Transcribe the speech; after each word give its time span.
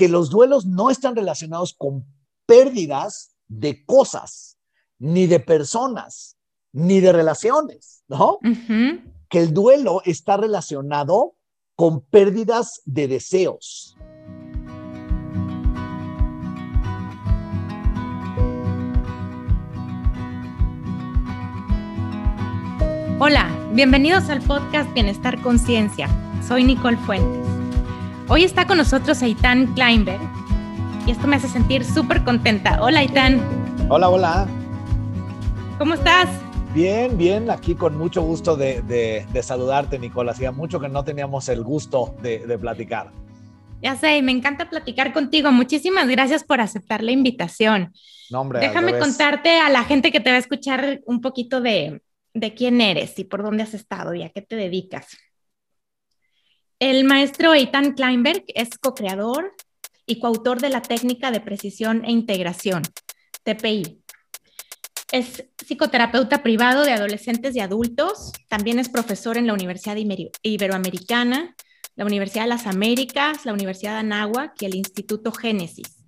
que 0.00 0.08
los 0.08 0.30
duelos 0.30 0.64
no 0.64 0.88
están 0.88 1.14
relacionados 1.14 1.74
con 1.74 2.06
pérdidas 2.46 3.36
de 3.48 3.84
cosas, 3.84 4.56
ni 4.98 5.26
de 5.26 5.40
personas, 5.40 6.38
ni 6.72 7.00
de 7.00 7.12
relaciones, 7.12 8.02
¿no? 8.08 8.38
Que 9.28 9.40
el 9.40 9.52
duelo 9.52 10.00
está 10.06 10.38
relacionado 10.38 11.34
con 11.76 12.00
pérdidas 12.00 12.80
de 12.86 13.08
deseos. 13.08 13.94
Hola, 23.18 23.50
bienvenidos 23.74 24.30
al 24.30 24.40
podcast 24.40 24.90
Bienestar 24.94 25.42
Conciencia. 25.42 26.08
Soy 26.48 26.64
Nicole 26.64 26.96
Fuentes. 26.96 27.49
Hoy 28.32 28.44
está 28.44 28.64
con 28.64 28.78
nosotros 28.78 29.24
Aitán 29.24 29.74
Kleinberg 29.74 30.20
y 31.04 31.10
esto 31.10 31.26
me 31.26 31.34
hace 31.34 31.48
sentir 31.48 31.84
súper 31.84 32.22
contenta. 32.22 32.80
Hola 32.80 33.00
Aitán. 33.00 33.40
Hola, 33.88 34.08
hola. 34.08 34.46
¿Cómo 35.78 35.94
estás? 35.94 36.28
Bien, 36.72 37.18
bien, 37.18 37.50
aquí 37.50 37.74
con 37.74 37.98
mucho 37.98 38.22
gusto 38.22 38.54
de, 38.54 39.26
saludarte, 39.42 39.98
Nicole. 39.98 40.30
Hacía 40.30 40.52
mucho 40.52 40.78
que 40.78 40.88
no 40.88 41.02
teníamos 41.02 41.48
el 41.48 41.64
gusto 41.64 42.14
de, 42.22 42.46
de 42.46 42.56
platicar. 42.56 43.10
Ya 43.82 43.96
sé, 43.96 44.22
me 44.22 44.30
encanta 44.30 44.70
platicar 44.70 45.12
contigo. 45.12 45.50
Muchísimas 45.50 46.06
gracias 46.06 46.44
por 46.44 46.60
aceptar 46.60 47.02
la 47.02 47.10
invitación. 47.10 47.92
No, 48.30 48.42
hombre, 48.42 48.60
Déjame 48.60 48.96
contarte 48.96 49.58
a 49.58 49.68
la 49.70 49.82
gente 49.82 50.12
que 50.12 50.20
te 50.20 50.30
va 50.30 50.36
a 50.36 50.38
escuchar 50.38 51.00
un 51.04 51.20
poquito 51.20 51.60
de, 51.60 52.00
de 52.32 52.54
quién 52.54 52.80
eres 52.80 53.18
y 53.18 53.24
por 53.24 53.42
dónde 53.42 53.64
has 53.64 53.74
estado 53.74 54.14
y 54.14 54.22
a 54.22 54.28
qué 54.28 54.40
te 54.40 54.54
dedicas. 54.54 55.18
El 56.80 57.04
maestro 57.04 57.52
Eitan 57.52 57.92
Kleinberg 57.92 58.42
es 58.54 58.70
co-creador 58.78 59.54
y 60.06 60.18
coautor 60.18 60.62
de 60.62 60.70
la 60.70 60.80
técnica 60.80 61.30
de 61.30 61.40
precisión 61.40 62.06
e 62.06 62.10
integración, 62.10 62.82
TPI. 63.42 64.02
Es 65.12 65.44
psicoterapeuta 65.58 66.42
privado 66.42 66.82
de 66.84 66.92
adolescentes 66.92 67.54
y 67.54 67.60
adultos. 67.60 68.32
También 68.48 68.78
es 68.78 68.88
profesor 68.88 69.36
en 69.36 69.46
la 69.46 69.52
Universidad 69.52 69.98
Iberoamericana, 70.40 71.54
la 71.96 72.06
Universidad 72.06 72.44
de 72.44 72.48
las 72.48 72.66
Américas, 72.66 73.44
la 73.44 73.52
Universidad 73.52 73.92
de 73.92 73.98
Anáhuac 73.98 74.54
y 74.62 74.64
el 74.64 74.74
Instituto 74.74 75.32
Génesis. 75.32 76.02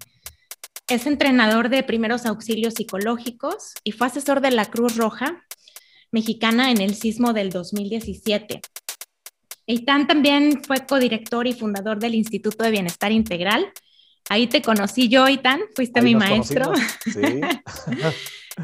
Es 0.88 1.04
entrenador 1.04 1.69
de 1.69 1.82
primeros 1.82 2.25
auxilios 2.25 2.72
psicológicos 2.75 3.75
y 3.84 3.92
fue 3.92 4.06
asesor 4.06 4.41
de 4.41 4.52
la 4.52 4.64
Cruz 4.64 4.97
Roja 4.97 5.44
mexicana 6.10 6.70
en 6.70 6.80
el 6.80 6.94
sismo 6.94 7.34
del 7.34 7.50
2017. 7.50 8.62
Eitan 9.73 10.06
también 10.06 10.62
fue 10.62 10.84
codirector 10.84 11.47
y 11.47 11.55
fundador 11.55 11.98
del 11.98 12.15
Instituto 12.15 12.62
de 12.62 12.70
Bienestar 12.70 13.11
Integral. 13.11 13.73
Ahí 14.28 14.47
te 14.47 14.61
conocí 14.61 15.09
yo, 15.09 15.27
Eitan, 15.27 15.62
fuiste 15.75 16.03
mi 16.03 16.15
maestro. 16.15 16.73
Sí. 17.05 17.20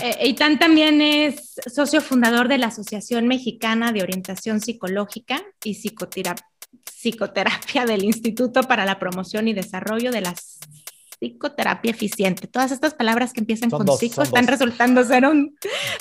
Eh, 0.02 0.18
Eitan 0.20 0.58
también 0.58 1.00
es 1.00 1.54
socio 1.74 2.02
fundador 2.02 2.48
de 2.48 2.58
la 2.58 2.66
Asociación 2.66 3.26
Mexicana 3.26 3.90
de 3.90 4.02
Orientación 4.02 4.60
Psicológica 4.60 5.42
y 5.64 5.74
Psicoterapia 5.74 7.86
del 7.86 8.04
Instituto 8.04 8.64
para 8.64 8.84
la 8.84 8.98
Promoción 8.98 9.48
y 9.48 9.54
Desarrollo 9.54 10.12
de 10.12 10.20
las 10.20 10.58
psicoterapia 11.20 11.90
eficiente. 11.90 12.46
Todas 12.46 12.72
estas 12.72 12.94
palabras 12.94 13.32
que 13.32 13.40
empiezan 13.40 13.70
con 13.70 13.86
psico 13.98 14.22
están 14.22 14.46
resultando 14.46 15.04
ser 15.04 15.24
un 15.24 15.56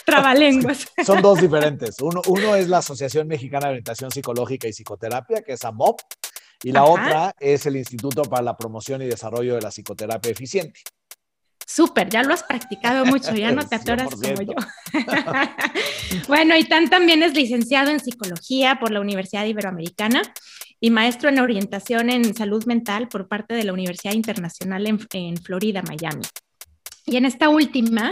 trabalenguas. 0.05 0.87
son 1.05 1.21
dos 1.21 1.41
diferentes. 1.41 1.99
Uno, 2.01 2.21
uno 2.27 2.55
es 2.55 2.67
la 2.67 2.79
Asociación 2.79 3.27
Mexicana 3.27 3.67
de 3.67 3.71
Orientación 3.73 4.11
Psicológica 4.11 4.67
y 4.67 4.73
Psicoterapia, 4.73 5.41
que 5.41 5.53
es 5.53 5.65
AMOP, 5.65 6.01
y 6.63 6.71
la 6.71 6.85
otra 6.85 7.35
es 7.39 7.65
el 7.65 7.75
Instituto 7.75 8.23
para 8.23 8.41
la 8.41 8.57
Promoción 8.57 9.01
y 9.01 9.05
Desarrollo 9.05 9.55
de 9.55 9.61
la 9.61 9.69
Psicoterapia 9.69 10.31
Eficiente. 10.31 10.81
Súper, 11.69 12.09
ya 12.09 12.23
lo 12.23 12.33
has 12.33 12.43
practicado 12.43 13.05
mucho, 13.05 13.35
ya 13.35 13.51
no 13.51 13.67
te 13.67 13.75
atoras 13.75 14.09
como 14.09 14.41
yo. 14.41 14.53
bueno, 16.29 16.55
Itán 16.55 16.89
también 16.89 17.23
es 17.23 17.33
licenciado 17.33 17.91
en 17.91 17.99
psicología 17.99 18.79
por 18.79 18.91
la 18.91 19.01
Universidad 19.01 19.45
Iberoamericana 19.45 20.21
y 20.79 20.91
maestro 20.91 21.27
en 21.27 21.39
orientación 21.39 22.09
en 22.09 22.33
salud 22.33 22.65
mental 22.65 23.09
por 23.09 23.27
parte 23.27 23.53
de 23.53 23.65
la 23.65 23.73
Universidad 23.73 24.13
Internacional 24.13 24.87
en, 24.87 25.37
Florida, 25.37 25.83
Miami. 25.85 26.23
Y 27.05 27.17
en 27.17 27.25
esta 27.25 27.49
última, 27.49 28.09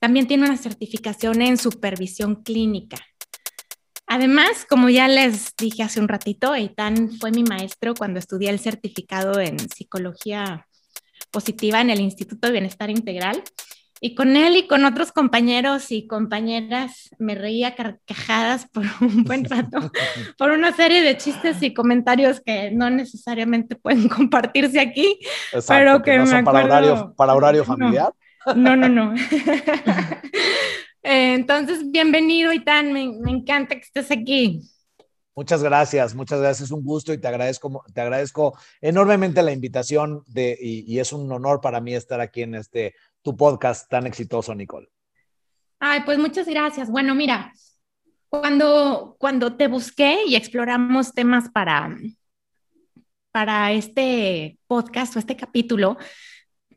también 0.00 0.28
tiene 0.28 0.46
una 0.46 0.56
certificación 0.56 1.42
en 1.42 1.58
supervisión 1.58 2.36
clínica. 2.44 2.98
Además, 4.06 4.64
como 4.68 4.88
ya 4.90 5.08
les 5.08 5.56
dije 5.56 5.82
hace 5.82 5.98
un 5.98 6.06
ratito, 6.06 6.54
Eitan 6.54 7.10
fue 7.18 7.32
mi 7.32 7.42
maestro 7.42 7.94
cuando 7.94 8.20
estudié 8.20 8.50
el 8.50 8.60
certificado 8.60 9.40
en 9.40 9.58
psicología 9.58 10.68
positiva 11.32 11.80
en 11.80 11.90
el 11.90 12.00
Instituto 12.00 12.46
de 12.46 12.52
Bienestar 12.52 12.90
Integral 12.90 13.42
y 14.04 14.16
con 14.16 14.36
él 14.36 14.56
y 14.56 14.66
con 14.66 14.84
otros 14.84 15.12
compañeros 15.12 15.92
y 15.92 16.08
compañeras 16.08 17.10
me 17.20 17.36
reía 17.36 17.76
carcajadas 17.76 18.66
por 18.68 18.84
un 19.00 19.22
buen 19.22 19.44
rato, 19.44 19.78
por 20.38 20.50
una 20.50 20.72
serie 20.72 21.02
de 21.02 21.16
chistes 21.16 21.62
y 21.62 21.72
comentarios 21.72 22.40
que 22.44 22.72
no 22.72 22.90
necesariamente 22.90 23.76
pueden 23.76 24.08
compartirse 24.08 24.80
aquí, 24.80 25.18
pero 25.68 26.02
que, 26.02 26.18
me 26.18 26.24
acuerdo... 26.24 26.44
para 26.44 26.64
horario, 26.64 27.14
para 27.16 27.34
horario 27.34 27.64
familiar. 27.64 28.12
No, 28.56 28.76
no, 28.76 28.88
no. 28.88 29.14
Eh, 31.04 31.34
entonces, 31.34 31.90
bienvenido, 31.90 32.52
Itán, 32.52 32.92
me, 32.92 33.12
me 33.20 33.32
encanta 33.32 33.74
que 33.74 33.80
estés 33.80 34.12
aquí. 34.12 34.60
Muchas 35.34 35.62
gracias, 35.62 36.14
muchas 36.14 36.40
gracias. 36.40 36.70
Un 36.70 36.84
gusto 36.84 37.12
y 37.12 37.18
te 37.18 37.28
agradezco, 37.28 37.84
te 37.92 38.00
agradezco 38.00 38.58
enormemente 38.80 39.42
la 39.42 39.52
invitación 39.52 40.22
de, 40.26 40.58
y, 40.60 40.84
y, 40.92 41.00
es 41.00 41.12
un 41.12 41.30
honor 41.32 41.60
para 41.60 41.80
mí 41.80 41.94
estar 41.94 42.20
aquí 42.20 42.42
en 42.42 42.54
este 42.54 42.94
tu 43.22 43.36
podcast 43.36 43.88
tan 43.88 44.06
exitoso, 44.06 44.54
Nicole? 44.54 44.88
Ay, 45.78 46.00
pues 46.04 46.18
muchas 46.18 46.46
gracias. 46.46 46.90
Bueno, 46.90 47.14
mira, 47.14 47.52
cuando, 48.28 49.16
cuando 49.18 49.56
te 49.56 49.68
busqué 49.68 50.24
y 50.26 50.36
exploramos 50.36 51.12
temas 51.12 51.48
para, 51.50 51.96
para 53.30 53.72
este 53.72 54.58
podcast 54.66 55.16
o 55.16 55.18
este 55.18 55.36
capítulo, 55.36 55.96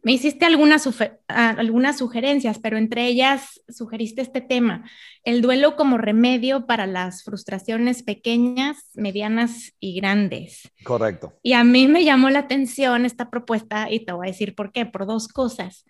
me 0.05 0.11
hiciste 0.11 0.45
algunas, 0.45 0.87
algunas 1.27 1.97
sugerencias, 1.97 2.59
pero 2.59 2.77
entre 2.77 3.07
ellas 3.07 3.59
sugeriste 3.67 4.21
este 4.21 4.39
tema, 4.39 4.87
el 5.23 5.41
duelo 5.41 5.75
como 5.75 5.97
remedio 5.97 6.67
para 6.67 6.85
las 6.85 7.23
frustraciones 7.23 8.03
pequeñas, 8.03 8.91
medianas 8.93 9.73
y 9.79 9.95
grandes. 9.95 10.71
Correcto. 10.83 11.33
Y 11.41 11.53
a 11.53 11.63
mí 11.63 11.87
me 11.87 12.03
llamó 12.03 12.29
la 12.29 12.37
atención 12.37 13.03
esta 13.03 13.31
propuesta 13.31 13.91
y 13.91 14.05
te 14.05 14.13
voy 14.13 14.27
a 14.27 14.31
decir 14.31 14.53
por 14.53 14.71
qué, 14.71 14.85
por 14.85 15.07
dos 15.07 15.27
cosas. 15.27 15.85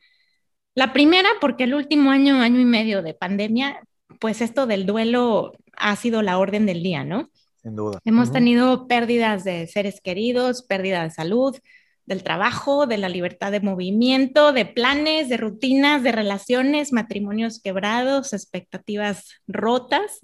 La 0.76 0.94
primera, 0.94 1.28
porque 1.42 1.66
el 1.66 1.74
último 1.74 2.10
año, 2.10 2.40
año 2.40 2.62
y 2.62 2.66
medio 2.66 3.04
de 3.04 3.16
pandemia, 3.16 3.82
pues 4.22 4.40
esto 4.40 4.66
del 4.66 4.86
duelo 4.86 5.52
ha 5.76 5.94
sido 5.98 6.22
la 6.22 6.38
orden 6.38 6.66
del 6.66 6.84
día, 6.84 7.04
¿no? 7.04 7.32
Sin 7.62 7.76
duda. 7.76 8.00
Hemos 8.06 8.32
tenido 8.32 8.88
pérdidas 8.88 9.44
de 9.44 9.68
seres 9.68 10.00
queridos, 10.00 10.64
pérdida 10.64 11.04
de 11.04 11.12
salud, 11.12 11.58
del 12.06 12.24
trabajo, 12.24 12.86
de 12.86 12.98
la 12.98 13.10
libertad 13.10 13.52
de 13.52 13.60
movimiento, 13.60 14.54
de 14.54 14.66
planes, 14.66 15.30
de 15.30 15.38
rutinas, 15.38 16.04
de 16.04 16.12
relaciones, 16.12 16.94
matrimonios 16.94 17.60
quebrados, 17.62 18.34
expectativas 18.34 19.42
rotas. 19.48 20.20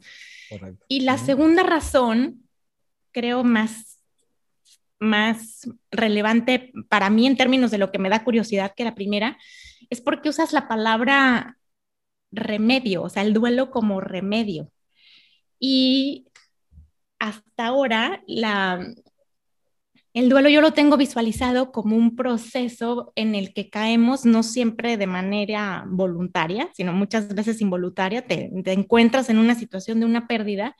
Correcto. 0.49 0.85
Y 0.87 1.01
la 1.01 1.17
segunda 1.17 1.63
razón, 1.63 2.47
creo 3.11 3.43
más, 3.43 3.99
más 4.99 5.69
relevante 5.89 6.71
para 6.87 7.09
mí 7.09 7.25
en 7.25 7.37
términos 7.37 7.71
de 7.71 7.79
lo 7.79 7.91
que 7.91 7.99
me 7.99 8.09
da 8.09 8.23
curiosidad 8.23 8.73
que 8.75 8.83
la 8.83 8.95
primera, 8.95 9.37
es 9.89 10.01
porque 10.01 10.29
usas 10.29 10.53
la 10.53 10.67
palabra 10.67 11.57
remedio, 12.31 13.03
o 13.03 13.09
sea, 13.09 13.23
el 13.23 13.33
duelo 13.33 13.71
como 13.71 14.01
remedio. 14.01 14.71
Y 15.59 16.27
hasta 17.19 17.67
ahora, 17.67 18.23
la, 18.25 18.93
el 20.13 20.29
duelo 20.29 20.49
yo 20.49 20.59
lo 20.59 20.73
tengo 20.73 20.97
visualizado 20.97 21.71
como 21.71 21.95
un 21.95 22.15
proceso 22.15 23.13
en 23.15 23.33
el 23.33 23.53
que 23.53 23.69
caemos 23.69 24.25
no 24.25 24.43
siempre 24.43 24.97
de 24.97 25.07
manera 25.07 25.85
voluntaria, 25.87 26.69
sino 26.73 26.91
muchas 26.91 27.33
veces 27.33 27.61
involuntaria, 27.61 28.25
te, 28.25 28.51
encuentras 28.65 29.29
en 29.29 29.37
una 29.37 29.55
situación 29.55 29.99
de 30.01 30.05
una 30.05 30.27
pérdida. 30.27 30.75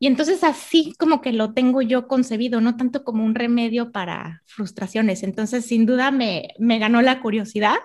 Y 0.00 0.06
entonces 0.08 0.42
así 0.42 0.94
como 0.98 1.20
que 1.20 1.32
lo 1.32 1.54
tengo 1.54 1.80
yo 1.80 2.08
concebido, 2.08 2.60
no 2.60 2.76
tanto 2.76 3.04
como 3.04 3.24
un 3.24 3.36
remedio 3.36 3.92
para 3.92 4.42
frustraciones. 4.46 5.22
Entonces, 5.22 5.64
sin 5.64 5.86
duda 5.86 6.10
me, 6.10 6.48
me 6.58 6.78
ganó 6.78 7.02
la 7.02 7.20
curiosidad 7.20 7.76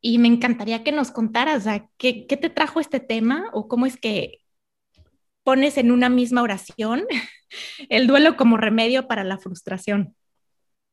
y 0.00 0.18
me 0.18 0.28
encantaría 0.28 0.84
que 0.84 0.92
nos 0.92 1.10
contaras, 1.10 1.64
¿qué, 1.96 2.26
¿qué, 2.26 2.36
te 2.36 2.50
trajo 2.50 2.80
este 2.80 3.00
tema 3.00 3.50
o 3.52 3.68
cómo 3.68 3.86
es 3.86 3.96
que 3.96 4.38
pones 5.44 5.78
en 5.78 5.90
una 5.90 6.08
misma 6.08 6.42
oración 6.42 7.04
el 7.88 8.06
duelo 8.06 8.36
como 8.36 8.56
remedio 8.56 9.06
para 9.06 9.24
la 9.24 9.38
frustración? 9.38 10.14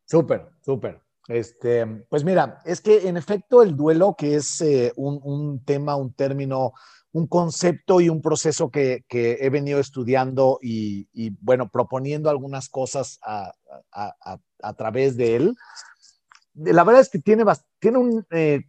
Súper, 0.06 0.48
súper. 0.62 1.02
Este, 1.28 1.86
pues 2.10 2.24
mira, 2.24 2.60
es 2.66 2.82
que 2.82 3.08
en 3.08 3.16
efecto 3.16 3.62
el 3.62 3.76
duelo, 3.76 4.16
que 4.18 4.36
es 4.36 4.62
eh, 4.62 4.92
un, 4.96 5.20
un, 5.24 5.64
tema, 5.64 5.96
un 5.96 6.12
término, 6.14 6.74
un 7.12 7.28
concepto 7.28 8.02
y 8.02 8.10
un 8.10 8.22
proceso 8.22 8.72
que, 8.72 9.06
que 9.08 9.38
he 9.42 9.50
venido 9.50 9.80
estudiando 9.80 10.58
y, 10.62 11.08
bueno, 11.42 11.70
proponiendo 11.70 12.30
algunas 12.30 12.70
cosas 12.70 13.20
a, 13.22 13.54
a, 13.92 14.16
a, 14.22 14.40
a 14.62 14.74
través 14.74 15.18
de 15.18 15.36
él, 15.36 15.56
la 16.56 16.84
verdad 16.84 17.02
es 17.02 17.10
que 17.10 17.20
tiene, 17.20 17.44
tiene 17.80 17.98
un, 17.98 18.26
eh, 18.32 18.62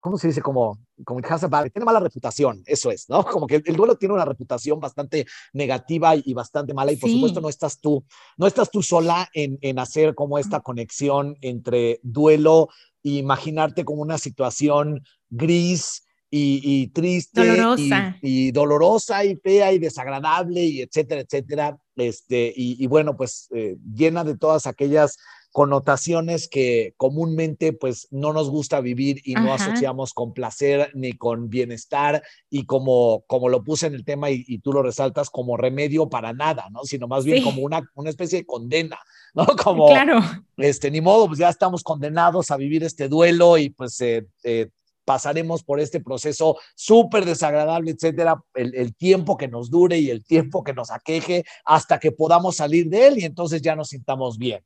¿cómo 0.00 0.16
se 0.16 0.28
dice? 0.28 0.42
Como, 0.42 0.78
como 1.04 1.20
tiene 1.20 1.84
mala 1.84 2.00
reputación, 2.00 2.62
eso 2.66 2.90
es, 2.90 3.08
¿no? 3.08 3.24
Como 3.24 3.46
que 3.46 3.62
el, 3.64 3.76
duelo 3.76 3.96
tiene 3.96 4.14
una 4.14 4.24
reputación 4.24 4.80
bastante 4.80 5.26
negativa 5.52 6.14
y, 6.16 6.34
bastante 6.34 6.74
mala 6.74 6.92
y 6.92 6.96
por 6.96 7.10
supuesto 7.10 7.40
no 7.40 7.48
estás 7.48 7.80
tú, 7.80 8.04
no 8.36 8.46
estás 8.46 8.70
tú 8.70 8.82
sola 8.82 9.28
en, 9.34 9.58
en 9.60 9.78
hacer 9.78 10.14
como 10.14 10.38
esta 10.38 10.60
conexión 10.60 11.36
entre 11.40 12.00
duelo 12.02 12.68
e 13.02 13.10
imaginarte 13.10 13.84
como 13.84 14.02
una 14.02 14.18
situación 14.18 15.02
gris 15.28 16.04
y, 16.30 16.86
triste 16.88 17.44
dolorosa. 17.44 18.16
Y, 18.22 18.52
dolorosa 18.52 19.24
y 19.24 19.36
fea 19.36 19.72
y 19.72 19.78
desagradable 19.78 20.64
y 20.64 20.80
etcétera, 20.82 21.22
etcétera. 21.22 21.78
Este, 21.96 22.52
y, 22.56 22.86
bueno, 22.86 23.16
pues 23.16 23.48
eh, 23.54 23.76
llena 23.94 24.24
de 24.24 24.36
todas 24.36 24.66
aquellas 24.66 25.18
connotaciones 25.52 26.48
que 26.48 26.94
comúnmente 26.96 27.72
pues 27.72 28.06
no 28.10 28.32
nos 28.32 28.50
gusta 28.50 28.80
vivir 28.80 29.20
y 29.24 29.34
no 29.34 29.52
asociamos 29.52 30.14
con 30.14 30.32
placer 30.32 30.92
ni 30.94 31.12
con 31.14 31.50
bienestar 31.50 32.22
y 32.48 32.66
como, 32.66 33.24
como 33.26 33.48
lo 33.48 33.64
puse 33.64 33.88
en 33.88 33.94
el 33.94 34.04
tema 34.04 34.30
y, 34.30 34.58
tú 34.58 34.72
lo 34.72 34.82
resaltas 34.82 35.30
como 35.30 35.56
remedio 35.56 36.08
para 36.08 36.32
nada, 36.32 36.68
¿no? 36.70 36.84
Sino 36.84 37.08
más 37.08 37.24
bien 37.24 37.42
como 37.42 37.62
una, 37.62 37.82
una 37.94 38.10
especie 38.10 38.40
de 38.40 38.46
condena, 38.46 38.98
¿no? 39.34 39.46
Como, 39.46 39.88
claro. 39.88 40.20
este, 40.56 40.90
ni 40.90 41.00
modo, 41.00 41.26
pues 41.26 41.38
ya 41.38 41.48
estamos 41.48 41.82
condenados 41.82 42.50
a 42.50 42.56
vivir 42.56 42.84
este 42.84 43.08
duelo 43.08 43.58
y 43.58 43.70
pues 43.70 44.00
eh, 44.02 44.26
eh, 44.44 44.68
pasaremos 45.04 45.64
por 45.64 45.80
este 45.80 45.98
proceso 45.98 46.58
súper 46.76 47.24
desagradable, 47.24 47.90
etcétera, 47.90 48.40
el, 48.54 48.74
el, 48.76 48.94
tiempo 48.94 49.36
que 49.36 49.48
nos 49.48 49.70
dure 49.70 49.98
y 49.98 50.10
el 50.10 50.24
tiempo 50.24 50.62
que 50.62 50.74
nos 50.74 50.92
aqueje 50.92 51.44
hasta 51.64 51.98
que 51.98 52.12
podamos 52.12 52.56
salir 52.56 52.88
de 52.88 53.08
él 53.08 53.18
y 53.18 53.24
entonces 53.24 53.62
ya 53.62 53.74
nos 53.74 53.88
sintamos 53.88 54.38
bien. 54.38 54.62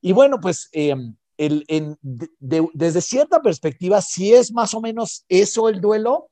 Y 0.00 0.12
bueno, 0.12 0.40
pues 0.40 0.68
em, 0.72 1.16
el, 1.36 1.64
en, 1.68 1.98
desde 2.00 3.00
cierta 3.00 3.42
perspectiva, 3.42 4.00
sí 4.00 4.32
es 4.32 4.52
más 4.52 4.74
o 4.74 4.80
menos 4.80 5.24
eso 5.28 5.68
el 5.68 5.80
duelo. 5.80 6.28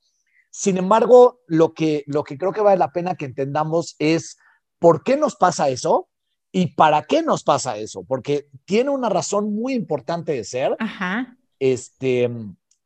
Sin 0.49 0.77
embargo, 0.77 1.41
lo 1.47 1.73
que, 1.73 2.03
lo 2.07 2.23
que 2.23 2.37
creo 2.37 2.53
que 2.53 2.61
vale 2.61 2.77
la 2.77 2.91
pena 2.91 3.15
que 3.15 3.25
entendamos 3.25 3.95
es 3.99 4.37
por 4.79 5.03
qué 5.03 5.17
nos 5.17 5.35
pasa 5.35 5.69
eso 5.69 6.09
y 6.51 6.75
para 6.75 7.03
qué 7.03 7.21
nos 7.21 7.43
pasa 7.43 7.77
eso, 7.77 8.03
porque 8.03 8.47
tiene 8.63 8.89
una 8.89 9.09
razón 9.09 9.53
muy 9.53 9.73
importante 9.73 10.31
de 10.31 10.43
ser. 10.45 10.75
Ajá. 10.79 11.37
Este, 11.59 12.29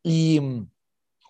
y 0.02 0.42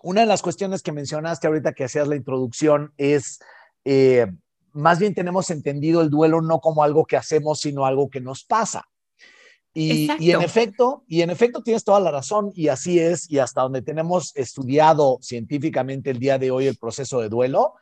una 0.02 0.20
de 0.22 0.26
las 0.26 0.42
cuestiones 0.42 0.82
que 0.82 0.92
mencionaste 0.92 1.46
ahorita 1.46 1.74
que 1.74 1.84
hacías 1.84 2.08
la 2.08 2.16
introducción 2.16 2.94
es, 2.96 3.40
eh, 3.84 4.26
más 4.72 4.98
bien 4.98 5.14
tenemos 5.14 5.50
entendido 5.50 6.00
el 6.00 6.08
duelo 6.08 6.40
no 6.40 6.60
como 6.60 6.82
algo 6.82 7.04
que 7.04 7.16
hacemos, 7.16 7.60
sino 7.60 7.84
algo 7.84 8.08
que 8.08 8.20
nos 8.20 8.44
pasa. 8.44 8.88
Y, 9.72 10.10
en 10.32 10.42
efecto, 10.42 11.04
y 11.06 11.22
en 11.22 11.30
efecto 11.30 11.62
tienes 11.62 11.84
toda 11.84 12.00
la 12.00 12.10
razón 12.10 12.50
y 12.54 12.68
así 12.68 12.98
es 12.98 13.30
y 13.30 13.38
hasta 13.38 13.62
donde 13.62 13.82
tenemos 13.82 14.32
estudiado 14.34 15.18
científicamente 15.22 16.10
el 16.10 16.18
día 16.18 16.38
de 16.38 16.50
hoy 16.50 16.66
el 16.66 16.76
proceso 16.76 17.20
de 17.20 17.28
duelo, 17.28 17.74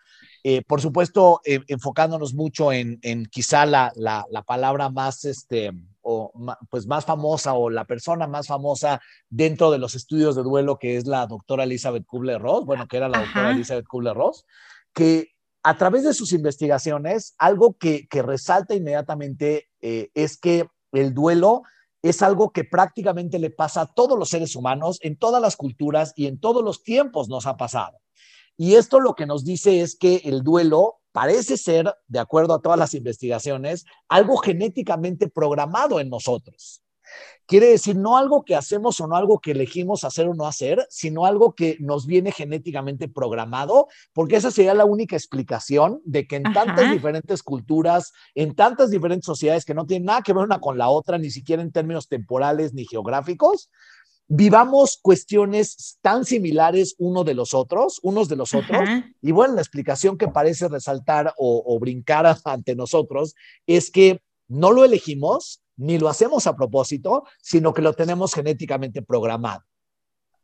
eh, 0.45 0.63
por 0.67 0.83
supuesto 0.83 1.41
eh, 1.45 1.61
enfocándonos 1.67 2.35
mucho 2.35 2.73
en, 2.73 2.99
en 3.03 3.25
quizá 3.27 3.65
la, 3.65 3.91
la, 3.97 4.27
la, 4.31 4.43
palabra 4.43 4.91
más 4.91 5.25
este 5.25 5.73
o 6.03 6.31
pues 6.71 6.87
más 6.87 7.05
famosa 7.07 7.55
o 7.55 7.71
la 7.71 7.87
persona 7.87 8.27
más 8.27 8.47
famosa 8.47 9.01
dentro 9.29 9.71
de 9.71 9.79
los 9.79 9.95
estudios 9.95 10.37
de 10.37 10.43
duelo 10.43 10.79
que 10.79 10.97
es 10.97 11.07
la 11.07 11.27
doctora 11.27 11.65
Elizabeth 11.65 12.07
Kubler-Ross, 12.07 12.67
bueno 12.67 12.87
que 12.87 12.99
era 12.99 13.09
la 13.09 13.21
doctora 13.21 13.51
Elizabeth 13.51 13.87
Kubler-Ross, 13.87 14.45
que 14.93 15.33
a 15.63 15.77
través 15.77 16.05
de 16.05 16.15
sus 16.15 16.33
investigaciones 16.33 17.35
algo 17.39 17.77
que, 17.77 18.07
que 18.09 18.23
resalta 18.23 18.75
inmediatamente 18.75 19.69
eh, 19.81 20.11
es 20.15 20.39
que 20.39 20.69
el 20.93 21.15
duelo 21.15 21.63
es 22.09 22.23
algo 22.23 22.51
que 22.51 22.65
prácticamente 22.65 23.39
le 23.39 23.51
pasa 23.51 23.83
a 23.83 23.93
todos 23.93 24.19
los 24.19 24.29
seres 24.29 24.57
humanos, 24.57 24.99
en 25.03 25.17
todas 25.17 25.43
las 25.43 25.57
culturas 25.57 26.13
y 26.17 26.27
en 26.27 26.39
todos 26.41 26.65
los 26.65 26.83
tiempos 26.83 27.29
nos 27.29 27.47
ha 27.47 27.57
pasado. 27.57 27.99
Y 28.57 28.75
esto 28.75 29.01
lo 29.01 29.15
que 29.15 29.27
nos 29.27 29.45
dice 29.45 29.81
es 29.83 29.97
que 29.97 30.23
el 30.25 30.43
duelo 30.43 30.97
parece 31.13 31.57
ser, 31.57 31.95
de 32.07 32.19
acuerdo 32.19 32.55
a 32.55 32.61
todas 32.61 32.79
las 32.79 32.95
investigaciones, 32.95 33.85
algo 34.09 34.37
genéticamente 34.37 35.29
programado 35.29 36.01
en 36.01 36.11
nosotros. 36.11 36.83
Quiere 37.47 37.69
decir, 37.69 37.97
no 37.97 38.19
algo 38.19 38.45
que 38.45 38.55
hacemos 38.55 39.01
o 39.01 39.07
no 39.07 39.17
algo 39.17 39.39
que 39.39 39.53
elegimos 39.53 40.05
hacer 40.05 40.29
o 40.29 40.35
no 40.35 40.47
hacer, 40.47 40.87
sino 40.91 41.25
algo 41.25 41.55
que 41.55 41.79
nos 41.81 42.07
viene 42.07 42.31
genéticamente 42.31 43.09
programado, 43.09 43.89
porque 44.13 44.37
esa 44.37 44.51
sería 44.51 44.75
la 44.75 44.85
única 44.85 45.17
explicación 45.17 46.03
de 46.05 46.27
que 46.27 46.37
en 46.37 46.43
tantas 46.53 46.91
diferentes 46.91 47.43
culturas, 47.43 48.13
en 48.35 48.55
tantas 48.55 48.91
diferentes 48.91 49.25
sociedades 49.25 49.65
que 49.65 49.73
no 49.73 49.87
tienen 49.87 50.07
nada 50.07 50.23
que 50.23 50.35
ver 50.35 50.45
una 50.45 50.61
con 50.61 50.77
la 50.77 50.91
otra, 50.91 51.17
ni 51.17 51.31
siquiera 51.31 51.63
en 51.63 51.73
términos 51.73 52.07
temporales 52.09 52.75
ni 52.75 52.85
geográficos, 52.85 53.71
vivamos 54.29 54.99
cuestiones 55.01 55.99
tan 56.03 56.27
similares 56.27 56.95
uno 56.99 57.25
de 57.25 57.33
los 57.33 57.55
otros, 57.55 57.99
unos 58.03 58.29
de 58.29 58.37
los 58.37 58.55
otros. 58.55 58.87
Y 59.23 59.33
bueno, 59.33 59.55
la 59.55 59.63
explicación 59.63 60.19
que 60.19 60.29
parece 60.29 60.69
resaltar 60.69 61.33
o, 61.39 61.65
o 61.67 61.79
brincar 61.79 62.27
ante 62.45 62.77
nosotros 62.77 63.35
es 63.67 63.91
que 63.91 64.21
no 64.49 64.71
lo 64.71 64.85
elegimos, 64.85 65.63
ni 65.79 65.99
lo 65.99 66.09
hacemos 66.09 66.47
a 66.47 66.55
propósito, 66.55 67.25
sino 67.41 67.73
que 67.73 67.83
lo 67.83 67.95
tenemos 67.95 68.35
genéticamente 68.35 69.01
programado. 69.01 69.63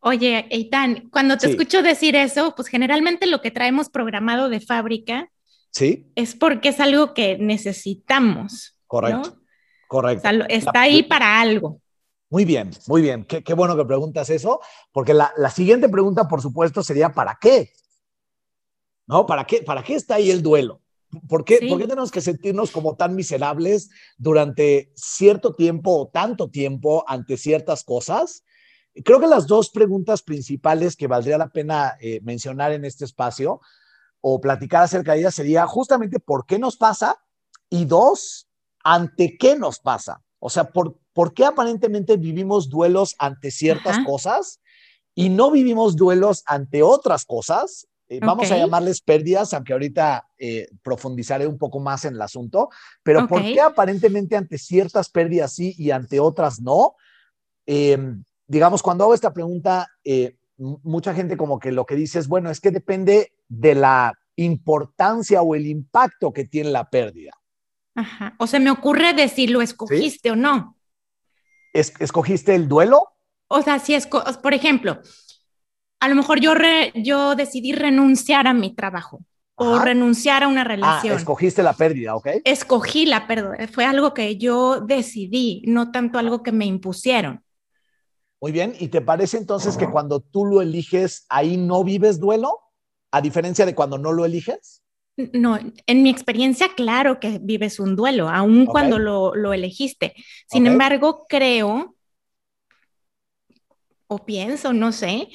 Oye, 0.00 0.46
Eitan, 0.50 1.08
cuando 1.10 1.36
te 1.38 1.50
escucho 1.50 1.82
decir 1.82 2.14
eso, 2.14 2.54
pues 2.54 2.68
generalmente 2.68 3.26
lo 3.26 3.40
que 3.40 3.50
traemos 3.50 3.88
programado 3.88 4.48
de 4.48 4.60
fábrica 4.60 5.30
¿Sí? 5.70 6.10
es 6.14 6.34
porque 6.34 6.68
es 6.68 6.80
algo 6.80 7.14
que 7.14 7.38
necesitamos. 7.38 8.78
Correcto, 8.86 9.40
correcto. 9.88 10.28
está 10.48 10.82
ahí 10.82 11.02
para 11.02 11.40
algo. 11.40 11.80
Muy 12.28 12.44
bien, 12.44 12.70
muy 12.86 13.00
bien. 13.00 13.24
Qué, 13.24 13.42
qué 13.42 13.54
bueno 13.54 13.76
que 13.76 13.84
preguntas 13.84 14.28
eso, 14.28 14.60
porque 14.92 15.14
la, 15.14 15.32
la, 15.36 15.50
siguiente 15.50 15.88
pregunta, 15.88 16.28
por 16.28 16.42
supuesto, 16.42 16.82
sería 16.82 17.10
¿para 17.12 17.38
qué? 17.40 17.72
¿No? 19.06 19.24
¿Para 19.24 19.46
qué, 19.46 19.62
¿Para 19.62 19.82
qué 19.82 19.94
está 19.94 20.16
ahí 20.16 20.30
el 20.30 20.42
duelo? 20.42 20.82
¿Por 21.28 21.44
qué, 21.44 21.58
tenemos 21.58 22.10
que 22.10 22.20
sentirnos 22.20 22.70
como 22.70 22.96
tan 22.96 23.14
miserables 23.14 23.90
durante 24.16 24.92
cierto 24.94 25.54
tiempo 25.54 25.98
o 25.98 26.08
tanto 26.08 26.50
tiempo 26.50 27.04
ante 27.08 27.36
ciertas 27.36 27.84
cosas? 27.84 28.44
Creo 29.04 29.20
que 29.20 29.26
las 29.26 29.46
dos 29.46 29.70
preguntas 29.70 30.22
principales 30.22 30.96
que 30.96 31.06
valdría 31.06 31.38
la 31.38 31.50
pena 31.50 31.96
eh, 32.00 32.20
mencionar 32.22 32.72
en 32.72 32.84
este 32.84 33.04
espacio 33.04 33.60
o 34.20 34.40
platicar 34.40 34.84
acerca 34.84 35.12
de 35.12 35.20
ellas 35.20 35.34
sería 35.34 35.66
justamente 35.66 36.20
por 36.20 36.46
qué 36.46 36.58
nos 36.58 36.76
pasa 36.76 37.18
y 37.68 37.84
dos, 37.84 38.48
ante 38.82 39.36
qué 39.36 39.56
nos 39.56 39.80
pasa. 39.80 40.22
O 40.38 40.50
sea, 40.50 40.70
¿por, 40.70 40.98
por 41.12 41.34
qué 41.34 41.44
aparentemente 41.44 42.16
vivimos 42.16 42.68
duelos 42.68 43.16
ante 43.18 43.50
ciertas 43.50 43.98
cosas 44.04 44.60
y 45.14 45.28
no 45.28 45.50
vivimos 45.50 45.96
duelos 45.96 46.42
ante 46.46 46.82
otras 46.82 47.24
cosas 47.24 47.88
eh, 48.08 48.20
vamos 48.20 48.50
a 48.50 48.58
llamarles 48.58 49.00
pérdidas, 49.00 49.54
aunque 49.54 49.72
ahorita 49.72 50.28
eh, 50.38 50.68
profundizaré 50.82 51.46
un 51.46 51.56
poco 51.56 51.80
más 51.80 52.04
en 52.04 52.14
el 52.14 52.22
asunto, 52.22 52.68
pero 53.02 53.26
¿por 53.26 53.42
qué 53.42 53.60
aparentemente 53.60 54.36
ante 54.36 54.58
ciertas 54.58 55.08
pérdidas 55.08 55.54
sí 55.54 55.74
y 55.78 55.90
ante 55.90 56.20
otras 56.20 56.60
no? 56.60 56.96
Em, 57.66 58.22
digamos, 58.46 58.82
cuando 58.82 59.04
hago 59.04 59.14
esta 59.14 59.32
pregunta, 59.32 59.88
eh, 60.04 60.36
mucha 60.56 61.14
gente 61.14 61.36
como 61.36 61.58
que 61.58 61.72
lo 61.72 61.86
que 61.86 61.96
dice 61.96 62.18
es, 62.18 62.28
bueno, 62.28 62.50
es 62.50 62.60
que 62.60 62.70
depende 62.70 63.32
de 63.48 63.74
la 63.74 64.12
importancia 64.36 65.40
o 65.42 65.54
el 65.54 65.66
impacto 65.66 66.32
que 66.32 66.44
tiene 66.44 66.70
la 66.70 66.90
pérdida. 66.90 67.32
Ajá. 67.94 68.34
O 68.38 68.46
se 68.46 68.60
me 68.60 68.70
ocurre 68.70 69.14
decir, 69.14 69.50
¿lo 69.50 69.62
escogiste 69.62 70.30
o 70.30 70.36
no? 70.36 70.76
¿Escogiste 71.72 72.54
el 72.54 72.68
duelo? 72.68 73.08
O 73.48 73.62
sea, 73.62 73.78
si 73.78 73.94
es, 73.94 74.06
por 74.06 74.54
ejemplo, 74.54 75.00
a 76.04 76.08
lo 76.08 76.16
mejor 76.16 76.38
yo, 76.38 76.52
yo 76.94 77.34
decidí 77.34 77.72
renunciar 77.72 78.46
a 78.46 78.52
mi 78.52 78.74
trabajo 78.74 79.24
o 79.54 79.78
renunciar 79.78 80.42
a 80.42 80.48
una 80.48 80.60
ah, 80.60 80.64
relación. 80.64 81.14
Ah, 81.14 81.16
escogiste 81.16 81.62
la 81.62 81.72
pérdida, 81.72 82.14
¿ok? 82.14 82.28
Escogí 82.44 83.06
la 83.06 83.26
pérdida, 83.26 83.66
fue 83.72 83.86
algo 83.86 84.12
que 84.12 84.36
yo 84.36 84.80
decidí, 84.80 85.62
no 85.66 85.92
tanto 85.92 86.18
algo 86.18 86.42
que 86.42 86.52
me 86.52 86.66
impusieron. 86.66 87.42
Muy 88.38 88.52
bien, 88.52 88.74
¿y 88.78 88.88
te 88.88 89.00
parece 89.00 89.38
entonces 89.38 89.78
que 89.78 89.88
cuando 89.88 90.20
tú 90.20 90.44
lo 90.44 90.60
eliges, 90.60 91.24
ahí 91.30 91.56
no 91.56 91.82
vives 91.84 92.20
duelo? 92.20 92.58
A 93.10 93.22
diferencia 93.22 93.64
de 93.64 93.74
cuando 93.74 93.96
no 93.96 94.12
lo 94.12 94.26
eliges. 94.26 94.82
No, 95.32 95.58
en 95.86 96.02
mi 96.02 96.10
experiencia, 96.10 96.68
claro 96.76 97.18
que 97.18 97.38
vives 97.40 97.80
un 97.80 97.96
duelo, 97.96 98.28
aun 98.28 98.66
cuando 98.66 98.98
lo, 98.98 99.34
lo, 99.34 99.54
elegiste. 99.54 100.12
Sin 100.50 100.66
embargo, 100.66 101.24
creo 101.28 101.94
o 104.06 104.18
pienso, 104.26 104.72
no 104.72 104.92
sé, 104.92 105.28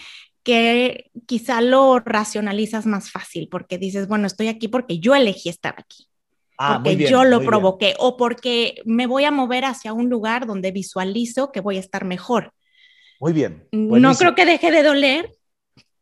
que 0.49 1.11
quizá 1.27 1.61
lo 1.61 1.99
racionalizas 1.99 2.87
más 2.87 3.11
fácil 3.11 3.49
porque 3.51 3.77
dices, 3.77 4.07
bueno, 4.07 4.25
estoy 4.25 4.47
aquí 4.47 4.67
porque 4.67 4.97
yo 4.97 5.13
elegí 5.13 5.47
estar 5.47 5.75
aquí. 5.77 6.07
Ah, 6.57 6.81
porque 6.83 7.07
yo 7.07 7.23
lo 7.23 7.41
provoqué 7.41 7.93
o 7.99 8.17
porque 8.17 8.81
me 8.83 9.05
voy 9.05 9.25
a 9.25 9.31
mover 9.31 9.63
hacia 9.63 9.93
un 9.93 10.09
lugar 10.09 10.47
donde 10.47 10.71
visualizo 10.71 11.51
que 11.51 11.61
voy 11.61 11.77
a 11.77 11.81
estar 11.81 12.03
mejor. 12.03 12.51
Muy 13.19 13.31
bien. 13.31 13.67
No 13.71 14.15
creo 14.15 14.33
que 14.33 14.47
deje 14.47 14.71
de 14.71 14.81
doler, 14.81 15.37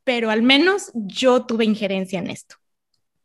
pero 0.06 0.32
al 0.32 0.44
menos 0.44 0.92
yo 0.94 1.46
tuve 1.46 1.66
injerencia 1.66 2.20
en 2.20 2.30
esto. 2.30 2.56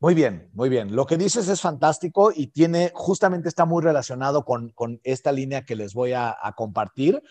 Muy 0.00 0.14
bien, 0.14 0.50
muy 0.55 0.69
bien. 0.69 0.97
Lo 0.97 1.07
que 1.07 1.17
dices 1.17 1.47
es 1.47 1.61
fantástico 1.61 2.33
y 2.35 2.49
tiene, 2.49 2.91
justamente 2.95 3.49
está 3.49 3.64
muy 3.64 3.81
relacionado 3.81 4.45
con, 4.45 4.71
con 4.71 5.00
esta 5.05 5.31
línea 5.31 5.64
que 5.64 5.76
les 5.76 5.95
voy 5.95 6.14
a, 6.14 6.37
a 6.43 6.55
compartir 6.57 7.23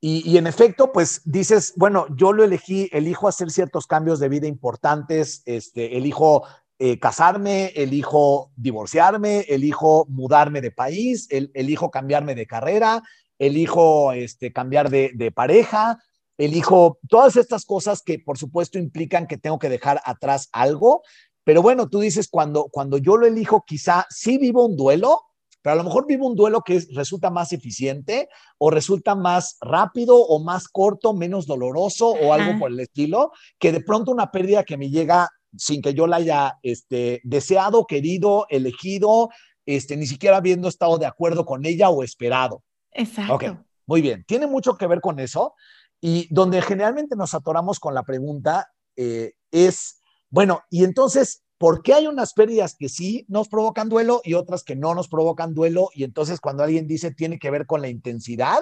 Y, 0.00 0.36
en 0.36 0.46
efecto, 0.46 0.92
pues 0.92 1.22
dices, 1.24 1.72
bueno, 1.76 2.06
yo 2.16 2.32
lo 2.32 2.44
elegí, 2.44 2.88
elijo 2.92 3.26
hacer 3.26 3.50
ciertos 3.50 3.88
cambios 3.88 4.20
de 4.20 4.28
vida 4.28 4.46
importantes, 4.46 5.42
este, 5.44 5.96
elijo 5.96 6.44
eh, 6.78 7.00
casarme, 7.00 7.72
elijo 7.74 8.52
divorciarme, 8.54 9.40
elijo 9.48 10.06
mudarme 10.08 10.60
de 10.60 10.70
país, 10.70 11.26
elijo 11.30 11.90
cambiarme 11.90 12.36
de 12.36 12.46
carrera, 12.46 13.02
elijo 13.40 14.12
este, 14.12 14.52
cambiar 14.52 14.88
de, 14.88 15.10
de 15.14 15.32
pareja, 15.32 15.98
elijo 16.36 16.98
todas 17.08 17.34
estas 17.34 17.64
cosas 17.64 18.00
que 18.00 18.20
por 18.20 18.38
supuesto 18.38 18.78
implican 18.78 19.26
que 19.26 19.36
tengo 19.36 19.58
que 19.58 19.68
dejar 19.68 20.00
atrás 20.04 20.48
algo. 20.52 21.02
Pero 21.42 21.60
bueno, 21.60 21.88
tú 21.88 21.98
dices, 21.98 22.28
cuando, 22.28 22.68
cuando 22.70 22.98
yo 22.98 23.16
lo 23.16 23.26
elijo, 23.26 23.64
quizá 23.66 24.06
sí 24.10 24.38
vivo 24.38 24.64
un 24.64 24.76
duelo, 24.76 25.22
pero 25.62 25.74
a 25.74 25.76
lo 25.76 25.84
mejor 25.84 26.06
vivo 26.06 26.26
un 26.26 26.36
duelo 26.36 26.62
que 26.62 26.82
resulta 26.92 27.30
más 27.30 27.52
eficiente 27.52 28.28
o 28.58 28.70
resulta 28.70 29.14
más 29.14 29.56
rápido 29.60 30.16
o 30.16 30.42
más 30.42 30.68
corto, 30.68 31.14
menos 31.14 31.46
doloroso 31.46 32.08
o 32.08 32.32
algo 32.32 32.58
por 32.58 32.70
el 32.70 32.80
estilo, 32.80 33.32
que 33.58 33.72
de 33.72 33.80
pronto 33.80 34.12
una 34.12 34.30
pérdida 34.30 34.64
que 34.64 34.76
me 34.76 34.90
llega 34.90 35.28
sin 35.56 35.82
que 35.82 35.94
yo 35.94 36.06
la 36.06 36.16
haya 36.16 36.58
este, 36.62 37.20
deseado, 37.24 37.86
querido, 37.86 38.46
elegido, 38.50 39.30
este, 39.66 39.96
ni 39.96 40.06
siquiera 40.06 40.38
habiendo 40.38 40.68
estado 40.68 40.98
de 40.98 41.06
acuerdo 41.06 41.44
con 41.44 41.66
ella 41.66 41.90
o 41.90 42.02
esperado. 42.02 42.62
Exacto. 42.92 43.64
muy 43.86 44.00
bien, 44.00 44.24
tiene 44.26 44.46
mucho 44.46 44.76
que 44.76 44.86
ver 44.86 45.00
con 45.00 45.20
eso 45.20 45.54
y 46.00 46.32
donde 46.32 46.62
generalmente 46.62 47.16
nos 47.16 47.34
atoramos 47.34 47.80
con 47.80 47.94
la 47.94 48.02
pregunta 48.02 48.68
eh, 48.96 49.32
es, 49.50 50.00
bueno, 50.30 50.62
y 50.70 50.84
entonces, 50.84 51.42
¿por 51.58 51.82
qué 51.82 51.94
hay 51.94 52.06
unas 52.06 52.32
pérdidas 52.32 52.76
que 52.78 52.88
sí 52.88 53.26
nos 53.28 53.48
provocan 53.48 53.88
duelo 53.88 54.20
y 54.24 54.34
otras 54.34 54.62
que 54.62 54.76
no 54.76 54.94
nos 54.94 55.08
provocan 55.08 55.54
duelo? 55.54 55.90
Y 55.92 56.04
entonces 56.04 56.40
cuando 56.40 56.62
alguien 56.62 56.86
dice 56.86 57.12
tiene 57.12 57.38
que 57.38 57.50
ver 57.50 57.66
con 57.66 57.82
la 57.82 57.88
intensidad, 57.88 58.60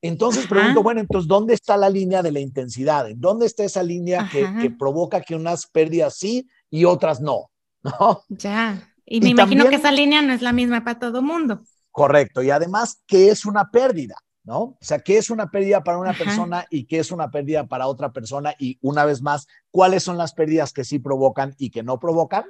entonces 0.00 0.46
pregunto, 0.46 0.82
bueno, 0.82 1.00
entonces, 1.00 1.28
¿dónde 1.28 1.54
está 1.54 1.76
la 1.76 1.90
línea 1.90 2.22
de 2.22 2.32
la 2.32 2.40
intensidad? 2.40 3.08
¿En 3.08 3.20
dónde 3.20 3.46
está 3.46 3.64
esa 3.64 3.82
línea 3.82 4.28
que, 4.30 4.70
provoca 4.70 5.20
que 5.20 5.34
unas 5.34 5.66
pérdidas 5.66 6.16
sí 6.16 6.48
y 6.70 6.84
otras 6.84 7.20
no? 7.20 7.50
¿No? 7.82 8.22
Ya. 8.28 8.92
Y 9.04 9.20
me 9.20 9.30
imagino 9.30 9.68
que 9.68 9.76
esa 9.76 9.92
línea 9.92 10.22
no 10.22 10.32
es 10.32 10.42
la 10.42 10.52
misma 10.52 10.84
para 10.84 10.98
todo 10.98 11.22
mundo. 11.22 11.62
Correcto. 11.90 12.42
Y 12.42 12.50
además, 12.50 13.02
¿qué 13.06 13.30
es 13.30 13.44
una 13.44 13.70
pérdida? 13.70 14.16
¿No? 14.44 14.60
O 14.60 14.78
sea, 14.80 15.00
¿qué 15.00 15.18
es 15.18 15.30
una 15.30 15.50
pérdida 15.50 15.84
para 15.84 15.98
una 15.98 16.14
persona 16.14 16.66
y 16.70 16.84
qué 16.84 16.98
es 16.98 17.10
una 17.10 17.30
pérdida 17.30 17.66
para 17.66 17.86
otra 17.86 18.12
persona? 18.12 18.54
Y 18.58 18.78
una 18.80 19.04
vez 19.04 19.22
más, 19.22 19.46
¿cuáles 19.70 20.02
son 20.02 20.16
las 20.16 20.32
pérdidas 20.32 20.72
que 20.72 20.84
sí 20.84 20.98
provocan 20.98 21.54
y 21.58 21.70
que 21.70 21.82
no 21.82 21.98
provocan? 21.98 22.44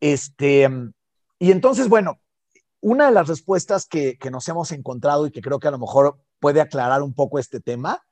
Este, 0.00 0.68
y 1.38 1.50
entonces, 1.50 1.88
bueno, 1.88 2.20
una 2.80 3.06
de 3.06 3.12
las 3.12 3.28
respuestas 3.28 3.86
que, 3.86 4.18
nos 4.30 4.48
hemos 4.48 4.72
encontrado 4.72 5.26
y 5.26 5.30
que 5.30 5.42
creo 5.42 5.60
que 5.60 5.68
a 5.68 5.72
lo 5.72 5.78
mejor 5.78 6.18
puede 6.38 6.60
aclarar 6.60 7.02
un 7.02 7.14
poco 7.14 7.38
este 7.38 7.60
tema, 7.60 8.02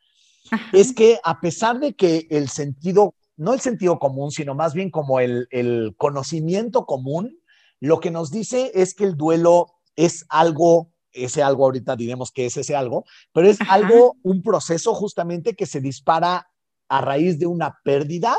es 0.72 0.94
que 0.94 1.20
a 1.24 1.40
pesar 1.40 1.78
de 1.78 1.94
que 1.94 2.26
el 2.30 2.48
sentido, 2.48 3.14
no 3.36 3.54
el 3.54 3.60
sentido 3.60 3.98
común, 3.98 4.30
sino 4.30 4.54
más 4.54 4.74
bien 4.74 4.90
como 4.90 5.20
el, 5.20 5.48
el 5.50 5.94
conocimiento 5.96 6.86
común, 6.86 7.38
lo 7.80 8.00
que 8.00 8.10
nos 8.10 8.30
dice 8.30 8.72
es 8.74 8.94
que 8.94 9.04
el 9.04 9.16
duelo 9.16 9.74
es 9.96 10.26
algo 10.28 10.90
ese 11.12 11.42
algo 11.42 11.64
ahorita 11.64 11.96
diremos 11.96 12.30
que 12.32 12.46
es 12.46 12.56
ese 12.56 12.76
algo, 12.76 13.04
pero 13.32 13.48
es 13.48 13.58
algo, 13.68 14.16
un 14.22 14.42
proceso 14.42 14.94
justamente 14.94 15.54
que 15.54 15.66
se 15.66 15.80
dispara 15.80 16.48
a 16.88 17.00
raíz 17.00 17.38
de 17.38 17.46
una 17.46 17.78
pérdida. 17.84 18.36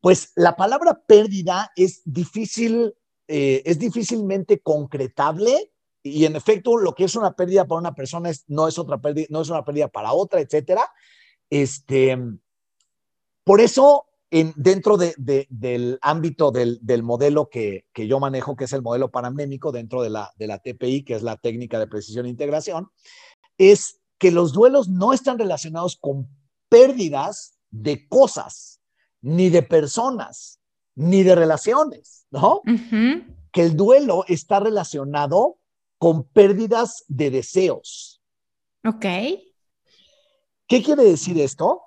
Pues 0.00 0.32
la 0.36 0.56
palabra 0.56 1.02
pérdida 1.06 1.70
es 1.76 2.02
difícil, 2.04 2.94
eh, 3.28 3.62
es 3.64 3.78
difícilmente 3.78 4.60
concretable 4.60 5.72
y 6.02 6.24
en 6.24 6.36
efecto 6.36 6.78
lo 6.78 6.94
que 6.94 7.04
es 7.04 7.14
una 7.14 7.32
pérdida 7.32 7.66
para 7.66 7.80
una 7.80 7.94
persona 7.94 8.30
es, 8.30 8.44
no 8.48 8.66
es 8.66 8.78
otra 8.78 8.98
pérdida, 8.98 9.26
no 9.30 9.42
es 9.42 9.50
una 9.50 9.64
pérdida 9.64 9.88
para 9.88 10.12
otra, 10.12 10.40
etcétera. 10.40 10.82
Este, 11.50 12.16
por 13.44 13.60
eso 13.60 14.06
dentro 14.30 14.96
del 14.96 15.98
ámbito 16.02 16.52
del, 16.52 17.02
modelo 17.02 17.48
que, 17.48 17.86
yo 17.94 18.20
manejo, 18.20 18.56
que 18.56 18.64
es 18.64 18.72
el 18.72 18.82
modelo 18.82 19.10
paramnémico 19.10 19.72
dentro 19.72 20.02
de 20.02 20.10
la, 20.10 20.32
de 20.36 20.46
la 20.46 20.58
TPI, 20.58 21.04
que 21.04 21.14
es 21.14 21.22
la 21.22 21.36
técnica 21.36 21.78
de 21.78 21.88
precisión 21.88 22.26
e 22.26 22.30
integración, 22.30 22.90
es 23.58 24.00
que 24.18 24.30
los 24.30 24.52
duelos 24.52 24.88
no 24.88 25.12
están 25.12 25.38
relacionados 25.38 25.96
con 25.96 26.28
pérdidas 26.68 27.58
de 27.70 28.06
cosas, 28.08 28.80
ni 29.20 29.48
de 29.48 29.62
personas, 29.62 30.60
ni 30.94 31.22
de 31.22 31.34
relaciones, 31.34 32.26
¿no? 32.30 32.62
Que 33.50 33.62
el 33.62 33.76
duelo 33.76 34.24
está 34.28 34.60
relacionado 34.60 35.58
con 35.98 36.24
pérdidas 36.24 37.04
de 37.08 37.30
deseos. 37.30 38.22
Ok. 38.84 39.04
¿Qué 40.66 40.82
quiere 40.82 41.02
decir 41.02 41.38
esto? 41.40 41.82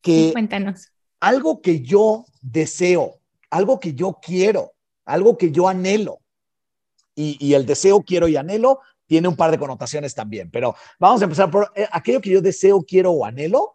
Que 0.00 0.32
Cuéntanos 0.32 0.88
algo 1.20 1.60
que 1.60 1.80
yo 1.80 2.26
deseo, 2.42 3.20
algo 3.50 3.80
que 3.80 3.94
yo 3.94 4.18
quiero, 4.22 4.72
algo 5.04 5.38
que 5.38 5.50
yo 5.50 5.68
anhelo. 5.68 6.20
Y, 7.16 7.54
el 7.54 7.64
deseo, 7.64 8.02
quiero 8.02 8.26
y 8.26 8.36
anhelo 8.36 8.80
tiene 9.06 9.28
un 9.28 9.36
par 9.36 9.50
de 9.50 9.58
connotaciones 9.58 10.14
también, 10.14 10.50
pero 10.50 10.74
vamos 10.98 11.20
a 11.20 11.24
empezar 11.24 11.50
por 11.50 11.70
eh, 11.76 11.86
aquello 11.92 12.20
que 12.20 12.30
yo 12.30 12.40
deseo, 12.40 12.82
quiero 12.82 13.12
o 13.12 13.24
anhelo. 13.24 13.74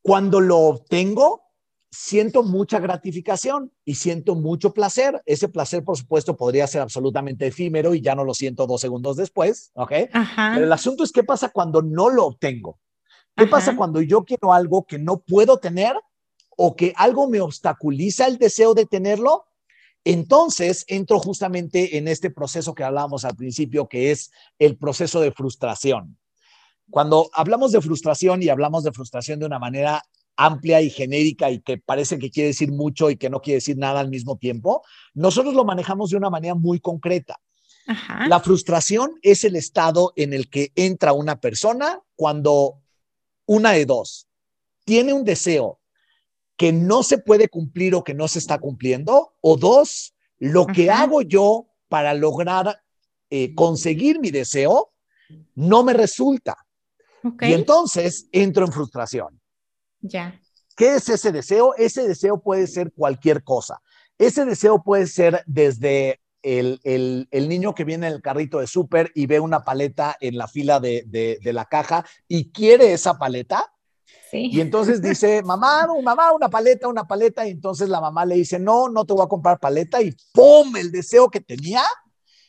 Cuando 0.00 0.40
lo 0.40 0.58
obtengo, 0.58 1.42
siento 1.90 2.42
mucha 2.42 2.78
gratificación 2.78 3.72
y 3.84 3.96
siento 3.96 4.34
mucho 4.34 4.72
placer. 4.72 5.22
Ese 5.26 5.48
placer, 5.48 5.82
por 5.82 5.96
supuesto, 5.96 6.36
podría 6.36 6.66
ser 6.66 6.82
absolutamente 6.82 7.46
efímero 7.46 7.94
y 7.94 8.00
ya 8.00 8.14
no 8.14 8.24
lo 8.24 8.34
siento 8.34 8.66
dos 8.66 8.80
segundos 8.80 9.16
después, 9.16 9.72
¿ok? 9.74 9.92
Pero 10.10 10.64
el 10.64 10.72
asunto 10.72 11.04
es 11.04 11.12
qué 11.12 11.24
pasa 11.24 11.50
cuando 11.50 11.82
no 11.82 12.08
lo 12.08 12.26
obtengo. 12.26 12.78
¿Qué 13.36 13.46
pasa 13.46 13.76
cuando 13.76 14.00
yo 14.00 14.24
quiero 14.24 14.52
algo 14.52 14.86
que 14.86 14.98
no 14.98 15.20
puedo 15.20 15.58
tener 15.58 15.94
o 16.56 16.74
que 16.74 16.94
algo 16.96 17.28
me 17.28 17.40
obstaculiza 17.40 18.26
el 18.26 18.38
deseo 18.38 18.72
de 18.72 18.86
tenerlo? 18.86 19.44
Entonces 20.04 20.84
entro 20.88 21.18
justamente 21.18 21.98
en 21.98 22.08
este 22.08 22.30
proceso 22.30 22.74
que 22.74 22.84
hablábamos 22.84 23.24
al 23.24 23.36
principio, 23.36 23.88
que 23.88 24.10
es 24.10 24.30
el 24.58 24.76
proceso 24.76 25.20
de 25.20 25.32
frustración. 25.32 26.16
Cuando 26.88 27.28
hablamos 27.34 27.72
de 27.72 27.82
frustración 27.82 28.42
y 28.42 28.48
hablamos 28.48 28.84
de 28.84 28.92
frustración 28.92 29.40
de 29.40 29.46
una 29.46 29.58
manera 29.58 30.02
amplia 30.36 30.80
y 30.80 30.90
genérica 30.90 31.50
y 31.50 31.60
que 31.60 31.78
parece 31.78 32.18
que 32.18 32.30
quiere 32.30 32.48
decir 32.48 32.70
mucho 32.70 33.10
y 33.10 33.16
que 33.16 33.28
no 33.28 33.40
quiere 33.40 33.56
decir 33.56 33.76
nada 33.76 34.00
al 34.00 34.08
mismo 34.08 34.36
tiempo, 34.36 34.82
nosotros 35.12 35.54
lo 35.54 35.64
manejamos 35.64 36.10
de 36.10 36.16
una 36.16 36.30
manera 36.30 36.54
muy 36.54 36.80
concreta. 36.80 37.40
La 38.28 38.40
frustración 38.40 39.12
es 39.22 39.44
el 39.44 39.56
estado 39.56 40.12
en 40.16 40.32
el 40.32 40.50
que 40.50 40.72
entra 40.74 41.12
una 41.12 41.40
persona 41.40 42.00
cuando 42.16 42.82
una 43.46 43.72
de 43.72 43.86
dos, 43.86 44.28
tiene 44.84 45.12
un 45.12 45.24
deseo 45.24 45.80
que 46.56 46.72
no 46.72 47.02
se 47.02 47.18
puede 47.18 47.48
cumplir 47.48 47.94
o 47.94 48.04
que 48.04 48.14
no 48.14 48.28
se 48.28 48.38
está 48.38 48.58
cumpliendo, 48.58 49.34
o 49.40 49.56
dos, 49.56 50.14
lo 50.38 50.66
que 50.66 50.90
hago 50.90 51.22
yo 51.22 51.66
para 51.88 52.14
lograr 52.14 52.82
eh, 53.30 53.54
conseguir 53.54 54.20
mi 54.20 54.30
deseo 54.30 54.92
no 55.54 55.82
me 55.82 55.92
resulta. 55.92 56.56
Y 57.40 57.52
entonces 57.52 58.28
entro 58.30 58.64
en 58.64 58.72
frustración. 58.72 59.40
Ya. 60.00 60.40
¿Qué 60.76 60.96
es 60.96 61.08
ese 61.08 61.32
deseo? 61.32 61.74
Ese 61.76 62.06
deseo 62.06 62.40
puede 62.40 62.66
ser 62.66 62.92
cualquier 62.92 63.42
cosa. 63.42 63.80
Ese 64.18 64.44
deseo 64.44 64.82
puede 64.82 65.06
ser 65.06 65.42
desde 65.46 66.20
el, 66.46 67.48
niño 67.48 67.74
que 67.74 67.84
viene 67.84 68.06
en 68.06 68.14
el 68.14 68.22
carrito 68.22 68.60
de 68.60 68.68
súper 68.68 69.10
y 69.14 69.26
ve 69.26 69.40
una 69.40 69.64
paleta 69.64 70.16
en 70.20 70.38
la 70.38 70.46
fila 70.46 70.78
de, 70.78 71.38
la 71.42 71.64
caja 71.64 72.06
y 72.28 72.50
quiere 72.52 72.92
esa 72.92 73.18
paleta. 73.18 73.72
Y 74.32 74.60
entonces 74.60 75.02
dice, 75.02 75.42
mamá, 75.44 75.86
mamá, 76.02 76.32
una 76.32 76.48
paleta, 76.48 76.88
una 76.88 77.04
paleta. 77.04 77.46
Y 77.46 77.50
entonces 77.50 77.88
la 77.88 78.00
mamá 78.00 78.24
le 78.24 78.36
dice, 78.36 78.58
no, 78.60 78.88
no 78.88 79.04
te 79.04 79.12
voy 79.12 79.24
a 79.24 79.28
comprar 79.28 79.58
paleta. 79.58 80.00
Y 80.00 80.14
¡pum! 80.32 80.76
El 80.76 80.92
deseo 80.92 81.28
que 81.28 81.40
tenía 81.40 81.82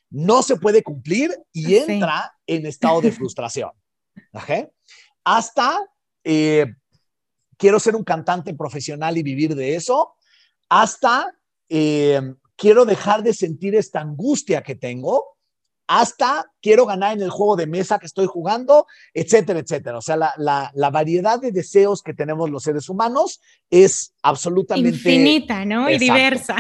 no 0.10 0.44
se 0.44 0.58
puede 0.58 0.84
cumplir 0.84 1.36
y 1.52 1.76
entra 1.76 2.32
en 2.46 2.66
estado 2.66 3.02
de 3.02 3.12
frustración. 3.12 3.72
Hasta 5.24 5.80
eh, 6.24 6.68
quiero 7.58 7.80
ser 7.80 7.96
un 7.96 8.04
cantante 8.04 8.54
profesional 8.54 9.18
y 9.18 9.24
vivir 9.24 9.56
de 9.56 9.76
eso. 9.76 10.14
Hasta 10.70 11.34
eh, 11.70 12.22
quiero 12.58 12.86
dejar 12.86 13.24
de 13.24 13.34
sentir 13.34 13.76
esta 13.76 14.02
angustia 14.02 14.64
que 14.64 14.76
tengo 14.76 15.38
hasta 15.88 16.52
quiero 16.62 16.86
ganar 16.86 17.16
en 17.16 17.24
el 17.24 17.30
juego 17.30 17.56
de 17.56 17.66
mesa 17.66 17.98
que 17.98 18.08
estoy 18.08 18.26
jugando, 18.26 18.86
etcétera, 19.14 19.60
etcétera. 19.60 19.98
O 19.98 20.02
sea, 20.02 20.18
la, 20.18 20.90
variedad 20.92 21.40
de 21.40 21.54
deseos 21.54 22.04
que 22.04 22.14
tenemos 22.14 22.50
los 22.50 22.64
seres 22.64 22.90
humanos 22.90 23.40
es 23.70 24.14
absolutamente... 24.22 24.90
Infinita, 24.90 25.64
¿no? 25.64 25.90
y 25.90 25.98
diversa. 25.98 26.58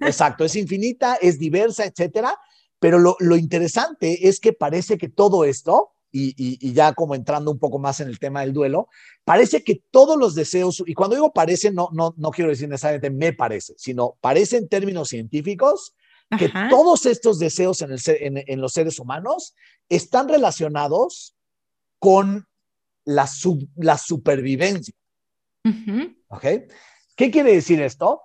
Exacto, 0.00 0.44
es 0.44 0.54
infinita, 0.54 1.16
es 1.20 1.40
diversa, 1.40 1.84
etcétera. 1.84 2.38
Pero 2.78 3.00
lo, 3.00 3.16
lo 3.18 3.36
interesante 3.36 4.28
es 4.28 4.38
que 4.38 4.52
parece 4.52 4.96
que 4.96 5.08
todo 5.08 5.44
esto 5.44 5.90
y, 6.10 6.72
ya 6.72 6.94
como 6.94 7.14
entrando 7.14 7.50
un 7.50 7.58
poco 7.58 7.78
más 7.78 8.00
en 8.00 8.08
el 8.08 8.18
tema 8.18 8.40
del 8.40 8.52
duelo, 8.52 8.88
parece 9.24 9.62
que 9.62 9.82
todos 9.90 10.16
los 10.16 10.34
deseos, 10.34 10.82
y 10.86 10.94
cuando 10.94 11.16
digo 11.16 11.32
parece, 11.32 11.70
no, 11.70 11.90
no, 11.92 12.14
no 12.16 12.30
quiero 12.30 12.50
decir 12.50 12.68
necesariamente 12.68 13.10
me 13.10 13.32
parece, 13.32 13.74
sino 13.76 14.16
parece 14.20 14.56
en 14.56 14.68
términos 14.68 15.08
científicos 15.08 15.94
que 16.38 16.50
todos 16.68 17.06
estos 17.06 17.38
deseos 17.38 17.80
en, 17.80 17.92
el, 17.92 18.00
en, 18.46 18.60
los 18.60 18.74
seres 18.74 18.98
humanos 18.98 19.54
están 19.88 20.28
relacionados 20.28 21.34
con 21.98 22.46
la, 23.04 23.26
la 23.76 23.96
supervivencia. 23.96 24.94
¿Ok? 26.28 26.44
¿Qué 27.16 27.30
quiere 27.30 27.54
decir 27.54 27.80
esto? 27.80 28.22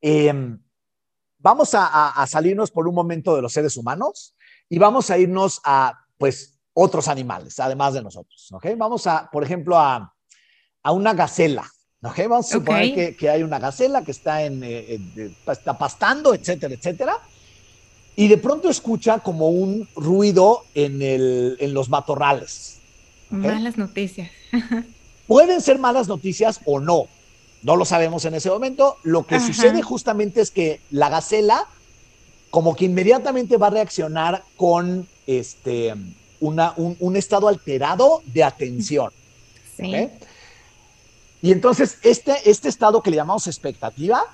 Em, 0.00 0.62
vamos 1.38 1.70
a, 1.74 2.26
salirnos 2.26 2.70
por 2.70 2.86
un 2.86 2.94
momento 2.94 3.34
de 3.34 3.42
los 3.42 3.52
seres 3.52 3.76
humanos 3.76 4.36
y 4.68 4.78
vamos 4.78 5.10
a 5.10 5.18
irnos 5.18 5.60
a, 5.64 6.06
pues, 6.18 6.59
otros 6.74 7.08
animales, 7.08 7.58
además 7.60 7.94
de 7.94 8.02
nosotros. 8.02 8.48
¿Ok? 8.52 8.66
Vamos 8.76 9.06
a, 9.06 9.28
por 9.30 9.44
ejemplo, 9.44 9.78
a, 9.78 10.14
a 10.82 10.92
una 10.92 11.14
gacela. 11.14 11.70
¿Ok? 12.02 12.18
Vamos 12.28 12.46
a 12.46 12.52
suponer 12.58 12.94
que, 12.94 13.16
que, 13.16 13.28
hay 13.28 13.42
una 13.42 13.58
gacela 13.58 14.02
que 14.02 14.10
está, 14.10 14.42
en, 14.42 14.62
eh, 14.64 14.98
está 15.46 15.76
pastando, 15.76 16.34
etcétera, 16.34 16.74
etcétera. 16.74 17.18
Y 18.16 18.28
de 18.28 18.38
pronto 18.38 18.68
escucha 18.68 19.20
como 19.20 19.50
un 19.50 19.88
ruido 19.94 20.64
en, 20.74 21.02
el, 21.02 21.56
en 21.60 21.74
los 21.74 21.88
matorrales. 21.88 22.78
Malas 23.30 23.76
noticias. 23.76 24.30
Pueden 25.26 25.60
ser 25.60 25.78
malas 25.78 26.08
noticias 26.08 26.60
o 26.64 26.80
no. 26.80 27.06
No 27.62 27.76
lo 27.76 27.84
sabemos 27.84 28.24
en 28.24 28.34
ese 28.34 28.50
momento. 28.50 28.96
Lo 29.04 29.26
que 29.26 29.38
sucede 29.38 29.82
justamente 29.82 30.40
es 30.40 30.50
que 30.50 30.80
la 30.90 31.08
gacela, 31.08 31.66
como 32.50 32.74
que 32.74 32.86
inmediatamente 32.86 33.56
va 33.58 33.68
a 33.68 33.70
reaccionar 33.70 34.42
con 34.56 35.06
este, 35.26 35.94
una, 36.40 36.74
un, 36.76 37.16
estado 37.16 37.48
alterado 37.48 38.22
de 38.26 38.42
atención. 38.42 39.10
Sí. 39.76 40.08
Y 41.42 41.52
entonces, 41.52 41.98
este, 42.02 42.34
este 42.50 42.68
estado 42.68 43.02
que 43.02 43.10
le 43.10 43.16
llamamos 43.16 43.46
expectativa, 43.46 44.24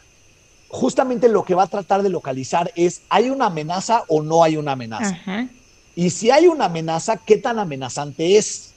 justamente 0.69 1.29
lo 1.29 1.45
que 1.45 1.55
va 1.55 1.65
a 1.65 1.69
tratar 1.69 2.03
de 2.03 2.09
localizar 2.09 2.73
es, 2.75 3.03
¿hay 3.09 3.31
una 3.31 3.47
amenaza 3.47 4.05
o 4.09 4.23
no 4.23 4.43
hay 4.43 4.57
una 4.57 4.73
amenaza? 4.73 5.19
Y 5.95 6.11
si 6.11 6.31
hay 6.31 6.47
una 6.49 6.67
amenaza, 6.67 7.17
¿qué 7.17 7.39
tan 7.39 7.59
amenazante 7.59 8.37
es? 8.37 8.73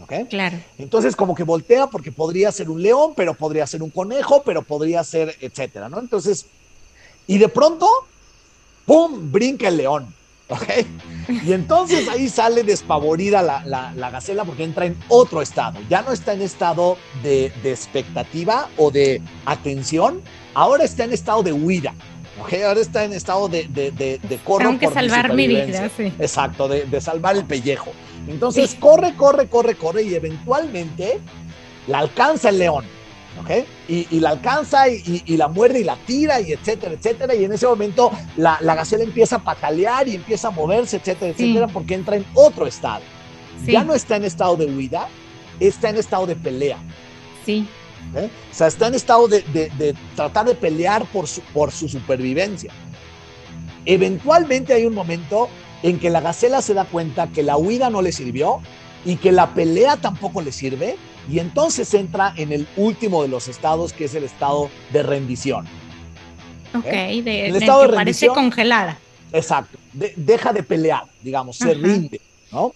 ¿Ok? 0.00 0.28
Claro. 0.28 0.58
Entonces, 0.78 1.16
como 1.16 1.34
que 1.34 1.42
voltea 1.42 1.86
porque 1.88 2.12
podría 2.12 2.52
ser 2.52 2.70
un 2.70 2.82
león, 2.82 3.14
pero 3.16 3.34
podría 3.34 3.66
ser 3.66 3.82
un 3.82 3.90
conejo, 3.90 4.42
pero 4.44 4.62
podría 4.62 5.02
ser, 5.02 5.34
etcétera, 5.40 5.88
¿no? 5.88 5.98
Entonces, 5.98 6.46
y 7.26 7.38
de 7.38 7.48
pronto, 7.48 7.88
¡pum! 8.84 9.32
brinca 9.32 9.68
el 9.68 9.78
león. 9.78 10.14
¿Ok? 10.48 10.64
Y 11.44 11.52
entonces 11.52 12.08
ahí 12.08 12.28
sale 12.28 12.62
despavorida 12.62 13.42
la, 13.42 13.62
la, 13.64 14.10
gacela 14.10 14.44
porque 14.44 14.62
entra 14.62 14.86
en 14.86 14.96
otro 15.08 15.42
estado. 15.42 15.80
Ya 15.90 16.02
no 16.02 16.12
está 16.12 16.34
en 16.34 16.42
estado 16.42 16.96
de, 17.22 17.52
de 17.62 17.72
expectativa 17.72 18.68
o 18.76 18.90
de 18.92 19.20
atención, 19.44 20.22
ahora 20.54 20.84
está 20.84 21.04
en 21.04 21.12
estado 21.12 21.42
de 21.42 21.52
huida. 21.52 21.94
¿ok? 22.40 22.52
Ahora 22.66 22.80
está 22.80 23.04
en 23.04 23.12
estado 23.12 23.48
de, 23.48 23.64
de, 23.64 23.90
de, 23.90 24.18
de 24.18 24.38
Tengo 24.38 24.78
que 24.78 24.88
salvar 24.88 25.34
mi, 25.34 25.48
vida, 25.48 25.90
sí. 25.96 26.12
Exacto, 26.18 26.68
de, 26.68 26.84
de 26.84 27.00
salvar 27.00 27.36
el 27.36 27.44
pellejo. 27.44 27.92
Entonces 28.28 28.76
corre, 28.78 29.14
corre, 29.16 29.48
corre, 29.48 29.74
corre 29.76 30.02
y 30.02 30.14
eventualmente 30.14 31.20
la 31.86 31.98
alcanza 31.98 32.50
el 32.50 32.58
león. 32.58 32.84
¿Ok? 33.40 33.50
Y, 33.88 34.20
la 34.20 34.30
alcanza 34.30 34.88
y, 34.88 35.36
la 35.36 35.48
muerde 35.48 35.80
y 35.80 35.84
la 35.84 35.96
tira 36.06 36.40
y 36.40 36.52
etcétera, 36.52 36.94
etcétera. 36.94 37.34
Y 37.34 37.44
en 37.44 37.52
ese 37.52 37.66
momento 37.66 38.10
la, 38.36 38.58
la 38.60 38.74
gacela 38.74 39.04
empieza 39.04 39.36
a 39.36 39.44
patalear 39.44 40.08
y 40.08 40.14
empieza 40.14 40.48
a 40.48 40.50
moverse, 40.50 40.96
etcétera, 40.96 41.32
etcétera, 41.32 41.66
porque 41.68 41.94
entra 41.94 42.16
en 42.16 42.24
otro 42.34 42.66
estado. 42.66 43.02
Ya 43.64 43.84
no 43.84 43.94
está 43.94 44.16
en 44.16 44.24
estado 44.24 44.56
de 44.56 44.66
huida, 44.66 45.08
está 45.60 45.90
en 45.90 45.96
estado 45.96 46.26
de 46.26 46.36
pelea. 46.36 46.78
Sí. 47.44 47.66
O 48.14 48.54
sea, 48.54 48.68
está 48.68 48.86
en 48.86 48.94
estado 48.94 49.28
de, 49.28 49.42
de, 49.42 49.94
tratar 50.14 50.46
de 50.46 50.54
pelear 50.54 51.04
por 51.06 51.26
su, 51.26 51.40
por 51.40 51.72
su 51.72 51.88
supervivencia. 51.88 52.72
Eventualmente 53.84 54.72
hay 54.72 54.86
un 54.86 54.94
momento 54.94 55.48
en 55.82 55.98
que 55.98 56.10
la 56.10 56.20
gacela 56.20 56.62
se 56.62 56.74
da 56.74 56.84
cuenta 56.84 57.28
que 57.28 57.42
la 57.42 57.56
huida 57.56 57.90
no 57.90 58.02
le 58.02 58.12
sirvió 58.12 58.60
y 59.04 59.16
que 59.16 59.32
la 59.32 59.54
pelea 59.54 59.96
tampoco 59.96 60.40
le 60.40 60.52
sirve 60.52 60.96
y 61.28 61.38
entonces 61.38 61.92
entra 61.94 62.32
en 62.36 62.52
el 62.52 62.66
último 62.76 63.22
de 63.22 63.28
los 63.28 63.48
estados, 63.48 63.92
que 63.92 64.04
es 64.04 64.14
el 64.14 64.24
estado 64.24 64.70
de 64.92 65.02
rendición. 65.02 65.66
Ok, 66.74 66.84
de, 66.84 67.46
el 67.48 67.56
estado 67.56 67.82
de, 67.82 67.88
rendición, 67.88 68.34
parece 68.34 68.48
congelada. 68.48 68.98
Exacto, 69.32 69.78
deja 69.92 70.52
de 70.52 70.62
pelear, 70.62 71.04
digamos, 71.22 71.56
se 71.56 71.74
rinde, 71.74 72.20
¿no? 72.52 72.72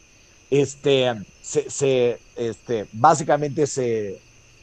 Este, 0.51 1.14
se, 1.42 2.18
este, 2.37 2.87
básicamente 2.92 3.66
se, 3.66 4.18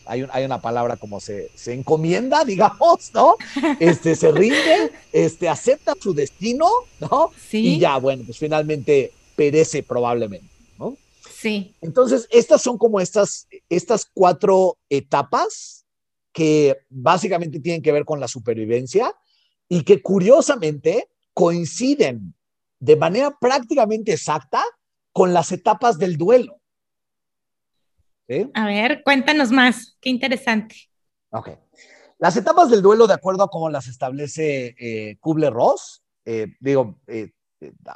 hay, 0.06 0.26
hay, 0.32 0.44
una 0.44 0.60
palabra 0.60 0.98
como 0.98 1.22
se, 1.22 1.50
se 1.56 1.74
encomienda, 1.74 2.44
digamos, 2.46 3.12
¿no? 3.14 3.36
Este, 3.80 4.16
se 4.16 4.32
rinde, 4.32 4.92
este, 5.14 5.48
acepta 5.48 5.94
su 6.00 6.14
destino, 6.14 6.68
¿no? 7.00 7.32
Sí. 7.50 7.76
Y 7.76 7.80
ya, 7.80 7.98
bueno, 7.98 8.24
pues 8.26 8.38
finalmente 8.38 9.12
perece 9.36 9.82
probablemente. 9.84 10.57
Sí. 11.48 11.78
Entonces, 11.82 12.28
estas 12.30 12.62
son 12.62 12.78
como 12.78 13.00
estas, 13.00 13.48
estas 13.70 14.06
cuatro 14.14 14.78
etapas 14.90 15.86
que 16.34 16.78
básicamente 16.90 17.60
tienen 17.60 17.82
que 17.82 17.92
ver 17.92 18.06
con 18.06 18.20
la 18.20 18.28
supervivencia 18.28 19.14
y 19.70 19.84
que 19.84 20.02
curiosamente 20.02 21.10
coinciden 21.34 22.36
de 22.80 22.96
manera 22.96 23.38
prácticamente 23.40 24.12
exacta 24.14 24.64
con 25.12 25.34
las 25.34 25.52
etapas 25.52 25.98
del 25.98 26.18
duelo. 26.18 26.60
A 28.54 28.66
ver, 28.66 29.04
cuéntanos 29.04 29.52
más, 29.52 29.98
qué 30.02 30.10
interesante. 30.10 30.76
Ok. 31.32 31.52
Las 32.20 32.36
etapas 32.36 32.70
del 32.70 32.82
duelo, 32.82 33.08
de 33.08 33.14
acuerdo 33.14 33.44
a 33.44 33.50
cómo 33.50 33.70
las 33.70 33.88
establece 33.88 34.76
eh, 34.80 35.18
Kubler-Ross, 35.22 36.04
eh, 36.26 36.48
digo, 36.60 37.00
eh, 37.08 37.32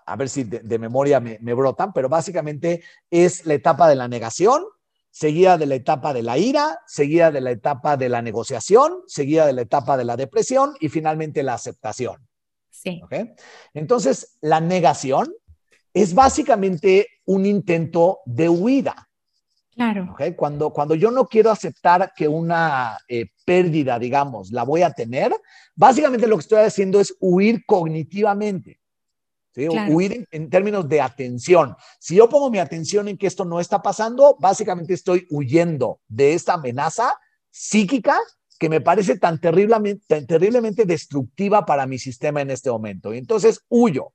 a 0.05 0.15
ver 0.15 0.29
si 0.29 0.43
de, 0.43 0.79
memoria 0.79 1.19
me, 1.19 1.53
brotan, 1.53 1.93
pero 1.93 2.09
básicamente 2.09 2.83
es 3.09 3.45
la 3.45 3.53
etapa 3.53 3.87
de 3.87 3.95
la 3.95 4.07
negación, 4.07 4.63
seguida 5.09 5.57
de 5.57 5.65
la 5.65 5.75
etapa 5.75 6.13
de 6.13 6.23
la 6.23 6.37
ira, 6.37 6.79
seguida 6.87 7.31
de 7.31 7.41
la 7.41 7.51
etapa 7.51 7.97
de 7.97 8.09
la 8.09 8.21
negociación, 8.21 9.01
seguida 9.07 9.45
de 9.45 9.53
la 9.53 9.61
etapa 9.61 9.97
de 9.97 10.05
la 10.05 10.17
depresión 10.17 10.73
y 10.79 10.89
finalmente 10.89 11.43
la 11.43 11.53
aceptación. 11.53 12.27
Sí. 12.69 13.01
Entonces, 13.73 14.37
la 14.41 14.59
negación 14.59 15.31
es 15.93 16.13
básicamente 16.13 17.07
un 17.25 17.45
intento 17.45 18.19
de 18.25 18.49
huida. 18.49 19.09
Claro. 19.73 20.15
Cuando, 20.35 20.71
cuando 20.71 20.95
yo 20.95 21.11
no 21.11 21.27
quiero 21.27 21.49
aceptar 21.49 22.11
que 22.15 22.27
una 22.27 22.97
eh, 23.07 23.27
pérdida, 23.45 23.97
digamos, 23.99 24.51
la 24.51 24.63
voy 24.63 24.81
a 24.81 24.91
tener, 24.91 25.33
básicamente 25.75 26.27
lo 26.27 26.37
que 26.37 26.41
estoy 26.41 26.59
haciendo 26.59 26.99
es 26.99 27.15
huir 27.19 27.65
cognitivamente. 27.65 28.80
Huir 29.55 30.27
en, 30.31 30.49
términos 30.49 30.87
de 30.87 31.01
atención. 31.01 31.75
Si 31.99 32.15
yo 32.15 32.29
pongo 32.29 32.49
mi 32.49 32.59
atención 32.59 33.07
en 33.07 33.17
que 33.17 33.27
esto 33.27 33.45
no 33.45 33.59
está 33.59 33.81
pasando, 33.81 34.37
básicamente 34.39 34.93
estoy 34.93 35.27
huyendo 35.29 35.99
de 36.07 36.33
esta 36.33 36.53
amenaza 36.53 37.17
psíquica 37.49 38.17
que 38.57 38.69
me 38.69 38.79
parece 38.79 39.17
tan 39.17 39.41
terriblemente, 39.41 40.05
tan 40.07 40.25
terriblemente 40.25 40.85
destructiva 40.85 41.65
para 41.65 41.85
mi 41.85 41.99
sistema 41.99 42.41
en 42.41 42.51
este 42.51 42.69
momento. 42.69 43.13
Y 43.13 43.17
entonces 43.17 43.61
huyo. 43.67 44.13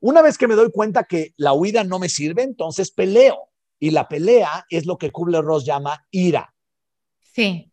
Una 0.00 0.22
vez 0.22 0.38
que 0.38 0.46
me 0.46 0.54
doy 0.54 0.70
cuenta 0.70 1.04
que 1.04 1.34
la 1.36 1.52
huida 1.52 1.82
no 1.84 1.98
me 1.98 2.08
sirve, 2.08 2.42
entonces 2.42 2.90
peleo. 2.90 3.50
Y 3.80 3.90
la 3.90 4.08
pelea 4.08 4.64
es 4.70 4.86
lo 4.86 4.96
que 4.96 5.10
Kubler-Ross 5.10 5.64
llama 5.64 6.06
ira. 6.10 6.54
Sí 7.20 7.67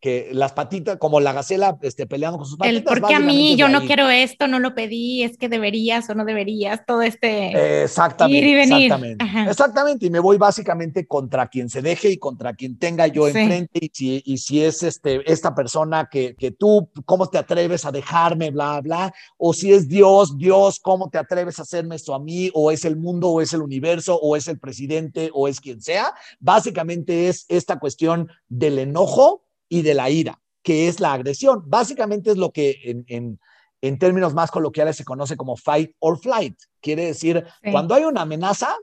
que 0.00 0.30
las 0.32 0.52
patitas, 0.52 0.98
como 0.98 1.20
la 1.20 1.32
gacela 1.32 1.78
este, 1.82 2.06
peleando 2.06 2.38
con 2.38 2.46
sus 2.46 2.56
patitas. 2.56 2.78
El 2.78 2.84
porque 2.84 3.14
a 3.14 3.20
mí 3.20 3.56
yo 3.56 3.68
no 3.68 3.80
quiero 3.82 4.08
esto, 4.08 4.46
no 4.46 4.60
lo 4.60 4.74
pedí, 4.74 5.22
es 5.22 5.36
que 5.36 5.48
deberías 5.48 6.08
o 6.08 6.14
no 6.14 6.24
deberías, 6.24 6.84
todo 6.86 7.02
este 7.02 7.82
exactamente, 7.82 8.38
ir 8.38 8.46
y 8.46 8.54
venir. 8.54 8.92
Exactamente, 8.92 9.50
exactamente, 9.50 10.06
y 10.06 10.10
me 10.10 10.20
voy 10.20 10.38
básicamente 10.38 11.06
contra 11.06 11.48
quien 11.48 11.68
se 11.68 11.82
deje 11.82 12.10
y 12.10 12.18
contra 12.18 12.54
quien 12.54 12.78
tenga 12.78 13.06
yo 13.06 13.26
enfrente, 13.26 13.80
y 13.82 13.90
si, 13.92 14.22
y 14.24 14.38
si 14.38 14.62
es 14.62 14.82
este, 14.82 15.30
esta 15.30 15.54
persona 15.54 16.08
que, 16.10 16.36
que 16.36 16.52
tú, 16.52 16.88
¿cómo 17.04 17.26
te 17.28 17.38
atreves 17.38 17.84
a 17.84 17.92
dejarme, 17.92 18.50
bla, 18.50 18.80
bla? 18.80 19.12
O 19.36 19.52
si 19.52 19.72
es 19.72 19.88
Dios, 19.88 20.36
Dios, 20.38 20.78
¿cómo 20.80 21.10
te 21.10 21.18
atreves 21.18 21.58
a 21.58 21.62
hacerme 21.62 21.96
esto 21.96 22.14
a 22.14 22.20
mí? 22.20 22.50
O 22.54 22.70
es 22.70 22.84
el 22.84 22.96
mundo, 22.96 23.30
o 23.30 23.40
es 23.40 23.52
el 23.52 23.62
universo, 23.62 24.18
o 24.20 24.36
es 24.36 24.48
el 24.48 24.58
presidente, 24.58 25.30
o 25.32 25.48
es 25.48 25.60
quien 25.60 25.80
sea. 25.80 26.14
Básicamente 26.38 27.28
es 27.28 27.46
esta 27.48 27.78
cuestión 27.78 28.28
del 28.48 28.78
enojo 28.78 29.47
y 29.68 29.82
de 29.82 29.94
la 29.94 30.10
ira, 30.10 30.40
que 30.62 30.88
es 30.88 31.00
la 31.00 31.12
agresión. 31.12 31.62
Básicamente 31.66 32.30
es 32.30 32.36
lo 32.36 32.52
que 32.52 32.80
en, 32.84 33.38
en, 33.80 33.98
términos 33.98 34.34
más 34.34 34.50
coloquiales 34.50 34.96
se 34.96 35.04
conoce 35.04 35.36
como 35.36 35.56
fight 35.56 35.92
or 35.98 36.18
flight. 36.18 36.58
Quiere 36.80 37.06
decir, 37.06 37.44
cuando 37.70 37.94
hay 37.94 38.04
una 38.04 38.22
amenaza, 38.22 38.74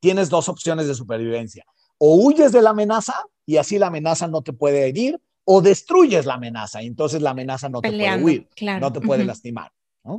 tienes 0.00 0.28
dos 0.28 0.48
opciones 0.48 0.86
de 0.86 0.94
supervivencia. 0.94 1.64
O 1.98 2.16
huyes 2.16 2.52
de 2.52 2.62
la 2.62 2.70
amenaza 2.70 3.14
y 3.46 3.56
así 3.56 3.78
la 3.78 3.86
amenaza 3.88 4.26
no 4.26 4.42
te 4.42 4.52
puede 4.52 4.88
herir, 4.88 5.20
o 5.44 5.60
destruyes 5.60 6.26
la 6.26 6.34
amenaza 6.34 6.82
y 6.82 6.86
entonces 6.86 7.22
la 7.22 7.30
amenaza 7.30 7.68
no 7.68 7.80
te 7.80 7.90
puede 7.90 8.22
huir, 8.22 8.48
no 8.80 8.92
te 8.92 9.00
puede 9.00 9.24
lastimar. 9.24 9.72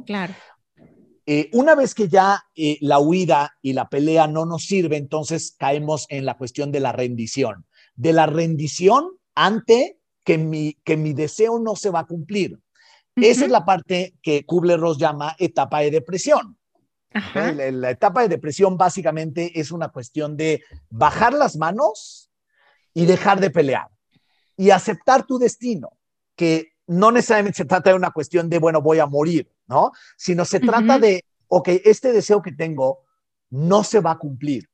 Claro. 0.05 0.33
Eh, 1.27 1.49
una 1.53 1.73
vez 1.73 1.95
que 1.95 2.07
ya 2.07 2.43
eh, 2.55 2.77
la 2.81 2.99
huida 2.99 3.57
y 3.61 3.73
la 3.73 3.89
pelea 3.89 4.27
no 4.27 4.45
nos 4.45 4.65
sirve, 4.65 4.97
entonces 4.97 5.55
caemos 5.57 6.05
en 6.09 6.25
la 6.25 6.37
cuestión 6.37 6.71
de 6.71 6.79
la 6.79 6.91
rendición. 6.91 7.65
De 7.95 8.13
la 8.13 8.27
rendición 8.27 9.09
ante 9.35 9.99
que 10.23 10.37
mi, 10.37 10.73
que 10.83 10.97
mi 10.97 11.13
deseo 11.13 11.59
no 11.59 11.75
se 11.75 11.89
va 11.89 11.99
a 11.99 12.07
cumplir. 12.07 12.59
Esa 13.15 13.45
es 13.45 13.51
la 13.51 13.63
parte 13.63 14.15
que 14.21 14.45
Kubler-Ross 14.45 14.97
llama 14.97 15.35
etapa 15.39 15.79
de 15.79 15.91
depresión. 15.91 16.57
La, 17.33 17.91
etapa 17.91 18.23
de 18.23 18.27
depresión 18.27 18.77
básicamente 18.77 19.57
es 19.57 19.71
una 19.71 19.87
cuestión 19.87 20.35
de 20.35 20.61
bajar 20.89 21.33
las 21.33 21.55
manos 21.55 22.29
y 22.93 23.05
dejar 23.05 23.39
de 23.39 23.51
pelear 23.51 23.89
y 24.57 24.71
aceptar 24.71 25.25
tu 25.25 25.37
destino, 25.37 25.91
que 26.35 26.73
no 26.87 27.11
necesariamente 27.11 27.57
se 27.57 27.65
trata 27.65 27.91
de 27.91 27.95
una 27.95 28.11
cuestión 28.11 28.49
de, 28.49 28.59
bueno, 28.59 28.81
voy 28.81 28.99
a 28.99 29.05
morir, 29.05 29.49
¿no? 29.67 29.91
Sino 30.17 30.43
se 30.43 30.59
trata 30.59 30.99
de, 30.99 31.23
ok, 31.47 31.69
este 31.85 32.11
deseo 32.11 32.41
que 32.41 32.51
tengo 32.51 33.05
no 33.49 33.83
se 33.85 34.01
va 34.01 34.11
a 34.11 34.17
cumplir. 34.17 34.69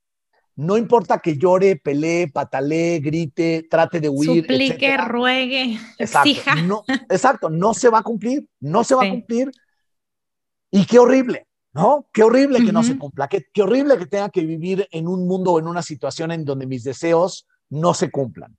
No 0.56 0.78
importa 0.78 1.20
que 1.20 1.38
llore, 1.38 1.78
pelee, 1.78 2.28
patalee, 2.28 3.00
grite, 3.00 3.68
trate 3.70 4.00
de 4.00 4.10
huir. 4.10 4.42
Suplique, 4.44 4.98
ruegue, 4.98 5.80
exacto, 5.98 6.30
exija. 6.30 6.56
No, 6.56 6.84
exacto, 6.88 7.50
no 7.50 7.74
se 7.74 7.90
va 7.90 8.00
a 8.00 8.04
cumplir, 8.04 8.48
no 8.60 8.84
se 8.84 8.96
va 8.96 9.06
a 9.06 9.10
cumplir. 9.10 9.52
Y 10.70 10.86
qué 10.86 11.00
horrible, 11.00 11.48
¿no? 11.74 12.08
Qué 12.14 12.24
horrible 12.24 12.64
que 12.66 12.72
no 12.72 12.84
se 12.84 12.98
cumpla, 12.98 13.28
qué, 13.28 13.46
qué 13.54 13.62
horrible 13.62 13.98
que 13.98 14.06
tenga 14.06 14.30
que 14.30 14.46
vivir 14.46 14.88
en 14.92 15.08
un 15.08 15.28
mundo 15.28 15.54
o 15.54 15.60
en 15.60 15.68
una 15.68 15.82
situación 15.82 16.32
en 16.32 16.46
donde 16.46 16.66
mis 16.66 16.84
deseos 16.84 17.48
no 17.70 17.94
se 17.94 18.12
cumplan. 18.12 18.58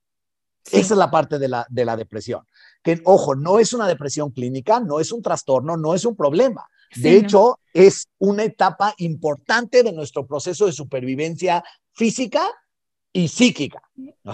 Esa 0.71 0.95
es 0.95 0.99
la 0.99 1.11
parte 1.11 1.39
de 1.39 1.49
la, 1.49 1.67
de 1.69 1.85
la 1.85 1.97
depresión. 1.97 2.47
Que, 2.83 3.01
ojo, 3.05 3.35
no 3.35 3.59
es 3.59 3.73
una 3.73 3.87
depresión 3.87 4.31
clínica, 4.31 4.81
no 4.81 5.01
es 5.01 5.13
un 5.13 5.23
trastorno, 5.23 5.77
no 5.77 5.95
es 5.95 6.05
un 6.05 6.17
problema. 6.17 6.67
De 6.97 7.17
hecho, 7.17 7.59
es 7.73 8.09
una 8.19 8.45
etapa 8.45 8.95
importante 8.99 9.83
de 9.83 9.93
nuestro 9.93 10.27
proceso 10.27 10.67
de 10.67 10.73
supervivencia 10.73 11.65
física 11.93 12.43
y 13.13 13.29
psíquica. 13.29 13.83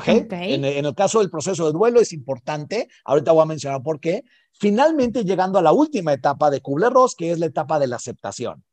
En, 0.06 0.64
en, 0.64 0.84
el 0.84 0.94
caso 0.94 1.20
del 1.20 1.30
proceso 1.30 1.66
de 1.66 1.72
duelo 1.72 2.00
es 2.00 2.12
importante, 2.12 2.88
ahorita 3.04 3.32
voy 3.32 3.42
a 3.42 3.46
mencionar 3.46 3.82
por 3.82 4.00
qué. 4.00 4.24
Finalmente 4.52 5.24
llegando 5.24 5.58
a 5.58 5.62
la 5.62 5.72
última 5.72 6.12
etapa 6.12 6.50
de 6.50 6.60
Kubler-Ross, 6.60 7.14
que 7.16 7.32
es 7.32 7.38
la 7.38 7.46
etapa 7.46 7.78
de 7.78 7.86
la 7.86 7.96
aceptación. 7.96 8.64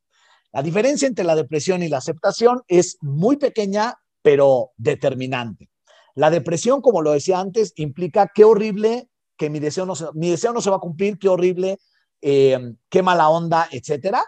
La 0.51 0.63
diferencia 0.63 1.07
entre 1.07 1.25
la 1.25 1.35
depresión 1.35 1.83
y 1.83 1.89
la 1.89 1.97
aceptación 1.97 2.61
es 2.67 2.97
muy 3.01 3.37
pequeña, 3.37 3.95
pero 4.21 4.71
determinante. 4.77 5.69
La 6.15 6.29
depresión, 6.29 6.81
como 6.81 7.01
lo 7.01 7.11
decía 7.11 7.39
antes, 7.39 7.73
implica 7.75 8.31
qué 8.33 8.45
horrible 8.45 9.09
que 9.37 9.49
mi 9.49 9.59
deseo 9.59 9.85
no 9.85 9.95
se, 9.95 10.05
mi 10.13 10.29
deseo 10.29 10.53
no 10.53 10.61
se 10.61 10.69
va 10.69 10.77
a 10.77 10.79
cumplir, 10.79 11.19
qué 11.19 11.27
horrible, 11.27 11.77
eh, 12.21 12.75
qué 12.89 13.03
mala 13.03 13.29
onda, 13.29 13.67
etcétera. 13.71 14.23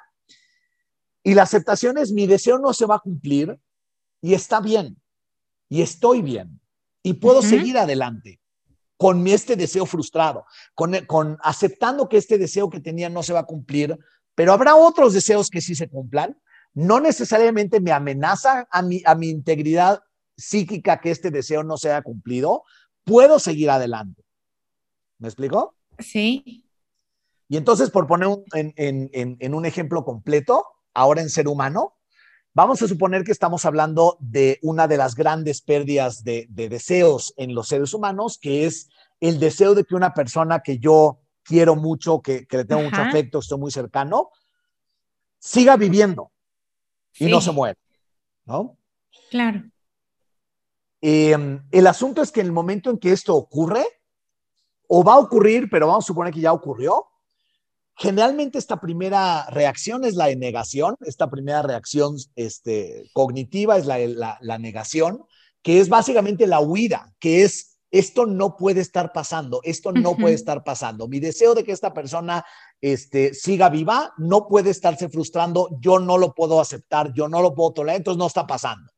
Y 1.23 1.33
la 1.33 1.43
aceptación 1.43 1.97
es 1.97 2.11
mi 2.11 2.27
deseo 2.27 2.57
no 2.59 2.73
se 2.73 2.85
va 2.85 2.95
a 2.95 2.99
cumplir 2.99 3.59
y 4.21 4.33
está 4.33 4.61
bien, 4.61 5.01
y 5.69 5.81
estoy 5.81 6.21
bien, 6.21 6.59
y 7.03 7.13
puedo 7.13 7.41
seguir 7.41 7.77
adelante 7.77 8.39
con 8.97 9.25
este 9.27 9.55
deseo 9.55 9.85
frustrado, 9.85 10.45
con, 10.73 10.93
con 11.05 11.37
aceptando 11.43 12.09
que 12.09 12.17
este 12.17 12.37
deseo 12.37 12.69
que 12.69 12.79
tenía 12.79 13.09
no 13.09 13.23
se 13.23 13.33
va 13.33 13.41
a 13.41 13.45
cumplir, 13.45 13.97
pero 14.35 14.53
habrá 14.53 14.75
otros 14.75 15.13
deseos 15.13 15.49
que 15.49 15.61
sí 15.61 15.75
se 15.75 15.87
cumplan. 15.87 16.39
No 16.73 16.99
necesariamente 16.99 17.79
me 17.79 17.91
amenaza 17.91 18.67
a 18.71 18.81
mi, 18.81 19.01
a 19.05 19.15
mi 19.15 19.29
integridad 19.29 20.01
psíquica 20.35 20.99
que 20.99 21.11
este 21.11 21.31
deseo 21.31 21.63
no 21.63 21.77
sea 21.77 22.01
cumplido, 22.01 22.63
puedo 23.03 23.39
seguir 23.39 23.69
adelante. 23.69 24.23
¿Me 25.17 25.27
explico? 25.27 25.75
Sí. 25.99 26.66
Y 27.49 27.57
entonces, 27.57 27.89
por 27.89 28.07
poner 28.07 28.29
en, 28.53 29.53
un 29.53 29.65
ejemplo 29.65 30.03
completo, 30.03 30.65
ahora 30.93 31.21
en 31.21 31.29
ser 31.29 31.47
humano, 31.47 31.95
vamos 32.53 32.81
a 32.81 32.87
suponer 32.87 33.23
que 33.23 33.31
estamos 33.31 33.63
hablando 33.65 34.17
de 34.19 34.59
una 34.61 34.87
de 34.87 34.97
las 34.97 35.15
grandes 35.15 35.61
pérdidas 35.61 36.23
de, 36.23 36.47
deseos 36.49 37.33
en 37.37 37.55
los 37.55 37.69
seres 37.69 37.93
humanos, 37.93 38.37
que 38.41 38.65
es 38.65 38.89
el 39.21 39.39
deseo 39.39 39.75
de 39.75 39.85
que 39.85 39.95
una 39.95 40.13
persona 40.13 40.59
que 40.59 40.79
yo 40.79 41.19
quiero 41.43 41.75
mucho, 41.75 42.21
que, 42.21 42.45
le 42.49 42.65
tengo 42.65 42.81
mucho 42.81 43.01
afecto, 43.01 43.39
estoy 43.39 43.59
muy 43.59 43.71
cercano, 43.71 44.29
siga 45.39 45.77
viviendo 45.77 46.31
y 47.17 47.27
no 47.27 47.39
se 47.39 47.51
muera, 47.51 47.79
¿no? 48.45 48.77
Claro. 49.29 49.63
Em, 50.99 51.63
el 51.71 51.87
asunto 51.87 52.21
es 52.21 52.31
que 52.31 52.41
en 52.41 52.47
el 52.47 52.51
momento 52.51 52.89
en 52.89 52.97
que 52.97 53.11
esto 53.11 53.35
ocurre, 53.35 53.85
o 54.87 55.03
va 55.03 55.13
a 55.13 55.19
ocurrir, 55.19 55.69
pero 55.69 55.87
vamos 55.87 56.05
a 56.05 56.07
suponer 56.07 56.33
que 56.33 56.41
ya 56.41 56.51
ocurrió, 56.51 57.07
generalmente 57.97 58.57
esta 58.57 58.79
primera 58.79 59.47
reacción 59.49 60.05
es 60.05 60.15
la 60.15 60.27
de 60.27 60.35
negación, 60.35 60.95
esta 61.01 61.29
primera 61.29 61.61
reacción 61.63 62.15
este, 62.35 63.09
cognitiva 63.13 63.77
es 63.77 63.85
la, 63.85 63.97
la, 63.99 64.37
la 64.39 64.57
negación, 64.59 65.23
que 65.61 65.79
es 65.79 65.89
básicamente 65.89 66.47
la 66.47 66.59
huida, 66.59 67.13
que 67.19 67.43
es 67.43 67.77
esto 67.89 68.25
no 68.25 68.57
puede 68.57 68.81
estar 68.81 69.13
pasando, 69.13 69.61
esto 69.63 69.91
no 69.91 70.15
puede 70.15 70.35
estar 70.35 70.63
pasando. 70.63 71.07
Mi 71.07 71.19
deseo 71.19 71.55
de 71.55 71.63
que 71.63 71.71
esta 71.71 71.93
persona 71.93 72.45
este, 72.81 73.33
siga 73.33 73.69
viva 73.69 74.13
no 74.17 74.47
puede 74.47 74.69
estarse 74.71 75.09
frustrando, 75.09 75.69
yo 75.79 75.99
no 75.99 76.17
lo 76.17 76.33
puedo 76.33 76.59
aceptar, 76.59 77.13
yo 77.13 77.27
no 77.29 77.41
lo 77.41 77.55
puedo 77.55 77.71
tolerar, 77.71 77.97
entonces 77.97 78.19
no 78.19 78.27
está 78.27 78.45
pasando. 78.45 78.91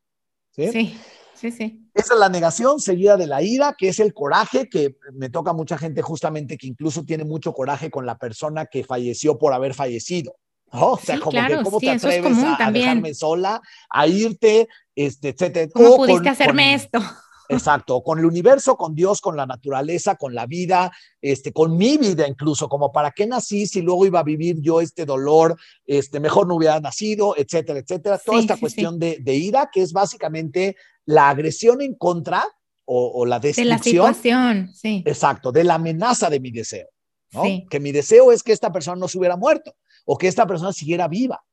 ¿sí? 0.51 0.71
sí. 0.71 0.97
Sí, 1.39 1.51
sí. 1.51 1.89
Esa 1.93 2.13
es 2.15 2.19
la 2.19 2.27
negación 2.27 2.81
seguida 2.81 3.15
de 3.15 3.25
la 3.25 3.41
ira, 3.41 3.73
que 3.77 3.87
es 3.87 3.99
el 3.99 4.13
coraje, 4.13 4.67
que 4.67 4.97
me 5.13 5.29
toca 5.29 5.53
mucha 5.53 5.77
gente 5.77 6.01
justamente 6.01 6.57
que 6.57 6.67
incluso 6.67 7.05
tiene 7.05 7.23
mucho 7.23 7.53
coraje 7.53 7.89
con 7.89 8.05
la 8.05 8.17
persona 8.17 8.65
que 8.65 8.83
falleció 8.83 9.37
por 9.37 9.53
haber 9.53 9.73
fallecido. 9.73 10.35
O 10.71 10.97
sea, 10.97 11.19
como 11.19 11.31
que 11.31 11.63
cómo 11.63 11.79
te 11.79 11.91
atreves 11.91 12.37
a, 12.59 12.71
dejarme 12.71 13.13
sola, 13.13 13.61
a 13.89 14.05
irte, 14.07 14.67
este, 14.95 15.29
etcétera. 15.29 15.71
¿Cómo 15.73 15.95
pudiste 15.95 16.29
hacerme 16.29 16.73
esto? 16.73 16.99
Exacto, 17.51 18.03
con 18.03 18.19
el 18.19 18.25
universo, 18.25 18.77
con 18.77 18.93
Dios, 18.93 19.21
con 19.21 19.35
la 19.35 19.47
naturaleza, 19.47 20.15
con 20.17 20.35
la 20.35 20.45
vida, 20.45 20.91
este, 21.19 21.51
con 21.51 21.75
mi 21.75 21.97
vida 21.97 22.27
incluso, 22.27 22.69
como 22.69 22.91
para 22.91 23.09
qué 23.09 23.25
nací 23.25 23.65
si 23.65 23.81
luego 23.81 24.05
iba 24.05 24.19
a 24.19 24.23
vivir 24.23 24.57
yo 24.61 24.81
este 24.81 25.03
dolor, 25.03 25.57
este, 25.87 26.19
mejor 26.19 26.47
no 26.47 26.55
hubiera 26.55 26.79
nacido, 26.79 27.33
etcétera, 27.35 27.79
etcétera. 27.79 28.19
Toda 28.23 28.39
esta 28.39 28.57
cuestión 28.57 28.99
De, 28.99 29.17
de, 29.19 29.33
ira, 29.33 29.71
que 29.73 29.81
es 29.81 29.93
básicamente 29.93 30.75
la 31.09 31.29
agresión 31.29 31.81
en 31.81 31.95
contra 31.95 32.45
o, 32.85 33.25
la 33.25 33.39
destrucción. 33.39 33.65
De 33.65 33.69
la 33.69 33.83
situación, 33.83 34.73
sí. 34.73 35.03
Exacto, 35.05 35.51
de 35.51 35.63
la 35.63 35.75
amenaza 35.75 36.29
de 36.29 36.39
mi 36.39 36.51
deseo. 36.51 36.87
¿no? 37.33 37.43
Que 37.69 37.79
mi 37.79 37.91
deseo 37.91 38.31
es 38.31 38.43
que 38.43 38.51
esta 38.51 38.71
persona 38.71 38.95
no 38.95 39.07
se 39.07 39.17
hubiera 39.17 39.35
muerto 39.35 39.75
o 40.05 40.17
que 40.17 40.27
esta 40.27 40.45
persona 40.45 40.71
siguiera 40.71 41.07
viva. 41.07 41.43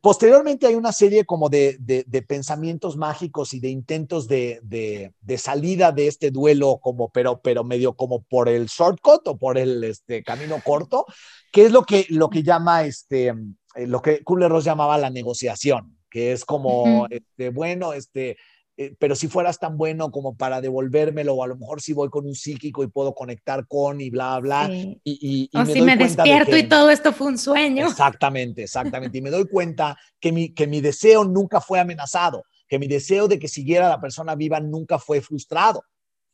Posteriormente 0.00 0.66
hay 0.66 0.74
una 0.74 0.92
serie 0.92 1.24
como 1.24 1.48
de, 1.48 1.76
de, 1.80 2.22
pensamientos 2.22 2.96
mágicos 2.96 3.54
y 3.54 3.60
de 3.60 3.70
intentos 3.70 4.28
de, 4.28 4.60
de, 4.62 5.38
salida 5.38 5.90
de 5.90 6.06
este 6.06 6.30
duelo, 6.30 6.78
como, 6.80 7.10
pero, 7.10 7.40
pero 7.40 7.64
medio 7.64 7.94
como 7.94 8.22
por 8.22 8.48
el 8.48 8.66
shortcut 8.66 9.26
o 9.26 9.38
por 9.38 9.58
el 9.58 9.82
este, 9.82 10.22
camino 10.22 10.60
corto, 10.62 11.06
que 11.50 11.64
es 11.64 11.72
lo 11.72 11.84
que, 11.84 12.06
lo 12.10 12.28
que 12.30 12.42
llama, 12.42 12.84
este, 12.84 13.32
lo 13.74 14.02
que 14.02 14.22
Kubler-Ross 14.22 14.64
llamaba 14.64 14.98
la 14.98 15.10
negociación, 15.10 15.99
que 16.10 16.32
es 16.32 16.44
como, 16.44 17.06
este, 17.08 17.50
bueno, 17.50 17.92
este, 17.92 18.36
eh, 18.76 18.94
pero 18.98 19.14
si 19.14 19.28
fueras 19.28 19.58
tan 19.58 19.76
bueno 19.76 20.10
como 20.10 20.36
para 20.36 20.60
devolvérmelo, 20.60 21.34
o 21.34 21.44
a 21.44 21.46
lo 21.46 21.56
mejor 21.56 21.82
si 21.82 21.92
voy 21.92 22.08
con 22.08 22.26
un 22.26 22.34
psíquico 22.34 22.82
y 22.82 22.86
puedo 22.86 23.14
conectar 23.14 23.66
con 23.66 24.00
y 24.00 24.08
bla, 24.08 24.38
bla. 24.40 24.70
Y, 24.70 25.00
y, 25.04 25.50
o 25.54 25.66
si 25.66 25.82
me 25.82 25.96
despierto 25.96 26.56
y 26.56 26.66
todo 26.66 26.88
esto 26.88 27.12
fue 27.12 27.26
un 27.26 27.36
sueño. 27.36 27.86
Exactamente, 27.86 28.62
exactamente. 28.62 29.18
y 29.18 29.20
me 29.20 29.28
doy 29.28 29.46
cuenta 29.46 29.98
que 30.18 30.32
mi, 30.32 30.54
que 30.54 30.66
mi 30.66 30.80
deseo 30.80 31.24
nunca 31.24 31.60
fue 31.60 31.78
amenazado, 31.78 32.44
que 32.66 32.78
mi 32.78 32.88
deseo 32.88 33.28
de 33.28 33.38
que 33.38 33.48
siguiera 33.48 33.88
la 33.88 34.00
persona 34.00 34.34
viva 34.34 34.60
nunca 34.60 34.98
fue 34.98 35.20
frustrado. 35.20 35.84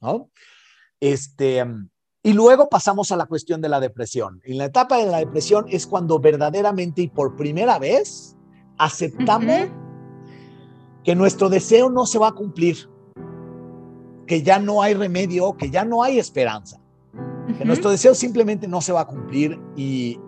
¿no? 0.00 0.30
Este, 1.00 1.64
y 2.22 2.32
luego 2.32 2.68
pasamos 2.68 3.10
a 3.10 3.16
la 3.16 3.26
cuestión 3.26 3.60
de 3.60 3.68
la 3.68 3.80
depresión. 3.80 4.40
En 4.44 4.58
la 4.58 4.66
etapa 4.66 4.98
de 4.98 5.06
la 5.06 5.18
depresión 5.18 5.66
es 5.68 5.84
cuando 5.84 6.20
verdaderamente 6.20 7.02
y 7.02 7.08
por 7.08 7.34
primera 7.34 7.80
vez 7.80 8.35
aceptamos 8.78 9.68
que 11.04 11.14
nuestro 11.14 11.48
deseo 11.48 11.88
no 11.88 12.04
se 12.04 12.18
va 12.18 12.28
a 12.28 12.32
cumplir, 12.32 12.88
que 14.26 14.42
ya 14.42 14.58
no 14.58 14.82
hay 14.82 14.94
remedio, 14.94 15.56
que 15.56 15.70
ya 15.70 15.84
no 15.84 16.02
hay 16.02 16.18
esperanza, 16.18 16.80
que 17.58 17.64
nuestro 17.64 17.90
deseo 17.90 18.14
simplemente 18.14 18.66
no 18.66 18.80
se 18.80 18.92
va 18.92 19.02
a 19.02 19.06
cumplir 19.06 19.58
y, 19.76 20.18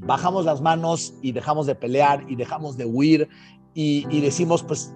bajamos 0.00 0.44
las 0.44 0.60
manos 0.60 1.14
y 1.22 1.32
dejamos 1.32 1.66
de 1.66 1.74
pelear 1.74 2.24
y 2.28 2.36
dejamos 2.36 2.76
de 2.76 2.84
huir 2.84 3.28
y, 3.74 4.20
decimos, 4.20 4.62
pues 4.62 4.94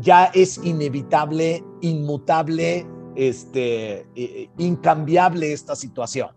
ya 0.00 0.26
es 0.26 0.58
inevitable, 0.64 1.64
inmutable, 1.80 2.86
este, 3.16 4.06
incambiable 4.58 5.52
esta 5.52 5.76
situación. 5.76 6.30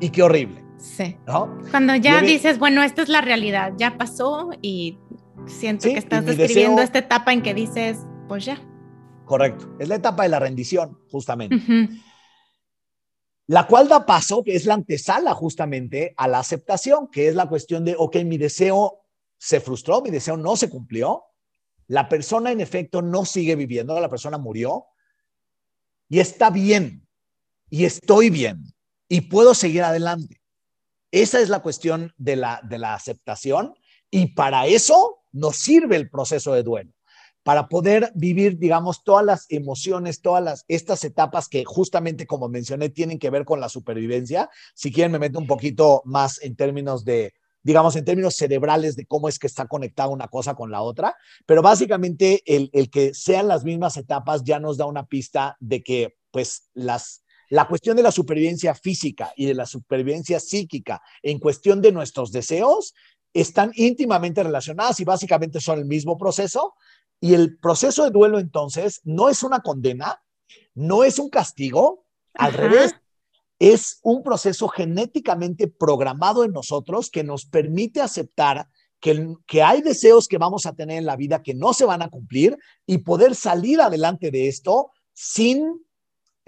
Y 0.00 0.10
qué 0.10 0.22
horrible. 0.22 0.67
Sí. 0.78 1.16
Cuando 1.70 1.94
ya 1.96 2.20
dices, 2.22 2.58
bueno, 2.58 2.82
esta 2.82 3.02
es 3.02 3.08
la 3.08 3.20
realidad, 3.20 3.72
ya 3.76 3.98
pasó 3.98 4.50
y 4.62 4.98
Siento 5.48 5.88
que 5.88 5.98
estás 5.98 6.24
describiendo 6.24 6.82
esta 6.82 6.98
etapa 6.98 7.32
en 7.32 7.42
que 7.42 7.54
dices, 7.54 7.98
pues 8.28 8.44
ya. 8.44 8.60
Correcto, 9.24 9.76
es 9.78 9.88
la 9.88 9.96
etapa 9.96 10.22
de 10.22 10.28
la 10.28 10.38
rendición, 10.38 10.98
justamente. 11.10 11.56
La 13.46 13.66
cual 13.66 13.88
da 13.88 14.04
paso, 14.04 14.42
que 14.44 14.54
es 14.54 14.66
la 14.66 14.74
antesala 14.74 15.34
justamente 15.34 16.14
a 16.16 16.28
la 16.28 16.38
aceptación, 16.38 17.08
que 17.10 17.28
es 17.28 17.34
la 17.34 17.48
cuestión 17.48 17.84
de, 17.84 17.94
ok, 17.96 18.16
mi 18.24 18.36
deseo 18.36 19.04
se 19.38 19.60
frustró, 19.60 20.02
mi 20.02 20.10
deseo 20.10 20.36
no 20.36 20.56
se 20.56 20.68
cumplió, 20.68 21.24
la 21.86 22.08
persona 22.08 22.52
en 22.52 22.60
efecto 22.60 23.00
no 23.00 23.24
sigue 23.24 23.56
viviendo, 23.56 23.98
la 23.98 24.10
persona 24.10 24.36
murió 24.36 24.86
y 26.08 26.18
está 26.18 26.50
bien 26.50 27.06
y 27.70 27.84
estoy 27.84 28.28
bien 28.28 28.64
y 29.08 29.22
puedo 29.22 29.54
seguir 29.54 29.82
adelante. 29.82 30.42
Esa 31.10 31.40
es 31.40 31.48
la 31.48 31.60
cuestión 31.60 32.12
de 32.16 32.36
la, 32.36 32.60
de 32.62 32.78
la 32.78 32.94
aceptación 32.94 33.74
Y 34.10 34.34
para 34.34 34.66
eso 34.66 35.18
nos 35.32 35.56
sirve 35.56 35.96
el 35.96 36.10
proceso 36.10 36.52
de 36.52 36.62
duelo 36.62 36.92
para 37.48 37.66
poder 37.68 38.12
vivir, 38.14 38.58
digamos, 38.58 39.02
todas 39.04 39.24
las 39.24 39.46
emociones, 39.48 40.20
todas 40.20 40.44
las, 40.44 40.64
estas 40.68 41.02
etapas 41.04 41.48
que 41.48 41.64
justamente, 41.64 42.26
como 42.26 42.50
mencioné, 42.50 42.90
tienen 42.90 43.18
que 43.18 43.30
ver 43.30 43.46
con 43.46 43.58
la 43.58 43.70
supervivencia. 43.70 44.50
Si 44.74 44.92
quieren, 44.92 45.12
me 45.12 45.18
meto 45.18 45.38
un 45.38 45.46
poquito 45.46 46.02
más 46.04 46.42
en 46.42 46.56
términos 46.56 47.06
de, 47.06 47.32
digamos, 47.62 47.96
en 47.96 48.04
términos 48.04 48.36
cerebrales 48.36 48.96
de 48.96 49.06
cómo 49.06 49.30
es 49.30 49.38
que 49.38 49.46
está 49.46 49.66
conectada 49.66 50.10
una 50.10 50.28
cosa 50.28 50.54
con 50.54 50.70
la 50.70 50.82
otra, 50.82 51.16
pero 51.46 51.62
básicamente 51.62 52.42
el, 52.44 52.68
el 52.74 52.90
que 52.90 53.14
sean 53.14 53.48
las 53.48 53.64
mismas 53.64 53.96
etapas 53.96 54.44
ya 54.44 54.60
nos 54.60 54.76
da 54.76 54.84
una 54.84 55.06
pista 55.06 55.56
de 55.58 55.82
que, 55.82 56.18
pues, 56.30 56.68
las, 56.74 57.24
la 57.48 57.66
cuestión 57.66 57.96
de 57.96 58.02
la 58.02 58.12
supervivencia 58.12 58.74
física 58.74 59.32
y 59.36 59.46
de 59.46 59.54
la 59.54 59.66
supervivencia 59.66 60.40
psíquica 60.40 61.02
en 61.22 61.38
cuestión 61.38 61.80
de 61.80 61.92
nuestros 61.92 62.32
deseos 62.32 62.94
están 63.32 63.72
íntimamente 63.74 64.42
relacionadas 64.42 65.00
y 65.00 65.04
básicamente 65.04 65.60
son 65.60 65.78
el 65.78 65.84
mismo 65.84 66.16
proceso, 66.16 66.74
y 67.20 67.34
el 67.34 67.58
proceso 67.58 68.04
de 68.04 68.10
duelo 68.10 68.38
entonces 68.38 69.00
no 69.04 69.28
es 69.28 69.42
una 69.42 69.60
condena, 69.60 70.22
no 70.74 71.04
es 71.04 71.18
un 71.18 71.30
castigo, 71.30 72.04
al 72.34 72.52
revés, 72.52 72.94
es 73.58 73.98
un 74.02 74.22
proceso 74.22 74.68
genéticamente 74.68 75.66
programado 75.66 76.44
en 76.44 76.52
nosotros 76.52 77.10
que 77.10 77.24
nos 77.24 77.44
permite 77.44 78.00
aceptar 78.00 78.68
que, 79.00 79.34
que, 79.46 79.62
hay 79.62 79.82
deseos 79.82 80.28
que 80.28 80.38
vamos 80.38 80.66
a 80.66 80.74
tener 80.74 80.98
en 80.98 81.06
la 81.06 81.16
vida 81.16 81.42
que 81.42 81.54
no 81.54 81.72
se 81.72 81.84
van 81.84 82.02
a 82.02 82.10
cumplir 82.10 82.56
y 82.86 82.98
poder 82.98 83.34
salir 83.34 83.80
adelante 83.80 84.30
de 84.30 84.48
esto 84.48 84.92
sin, 85.12 85.84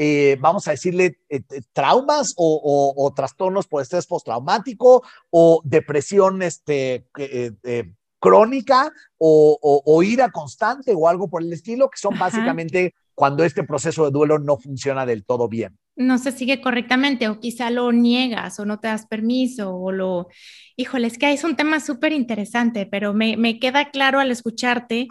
eh, 0.03 0.39
vamos 0.41 0.67
a 0.67 0.71
decirle, 0.71 1.19
eh, 1.29 1.43
traumas 1.75 2.33
o, 2.39 3.13
trastornos 3.15 3.67
por 3.67 3.83
estrés 3.83 4.07
postraumático 4.07 5.03
o 5.29 5.61
depresión 5.63 6.41
este, 6.41 7.05
eh, 7.19 7.93
crónica 8.19 8.91
o, 9.19 10.03
ira 10.03 10.31
constante 10.31 10.95
o 10.97 11.07
algo 11.07 11.29
por 11.29 11.43
el 11.43 11.53
estilo, 11.53 11.91
que 11.91 11.99
son 11.99 12.19
básicamente 12.19 12.95
cuando 13.15 13.45
este 13.45 13.63
proceso 13.63 14.07
de 14.07 14.11
duelo 14.11 14.39
no 14.39 14.57
funciona 14.57 15.05
del 15.05 15.27
todo 15.27 15.51
bien. 15.51 15.77
No 15.97 16.17
se 16.17 16.33
sigue 16.33 16.63
correctamente 16.63 17.29
o 17.29 17.39
quizá 17.39 17.69
lo 17.69 17.93
niegas 17.93 18.59
o 18.59 18.65
no 18.65 18.81
te 18.81 18.89
das 18.89 19.05
permiso 19.05 19.77
o 19.77 19.93
lo... 19.93 20.29
Híjole, 20.77 21.09
es 21.09 21.19
que 21.19 21.31
es 21.31 21.45
un 21.45 21.57
tema 21.57 21.79
súper 21.79 22.13
interesante, 22.13 22.87
pero 22.87 23.13
me, 23.13 23.37
me 23.37 23.59
queda 23.59 23.91
claro 23.91 24.19
al 24.19 24.31
escucharte 24.31 25.09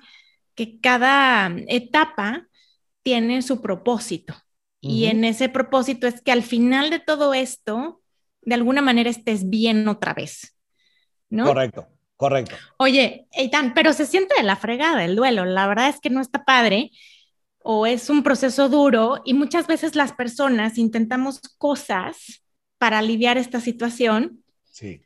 que 0.56 0.80
cada 0.80 1.52
etapa 1.67 2.47
tiene 3.04 3.43
su 3.43 3.62
propósito. 3.62 4.34
Y 4.82 5.06
en 5.06 5.26
ese 5.26 5.50
propósito 5.50 6.08
es 6.08 6.22
que 6.22 6.32
al 6.32 6.44
final 6.44 6.89
de 6.89 7.00
todo 7.00 7.34
esto, 7.34 8.02
de 8.42 8.56
alguna 8.56 8.82
manera 8.82 9.10
estés 9.10 9.50
bien 9.50 9.88
otra 9.88 10.13
vez. 10.13 10.56
¿no? 11.30 11.46
Correcto. 11.46 11.88
Correcto. 12.15 12.56
Oye, 12.78 13.28
Eitan, 13.32 13.74
pero 13.74 13.94
se 13.94 14.06
siente 14.06 14.36
de 14.36 14.44
la 14.44 14.58
fregada 14.58 15.06
el 15.06 15.15
duelo. 15.15 15.46
La 15.46 15.68
verdad 15.68 15.88
es 15.88 16.02
que 16.02 16.10
no 16.10 16.20
está 16.20 16.44
padre 16.44 16.92
o 17.60 17.86
es 17.86 18.10
un 18.10 18.24
proceso 18.24 18.68
duro 18.68 19.22
y 19.24 19.34
muchas 19.34 19.68
veces 19.68 19.96
las 19.96 20.12
personas 20.12 20.78
intentamos 20.78 21.39
cosas 21.58 22.44
para 22.78 23.00
aliviar 23.00 23.38
esta 23.38 23.62
situación. 23.62 24.44
Sí. 24.65 25.02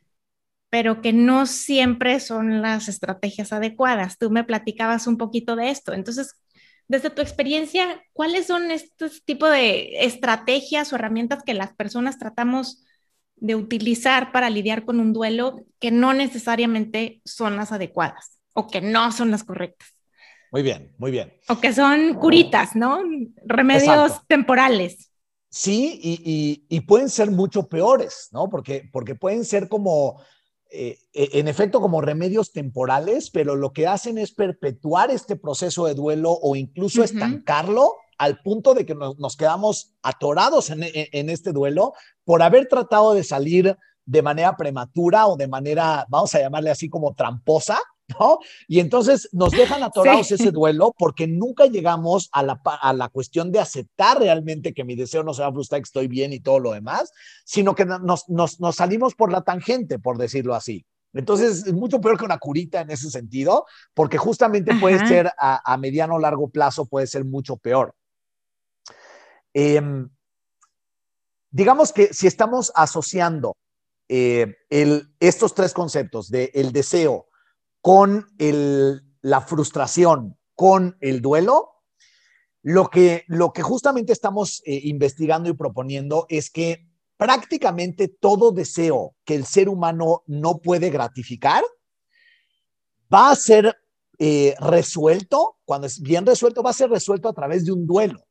Pero 0.70 1.02
que 1.02 1.12
no 1.12 1.46
siempre 1.46 2.18
son 2.18 2.62
las 2.62 2.88
estrategias 2.88 3.52
adecuadas. 3.52 4.18
Tú 4.18 4.32
me 4.32 4.42
platicabas 4.42 5.06
un 5.06 5.16
poquito 5.16 5.54
de 5.54 5.70
esto. 5.70 5.92
Entonces, 5.92 6.34
desde 6.88 7.10
tu 7.10 7.22
experiencia, 7.22 8.02
¿cuáles 8.12 8.46
son 8.46 8.70
estos 8.70 9.24
tipos 9.24 9.50
de 9.50 10.04
estrategias 10.04 10.92
o 10.92 10.96
herramientas 10.96 11.42
que 11.44 11.54
las 11.54 11.74
personas 11.74 12.18
tratamos 12.18 12.84
de 13.36 13.54
utilizar 13.54 14.32
para 14.32 14.50
lidiar 14.50 14.84
con 14.84 15.00
un 15.00 15.12
duelo 15.12 15.60
que 15.80 15.90
no 15.90 16.14
necesariamente 16.14 17.20
son 17.24 17.56
las 17.56 17.72
adecuadas 17.72 18.38
o 18.52 18.68
que 18.68 18.80
no 18.80 19.12
son 19.12 19.30
las 19.30 19.44
correctas. 19.44 19.88
Muy 20.52 20.62
bien, 20.62 20.94
muy 20.98 21.10
bien. 21.10 21.32
O 21.48 21.58
que 21.58 21.72
son 21.72 22.14
curitas, 22.14 22.76
¿no? 22.76 23.00
Remedios 23.44 24.20
temporales. 24.28 25.10
Sí, 25.50 26.00
y, 26.68 26.80
pueden 26.82 27.08
ser 27.08 27.30
mucho 27.30 27.68
peores, 27.68 28.28
¿no? 28.32 28.48
Porque, 28.48 28.88
porque 28.92 29.14
pueden 29.14 29.44
ser 29.44 29.68
como, 29.68 30.20
eh, 30.76 30.98
e, 31.12 31.38
en 31.38 31.46
efecto, 31.46 31.80
como 31.80 32.00
remedios 32.00 32.52
temporales, 32.52 33.30
pero 33.30 33.54
lo 33.54 33.72
que 33.72 33.86
hacen 33.86 34.18
es 34.18 34.32
perpetuar 34.32 35.12
este 35.12 35.36
proceso 35.36 35.86
de 35.86 35.94
duelo 35.94 36.32
o 36.32 36.56
incluso 36.56 37.04
estancarlo 37.04 37.94
al 38.18 38.40
punto 38.42 38.74
de 38.74 38.84
que 38.84 38.94
nos, 38.94 39.36
quedamos 39.36 39.94
atorados 40.02 40.70
en, 40.70 41.30
este 41.30 41.52
duelo 41.52 41.92
por 42.24 42.42
haber 42.42 42.66
tratado 42.66 43.14
de 43.14 43.22
salir 43.22 43.76
de 44.04 44.22
manera 44.22 44.56
prematura 44.56 45.28
o 45.28 45.36
de 45.36 45.46
manera, 45.46 46.06
vamos 46.08 46.34
a 46.34 46.40
llamarle 46.40 46.70
así 46.70 46.88
como 46.88 47.14
tramposa, 47.14 47.78
¿no? 48.08 48.38
Y 48.68 48.80
entonces 48.80 49.28
nos 49.32 49.52
dejan 49.52 49.82
atorados 49.82 50.30
ese 50.30 50.50
duelo 50.50 50.94
porque 50.98 51.26
nunca 51.26 51.66
llegamos 51.66 52.28
a 52.32 52.42
la, 52.42 52.60
a 52.64 52.92
la 52.92 53.08
cuestión 53.08 53.50
de 53.50 53.60
aceptar 53.60 54.18
realmente 54.18 54.74
que 54.74 54.84
mi 54.84 54.94
deseo 54.94 55.22
no 55.22 55.34
se 55.34 55.42
va 55.42 55.48
a 55.48 55.52
frustrar, 55.52 55.80
que 55.80 55.86
estoy 55.86 56.08
bien 56.08 56.32
y 56.32 56.40
todo 56.40 56.58
lo 56.58 56.72
demás, 56.72 57.12
sino 57.44 57.74
que 57.74 57.84
nos, 57.86 58.28
nos, 58.28 58.60
nos 58.60 58.76
salimos 58.76 59.14
por 59.14 59.32
la 59.32 59.42
tangente, 59.42 59.98
por 59.98 60.18
decirlo 60.18 60.54
así. 60.54 60.84
Entonces, 61.14 61.66
es 61.66 61.72
mucho 61.72 62.00
peor 62.00 62.18
que 62.18 62.24
una 62.24 62.38
curita 62.38 62.80
en 62.80 62.90
ese 62.90 63.08
sentido, 63.08 63.66
porque 63.94 64.18
justamente 64.18 64.74
puede 64.80 65.06
ser 65.06 65.30
a, 65.38 65.72
a 65.72 65.76
mediano 65.76 66.16
o 66.16 66.18
largo 66.18 66.48
plazo, 66.48 66.86
puede 66.86 67.06
ser 67.06 67.24
mucho 67.24 67.56
peor. 67.56 67.94
Em, 69.54 70.08
digamos 71.50 71.92
que 71.92 72.12
si 72.12 72.26
estamos 72.26 72.72
asociando 72.74 73.56
eh, 74.08 74.56
estos 75.20 75.54
tres 75.54 75.72
conceptos 75.72 76.28
de 76.28 76.50
el 76.54 76.72
deseo 76.72 77.28
con 77.84 78.28
la 78.38 79.42
frustración, 79.42 80.38
con 80.54 80.96
el 81.02 81.20
duelo, 81.20 81.82
lo 82.62 82.88
que, 82.88 83.24
lo 83.26 83.52
que 83.52 83.60
justamente 83.60 84.10
estamos 84.10 84.62
eh, 84.64 84.80
investigando 84.84 85.50
y 85.50 85.52
proponiendo 85.52 86.24
es 86.30 86.48
que 86.48 86.88
prácticamente 87.18 88.08
todo 88.08 88.52
deseo 88.52 89.14
que 89.26 89.34
el 89.34 89.44
ser 89.44 89.68
humano 89.68 90.22
no 90.26 90.62
puede 90.62 90.88
gratificar 90.88 91.62
va 93.12 93.30
a 93.30 93.36
ser 93.36 93.76
eh, 94.18 94.54
resuelto, 94.60 95.58
cuando 95.66 95.86
es 95.86 96.00
bien 96.00 96.24
resuelto, 96.24 96.62
va 96.62 96.70
a 96.70 96.72
ser 96.72 96.88
resuelto 96.88 97.28
a 97.28 97.34
través 97.34 97.66
de 97.66 97.72
un 97.72 97.86
duelo 97.86 98.24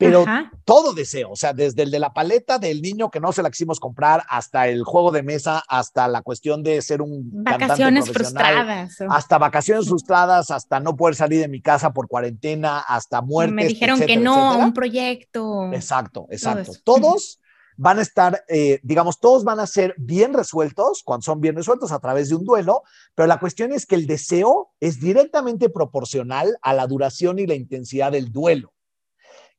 pero 0.00 0.24
todo 0.64 0.94
deseo, 0.94 1.30
o 1.32 1.36
sea, 1.36 1.52
desde 1.52 1.82
el 1.82 1.90
de 1.90 1.98
la 1.98 2.14
paleta 2.14 2.58
del 2.58 2.80
niño 2.80 3.10
que 3.10 3.20
no 3.20 3.32
se 3.32 3.42
la 3.42 3.50
quisimos 3.50 3.78
comprar, 3.78 4.24
hasta 4.28 4.66
el 4.66 4.82
juego 4.82 5.10
de 5.10 5.22
mesa, 5.22 5.62
hasta 5.68 6.08
la 6.08 6.22
cuestión 6.22 6.62
de 6.62 6.80
ser 6.80 7.02
un 7.02 7.28
vacaciones 7.44 8.10
frustradas, 8.10 8.96
hasta 9.10 9.38
vacaciones 9.38 9.88
frustradas, 9.88 10.50
hasta 10.50 10.80
no 10.80 10.96
poder 10.96 11.16
salir 11.16 11.40
de 11.40 11.48
mi 11.48 11.60
casa 11.60 11.92
por 11.92 12.08
cuarentena, 12.08 12.78
hasta 12.78 13.20
muerte. 13.20 13.54
Me 13.54 13.66
dijeron 13.66 14.00
que 14.00 14.16
no, 14.16 14.58
un 14.58 14.72
proyecto. 14.72 15.70
Exacto, 15.72 16.26
exacto. 16.30 16.72
Todos 16.82 17.38
van 17.76 17.98
a 17.98 18.02
estar, 18.02 18.42
eh, 18.48 18.80
digamos, 18.82 19.20
todos 19.20 19.44
van 19.44 19.60
a 19.60 19.66
ser 19.66 19.94
bien 19.98 20.32
resueltos 20.32 21.02
cuando 21.04 21.24
son 21.24 21.40
bien 21.42 21.56
resueltos 21.56 21.92
a 21.92 21.98
través 21.98 22.30
de 22.30 22.36
un 22.36 22.44
duelo, 22.44 22.84
pero 23.14 23.26
la 23.26 23.38
cuestión 23.38 23.72
es 23.72 23.84
que 23.84 23.96
el 23.96 24.06
deseo 24.06 24.70
es 24.80 24.98
directamente 24.98 25.68
proporcional 25.68 26.56
a 26.62 26.72
la 26.72 26.86
duración 26.86 27.38
y 27.38 27.46
la 27.46 27.54
intensidad 27.54 28.12
del 28.12 28.32
duelo 28.32 28.72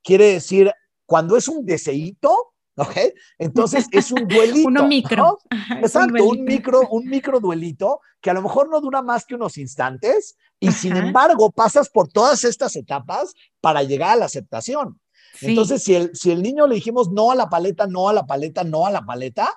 quiere 0.03 0.33
decir, 0.33 0.71
cuando 1.05 1.35
es 1.37 1.47
un 1.47 1.65
deseito, 1.65 2.53
¿ok? 2.75 2.97
Entonces 3.37 3.87
es 3.91 4.11
un 4.11 4.27
duelito. 4.27 4.67
Uno 4.67 4.87
micro. 4.87 5.39
Exacto, 5.81 6.25
un, 6.25 6.43
micro, 6.43 6.87
un 6.89 7.07
micro 7.07 7.39
duelito 7.39 8.01
que 8.21 8.29
a 8.29 8.33
lo 8.33 8.41
mejor 8.41 8.69
no 8.69 8.81
dura 8.81 9.01
más 9.01 9.25
que 9.25 9.35
unos 9.35 9.57
instantes 9.57 10.37
y 10.59 10.71
sin 10.71 10.95
embargo 10.95 11.51
pasas 11.51 11.89
por 11.89 12.07
todas 12.07 12.43
estas 12.43 12.75
etapas 12.75 13.33
para 13.59 13.83
llegar 13.83 14.11
a 14.11 14.15
la 14.15 14.25
aceptación. 14.25 14.99
Entonces, 15.41 15.83
si 15.83 15.95
el, 15.95 16.11
si 16.13 16.31
el 16.31 16.41
niño 16.41 16.67
le 16.67 16.75
dijimos 16.75 17.09
no 17.09 17.31
a 17.31 17.35
la 17.35 17.49
paleta, 17.49 17.87
no 17.87 18.09
a 18.09 18.13
la 18.13 18.25
paleta, 18.25 18.63
no 18.63 18.85
a 18.85 18.91
la 18.91 19.01
paleta, 19.01 19.53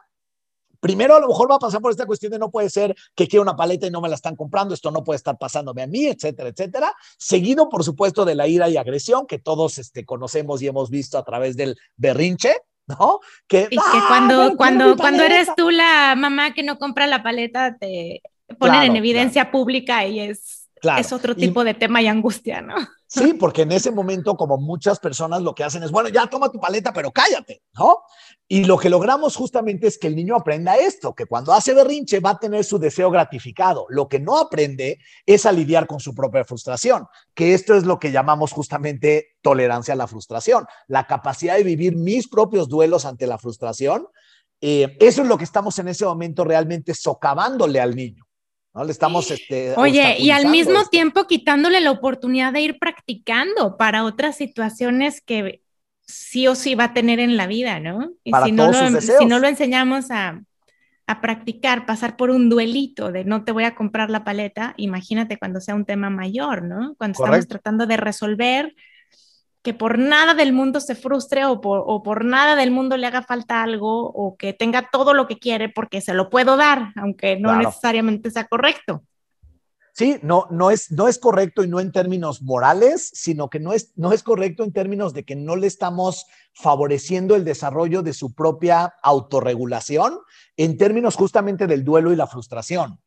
primero 0.84 1.16
a 1.16 1.20
lo 1.20 1.28
mejor 1.28 1.50
va 1.50 1.54
a 1.54 1.58
pasar 1.58 1.80
por 1.80 1.90
esta 1.90 2.04
cuestión 2.04 2.30
de 2.30 2.38
no 2.38 2.50
puede 2.50 2.68
ser 2.68 2.94
que 3.14 3.26
quiero 3.26 3.40
una 3.42 3.56
paleta 3.56 3.86
y 3.86 3.90
no 3.90 4.02
me 4.02 4.08
la 4.10 4.16
están 4.16 4.36
comprando, 4.36 4.74
esto 4.74 4.90
no 4.90 5.02
puede 5.02 5.16
estar 5.16 5.38
pasándome 5.38 5.80
a 5.80 5.86
mí, 5.86 6.04
etcétera, 6.04 6.50
etcétera. 6.50 6.94
Seguido, 7.16 7.70
por 7.70 7.84
supuesto, 7.84 8.26
de 8.26 8.34
la 8.34 8.46
ira 8.48 8.68
y 8.68 8.76
agresión 8.76 9.26
que 9.26 9.38
todos 9.38 9.78
este, 9.78 10.04
conocemos 10.04 10.60
y 10.60 10.66
hemos 10.66 10.90
visto 10.90 11.16
a 11.16 11.24
través 11.24 11.56
del 11.56 11.78
berrinche, 11.96 12.54
¿no? 12.86 13.20
Que, 13.48 13.66
y 13.70 13.76
que 13.76 13.82
¡Ah, 13.82 14.04
cuando, 14.08 14.56
cuando, 14.58 14.94
cuando 14.98 15.22
eres 15.22 15.48
tú 15.56 15.70
la 15.70 16.16
mamá 16.18 16.52
que 16.52 16.62
no 16.62 16.78
compra 16.78 17.06
la 17.06 17.22
paleta, 17.22 17.78
te 17.78 18.20
ponen 18.58 18.82
en 18.82 18.96
evidencia 18.96 19.50
pública 19.50 20.06
y 20.06 20.20
es, 20.20 20.68
es 20.98 21.12
otro 21.14 21.34
tipo 21.34 21.64
de 21.64 21.72
tema 21.72 22.02
y 22.02 22.08
angustia, 22.08 22.60
¿no? 22.60 22.74
Sí, 23.14 23.34
porque 23.34 23.62
en 23.62 23.70
ese 23.70 23.92
momento, 23.92 24.36
como 24.36 24.56
muchas 24.56 24.98
personas 24.98 25.40
lo 25.40 25.54
que 25.54 25.62
hacen 25.62 25.84
es, 25.84 25.92
bueno, 25.92 26.08
ya 26.08 26.26
toma 26.26 26.50
tu 26.50 26.58
paleta, 26.58 26.92
pero 26.92 27.12
cállate, 27.12 27.62
¿no? 27.78 27.98
Y 28.48 28.64
lo 28.64 28.76
que 28.76 28.90
logramos 28.90 29.36
justamente 29.36 29.86
es 29.86 29.98
que 29.98 30.08
el 30.08 30.16
niño 30.16 30.34
aprenda 30.34 30.74
esto, 30.74 31.14
que 31.14 31.26
cuando 31.26 31.52
hace 31.52 31.74
berrinche 31.74 32.18
va 32.18 32.30
a 32.30 32.38
tener 32.40 32.64
su 32.64 32.76
deseo 32.76 33.12
gratificado. 33.12 33.86
Lo 33.88 34.08
que 34.08 34.18
no 34.18 34.36
aprende 34.36 34.98
es 35.26 35.46
a 35.46 35.52
lidiar 35.52 35.86
con 35.86 36.00
su 36.00 36.12
propia 36.12 36.44
frustración, 36.44 37.06
que 37.34 37.54
esto 37.54 37.76
es 37.76 37.84
lo 37.84 38.00
que 38.00 38.10
llamamos 38.10 38.50
justamente 38.50 39.36
tolerancia 39.42 39.94
a 39.94 39.96
la 39.96 40.08
frustración, 40.08 40.66
la 40.88 41.06
capacidad 41.06 41.54
de 41.54 41.62
vivir 41.62 41.94
mis 41.96 42.28
propios 42.28 42.68
duelos 42.68 43.04
ante 43.04 43.28
la 43.28 43.38
frustración. 43.38 44.08
Eh, 44.60 44.96
eso 44.98 45.22
es 45.22 45.28
lo 45.28 45.38
que 45.38 45.44
estamos 45.44 45.78
en 45.78 45.86
ese 45.86 46.04
momento 46.04 46.42
realmente 46.42 46.94
socavándole 46.94 47.80
al 47.80 47.94
niño. 47.94 48.23
¿No? 48.74 48.84
Le 48.84 48.92
estamos, 48.92 49.30
este, 49.30 49.74
Oye, 49.76 50.16
y 50.18 50.30
al 50.30 50.46
mismo 50.46 50.84
tiempo 50.86 51.26
quitándole 51.26 51.80
la 51.80 51.90
oportunidad 51.90 52.52
de 52.52 52.60
ir 52.62 52.78
practicando 52.78 53.76
para 53.76 54.04
otras 54.04 54.36
situaciones 54.36 55.20
que 55.20 55.62
sí 56.06 56.46
o 56.48 56.54
sí 56.54 56.74
va 56.74 56.84
a 56.84 56.94
tener 56.94 57.20
en 57.20 57.36
la 57.36 57.46
vida, 57.46 57.80
¿no? 57.80 58.10
Y 58.24 58.32
si, 58.44 58.52
no 58.52 58.70
lo, 58.70 59.00
si 59.00 59.26
no 59.26 59.38
lo 59.38 59.48
enseñamos 59.48 60.10
a, 60.10 60.42
a 61.06 61.20
practicar, 61.20 61.86
pasar 61.86 62.16
por 62.16 62.30
un 62.30 62.48
duelito 62.48 63.12
de 63.12 63.24
no 63.24 63.44
te 63.44 63.52
voy 63.52 63.64
a 63.64 63.74
comprar 63.74 64.10
la 64.10 64.24
paleta, 64.24 64.74
imagínate 64.76 65.38
cuando 65.38 65.60
sea 65.60 65.74
un 65.74 65.84
tema 65.84 66.10
mayor, 66.10 66.62
¿no? 66.62 66.94
Cuando 66.96 67.22
estamos 67.22 67.46
tratando 67.46 67.86
de 67.86 67.96
resolver 67.96 68.74
que 69.64 69.72
por 69.72 69.98
nada 69.98 70.34
del 70.34 70.52
mundo 70.52 70.78
se 70.78 70.94
frustre 70.94 71.46
o 71.46 71.58
por, 71.58 72.24
nada 72.26 72.54
del 72.54 72.70
mundo 72.70 72.98
le 72.98 73.06
haga 73.06 73.22
falta 73.22 73.62
algo 73.62 74.10
o 74.10 74.36
que 74.36 74.52
tenga 74.52 74.90
todo 74.92 75.14
lo 75.14 75.26
que 75.26 75.38
quiere 75.38 75.70
porque 75.70 76.02
se 76.02 76.12
lo 76.12 76.28
puedo 76.28 76.58
dar, 76.58 76.92
aunque 76.96 77.40
no 77.40 77.56
necesariamente 77.56 78.30
sea 78.30 78.46
correcto. 78.46 79.02
Sí, 79.94 80.18
no, 80.22 80.48
no, 80.50 80.70
es, 80.70 80.90
no 80.90 81.08
es 81.08 81.18
correcto 81.18 81.64
y 81.64 81.68
no 81.68 81.80
en 81.80 81.92
términos 81.92 82.42
morales, 82.42 83.10
sino 83.14 83.48
que 83.48 83.58
no 83.58 83.72
es, 83.72 83.92
no 83.96 84.12
es 84.12 84.22
correcto 84.22 84.64
en 84.64 84.72
términos 84.72 85.14
de 85.14 85.24
que 85.24 85.34
no 85.34 85.56
le 85.56 85.66
estamos 85.66 86.26
favoreciendo 86.52 87.34
el 87.34 87.44
desarrollo 87.44 88.02
de 88.02 88.12
su 88.12 88.34
propia 88.34 88.94
autorregulación 89.02 90.18
en 90.58 90.76
términos 90.76 91.14
justamente 91.14 91.66
del 91.66 91.84
duelo 91.84 92.12
y 92.12 92.16
la 92.16 92.26
frustración. 92.26 93.00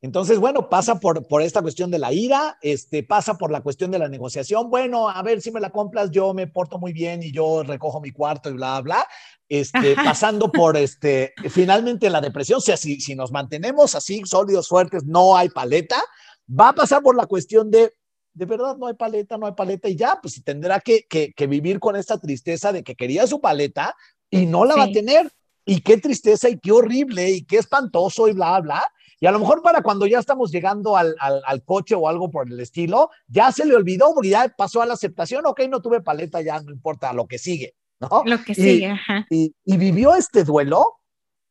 Entonces, 0.00 0.38
bueno, 0.38 0.68
pasa 0.68 1.00
por, 1.00 1.26
por 1.26 1.42
esta 1.42 1.62
cuestión 1.62 1.90
de 1.90 1.98
la 1.98 2.12
ira, 2.12 2.58
este, 2.62 3.02
pasa 3.02 3.36
por 3.36 3.50
la 3.50 3.62
cuestión 3.62 3.90
de 3.90 3.98
la 3.98 4.08
negociación. 4.08 4.70
Bueno, 4.70 5.08
a 5.08 5.22
ver 5.22 5.40
si 5.40 5.50
me 5.50 5.60
la 5.60 5.70
compras, 5.70 6.10
yo 6.10 6.34
me 6.34 6.46
porto 6.46 6.78
muy 6.78 6.92
bien 6.92 7.22
y 7.22 7.32
yo 7.32 7.62
recojo 7.62 8.00
mi 8.00 8.12
cuarto 8.12 8.50
y 8.50 8.54
bla, 8.54 8.80
bla. 8.80 9.06
Este, 9.48 9.94
pasando 9.94 10.50
por 10.50 10.76
este, 10.76 11.32
finalmente 11.50 12.10
la 12.10 12.20
depresión, 12.20 12.58
o 12.58 12.60
sea, 12.60 12.76
si, 12.76 13.00
si 13.00 13.14
nos 13.14 13.30
mantenemos 13.30 13.94
así 13.94 14.22
sólidos, 14.24 14.68
fuertes, 14.68 15.04
no 15.04 15.36
hay 15.36 15.48
paleta, 15.48 16.02
va 16.48 16.70
a 16.70 16.74
pasar 16.74 17.02
por 17.02 17.16
la 17.16 17.26
cuestión 17.26 17.70
de, 17.70 17.92
de 18.34 18.44
verdad, 18.44 18.76
no 18.76 18.88
hay 18.88 18.94
paleta, 18.94 19.38
no 19.38 19.46
hay 19.46 19.52
paleta, 19.52 19.88
y 19.88 19.96
ya, 19.96 20.18
pues 20.20 20.42
tendrá 20.44 20.80
que, 20.80 21.06
que, 21.08 21.32
que 21.32 21.46
vivir 21.46 21.78
con 21.78 21.94
esta 21.94 22.18
tristeza 22.18 22.72
de 22.72 22.82
que 22.82 22.96
quería 22.96 23.26
su 23.26 23.40
paleta 23.40 23.94
y 24.30 24.46
no 24.46 24.64
la 24.64 24.74
va 24.74 24.84
a 24.84 24.92
tener. 24.92 25.30
Y 25.68 25.80
qué 25.80 25.96
tristeza 25.96 26.48
y 26.48 26.60
qué 26.60 26.70
horrible 26.70 27.30
y 27.30 27.44
qué 27.44 27.58
espantoso 27.58 28.28
y 28.28 28.32
bla, 28.32 28.60
bla. 28.60 28.88
Y 29.18 29.26
a 29.26 29.30
lo 29.30 29.38
mejor 29.38 29.62
para 29.62 29.82
cuando 29.82 30.06
ya 30.06 30.18
estamos 30.18 30.50
llegando 30.50 30.96
al, 30.96 31.16
al, 31.20 31.64
coche 31.64 31.94
o 31.94 32.08
algo 32.08 32.30
por 32.30 32.48
el 32.48 32.60
estilo, 32.60 33.10
ya 33.28 33.50
se 33.50 33.64
le 33.64 33.74
olvidó 33.74 34.12
porque 34.14 34.28
ya 34.28 34.52
pasó 34.56 34.82
a 34.82 34.86
la 34.86 34.94
aceptación, 34.94 35.46
ok, 35.46 35.62
no 35.70 35.80
tuve 35.80 36.02
paleta, 36.02 36.42
ya 36.42 36.60
no 36.60 36.70
importa 36.70 37.12
lo 37.14 37.26
que 37.26 37.38
sigue, 37.38 37.74
¿no? 37.98 38.22
Lo 38.26 38.44
que 38.44 38.54
sigue, 38.54 38.88
ajá. 38.88 39.26
Y, 39.30 39.54
y, 39.64 39.76
vivió 39.78 40.14
este 40.14 40.44
duelo 40.44 41.00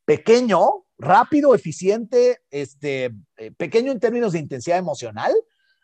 pequeño, 0.05 0.85
rápido, 0.99 1.55
eficiente, 1.55 2.41
este, 2.51 3.15
eh, 3.37 3.51
pequeño 3.57 3.91
en 3.91 3.99
términos 3.99 4.33
de 4.33 4.39
intensidad 4.39 4.77
emocional, 4.77 5.33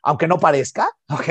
aunque 0.04 0.28
no 0.28 0.39
parezca, 0.39 0.89
¿ok? 1.10 1.30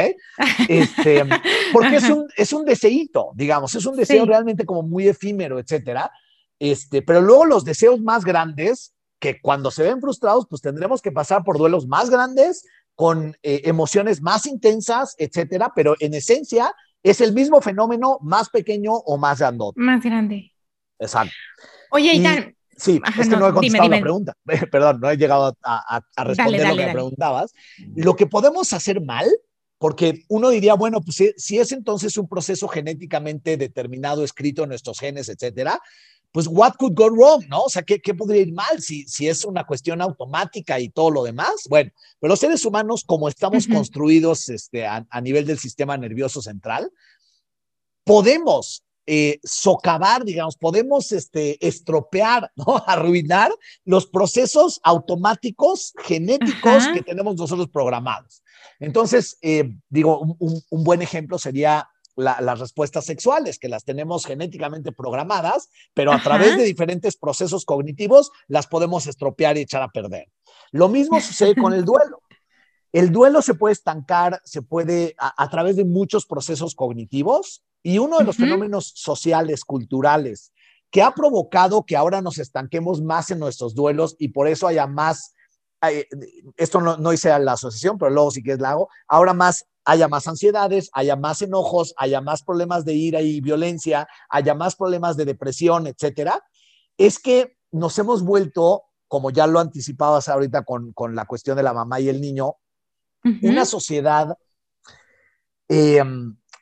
Este, 0.68 1.24
porque 1.72 1.96
es 1.96 2.10
un, 2.10 2.28
es 2.36 2.52
un 2.52 2.64
deseíto, 2.64 3.30
digamos, 3.34 3.74
es 3.74 3.86
un 3.86 3.96
deseo 3.96 4.26
realmente 4.26 4.64
como 4.64 4.82
muy 4.82 5.08
efímero, 5.08 5.58
etcétera. 5.58 6.10
Este, 6.58 7.02
pero 7.02 7.20
luego 7.20 7.46
los 7.46 7.64
deseos 7.64 8.00
más 8.00 8.24
grandes 8.24 8.94
que 9.20 9.40
cuando 9.40 9.70
se 9.70 9.84
ven 9.84 10.00
frustrados, 10.00 10.46
pues 10.48 10.62
tendremos 10.62 11.00
que 11.02 11.12
pasar 11.12 11.44
por 11.44 11.58
duelos 11.58 11.86
más 11.86 12.10
grandes, 12.10 12.66
con 12.94 13.36
eh, 13.42 13.62
emociones 13.64 14.20
más 14.20 14.46
intensas, 14.46 15.14
etcétera, 15.18 15.72
pero 15.74 15.94
en 16.00 16.14
esencia 16.14 16.74
es 17.02 17.20
el 17.20 17.32
mismo 17.32 17.60
fenómeno 17.60 18.18
más 18.22 18.50
pequeño 18.50 18.92
o 18.92 19.16
más 19.16 19.38
grande. 19.38 19.64
Más 19.76 20.02
grande. 20.02 20.52
Exacto. 20.98 21.32
Oye, 21.90 22.14
y, 22.14 22.24
Sí, 22.80 23.00
es 23.18 23.28
que 23.28 23.36
no, 23.36 23.46
he 23.46 23.52
contestado 23.52 23.88
la 23.90 24.00
pregunta. 24.00 24.34
Perdón, 24.72 25.00
no 25.00 25.10
he 25.10 25.16
llegado 25.18 25.54
a, 25.62 26.02
responder 26.24 26.66
lo 26.66 26.76
que 26.76 26.86
me 26.86 26.92
preguntabas. 26.92 27.52
Lo 27.94 28.16
que 28.16 28.26
podemos 28.26 28.72
hacer 28.72 29.02
mal, 29.02 29.28
porque 29.76 30.24
uno 30.28 30.48
diría, 30.48 30.74
bueno, 30.74 31.02
pues 31.02 31.34
si 31.36 31.58
es 31.58 31.72
entonces 31.72 32.16
un 32.16 32.26
proceso 32.26 32.68
genéticamente 32.68 33.58
determinado, 33.58 34.24
escrito 34.24 34.62
en 34.62 34.70
nuestros 34.70 34.98
genes, 34.98 35.28
etcétera, 35.28 35.80
pues 36.32 36.46
what 36.48 36.74
could 36.78 36.94
go 36.94 37.08
wrong, 37.08 37.44
¿no? 37.48 37.62
O 37.62 37.68
sea, 37.68 37.82
¿qué, 37.82 38.00
qué 38.00 38.14
podría 38.14 38.42
ir 38.42 38.52
mal 38.52 38.80
si, 38.80 39.06
si 39.08 39.28
es 39.28 39.44
una 39.44 39.66
cuestión 39.66 40.00
automática 40.00 40.78
y 40.78 40.88
todo 40.88 41.10
lo 41.10 41.24
demás? 41.24 41.66
Bueno, 41.68 41.90
pero 42.20 42.30
los 42.30 42.38
seres 42.38 42.64
humanos, 42.64 43.04
como 43.04 43.28
estamos 43.28 43.66
construidos 43.66 44.48
este, 44.48 44.86
a, 44.86 45.04
nivel 45.20 45.46
del 45.46 45.58
sistema 45.58 45.96
nervioso 45.96 46.40
central, 46.40 46.90
podemos 48.04 48.84
eh, 49.06 49.40
socavar, 49.42 50.24
digamos, 50.24 50.56
podemos 50.56 51.10
este, 51.10 51.66
estropear, 51.66 52.52
¿no? 52.54 52.76
arruinar 52.86 53.50
los 53.84 54.06
procesos 54.06 54.80
automáticos 54.84 55.92
genéticos 56.04 56.86
que 56.94 57.02
tenemos 57.02 57.36
nosotros 57.36 57.68
programados. 57.68 58.42
Entonces, 58.78 59.36
eh, 59.42 59.68
digo, 59.88 60.20
un, 60.20 60.62
un, 60.70 60.84
buen 60.84 61.02
ejemplo 61.02 61.38
sería 61.38 61.89
las 62.16 62.58
respuestas 62.58 63.04
sexuales, 63.04 63.58
que 63.58 63.68
las 63.68 63.84
tenemos 63.84 64.26
genéticamente 64.26 64.92
programadas, 64.92 65.70
pero 65.94 66.12
a 66.12 66.22
través 66.22 66.56
de 66.56 66.64
diferentes 66.64 67.16
procesos 67.16 67.64
cognitivos 67.64 68.30
las 68.48 68.66
podemos 68.66 69.06
estropear 69.06 69.56
y 69.56 69.62
echar 69.62 69.82
a 69.82 69.88
perder. 69.88 70.28
Lo 70.70 70.88
mismo 70.88 71.20
sucede 71.20 71.54
con 71.54 71.72
el 71.72 71.84
duelo. 71.86 72.22
El 72.92 73.12
duelo 73.12 73.40
se 73.40 73.54
puede 73.54 73.72
estancar, 73.72 74.40
se 74.44 74.62
puede 74.62 75.14
a, 75.18 75.48
través 75.48 75.76
de 75.76 75.84
muchos 75.84 76.26
procesos 76.26 76.74
cognitivos 76.74 77.62
y 77.82 77.98
uno 77.98 78.18
de 78.18 78.24
los 78.24 78.36
fenómenos 78.36 78.92
sociales, 78.96 79.64
culturales, 79.64 80.52
que 80.90 81.02
ha 81.02 81.14
provocado 81.14 81.84
que 81.86 81.96
ahora 81.96 82.20
nos 82.20 82.38
estanquemos 82.38 83.00
más 83.00 83.30
en 83.30 83.38
nuestros 83.38 83.74
duelos 83.74 84.16
y 84.18 84.28
por 84.28 84.48
eso 84.48 84.66
haya 84.66 84.88
más, 84.88 85.34
esto 86.56 86.80
no, 86.80 86.96
no 86.96 87.12
hice 87.12 87.36
la 87.38 87.52
asociación, 87.52 87.98
pero 87.98 88.10
luego 88.10 88.30
sí 88.30 88.42
que 88.42 88.52
es 88.52 88.60
la 88.60 88.70
hago, 88.70 88.88
ahora 89.08 89.32
más 89.32 89.66
haya 89.84 90.08
más 90.08 90.28
ansiedades, 90.28 90.90
haya 90.92 91.16
más 91.16 91.42
enojos, 91.42 91.94
haya 91.96 92.20
más 92.20 92.42
problemas 92.42 92.84
de 92.84 92.94
ira 92.94 93.22
y 93.22 93.40
violencia, 93.40 94.06
haya 94.28 94.54
más 94.54 94.76
problemas 94.76 95.16
de 95.16 95.24
depresión, 95.24 95.86
etcétera, 95.86 96.44
es 96.96 97.18
que 97.18 97.56
nos 97.72 97.98
hemos 97.98 98.22
vuelto, 98.22 98.84
como 99.08 99.30
ya 99.30 99.46
lo 99.46 99.58
anticipabas 99.58 100.28
ahorita 100.28 100.64
con, 100.64 100.92
con 100.92 101.14
la 101.14 101.24
cuestión 101.24 101.56
de 101.56 101.62
la 101.62 101.72
mamá 101.72 101.98
y 101.98 102.08
el 102.08 102.20
niño, 102.20 102.56
una 103.42 103.64
sociedad 103.64 104.36
eh, 105.68 106.02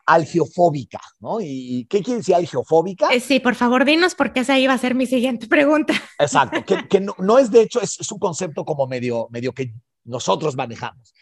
algiofóbica, 0.08 1.00
¿no? 1.20 1.38
¿Y 1.40 1.86
qué 1.88 2.02
quiere 2.02 2.18
decir 2.18 2.34
algiofóbica? 2.34 3.08
Eh, 3.12 3.20
sí, 3.20 3.40
por 3.40 3.54
favor, 3.54 3.84
dinos 3.84 4.14
porque 4.14 4.40
esa 4.40 4.58
iba 4.58 4.72
a 4.72 4.78
ser 4.78 4.94
mi 4.94 5.06
siguiente 5.06 5.46
pregunta. 5.48 5.92
Exacto, 6.18 6.64
que, 6.88 7.00
no, 7.00 7.14
no, 7.18 7.38
es 7.38 7.50
de 7.50 7.60
hecho, 7.60 7.80
es, 7.82 8.00
es, 8.00 8.10
un 8.10 8.18
concepto 8.18 8.64
como 8.64 8.86
medio, 8.86 9.28
medio 9.30 9.52
que 9.52 9.74
nosotros 10.04 10.56
manejamos. 10.56 11.12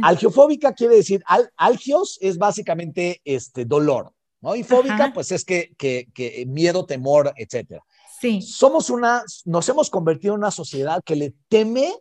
Algiofóbica 0.00 0.72
quiere 0.72 0.94
decir, 0.94 1.24
algios 1.56 2.18
es 2.20 2.38
básicamente 2.38 3.20
este 3.24 3.64
dolor, 3.64 4.12
¿no? 4.40 4.54
Y 4.54 4.62
fóbica, 4.62 5.10
pues 5.12 5.32
es 5.32 5.44
que, 5.44 5.74
que, 5.76 6.44
miedo, 6.46 6.86
temor, 6.86 7.32
etcétera. 7.36 7.82
Sí. 8.20 8.40
Somos 8.40 8.90
una, 8.90 9.24
nos 9.44 9.68
hemos 9.68 9.90
convertido 9.90 10.34
en 10.34 10.40
una 10.40 10.52
sociedad 10.52 11.02
que 11.04 11.16
le 11.16 11.34
teme 11.48 11.92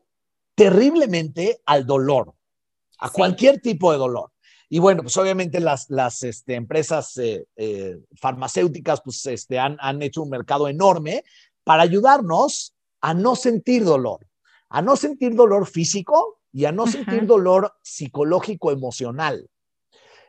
terriblemente 0.54 1.60
al 1.66 1.88
dolor, 1.88 2.36
a 3.00 3.10
cualquier 3.10 3.60
tipo 3.60 3.92
de 3.92 3.98
dolor. 3.98 4.32
Y 4.70 4.80
bueno, 4.80 5.04
pues 5.04 5.16
obviamente 5.18 5.60
las, 5.60 5.90
las 5.90 6.24
este, 6.24 6.56
empresas 6.56 7.18
eh, 7.18 7.46
eh, 7.56 7.98
farmacéuticas 8.16 9.02
pues, 9.02 9.26
este, 9.26 9.60
han, 9.60 9.78
han 9.80 10.02
hecho 10.02 10.24
un 10.24 10.30
mercado 10.30 10.68
enorme 10.68 11.24
para 11.64 11.84
ayudarnos 11.84 12.74
a 13.02 13.14
no 13.14 13.36
sentir 13.36 13.84
dolor, 13.86 14.28
a 14.70 14.82
no 14.82 14.96
sentir 14.96 15.36
dolor 15.36 15.68
físico, 15.68 16.38
y 16.58 16.66
a 16.66 16.72
no 16.72 16.88
sentir 16.88 17.28
dolor 17.28 17.74
psicológico 17.84 18.72
emocional. 18.72 19.48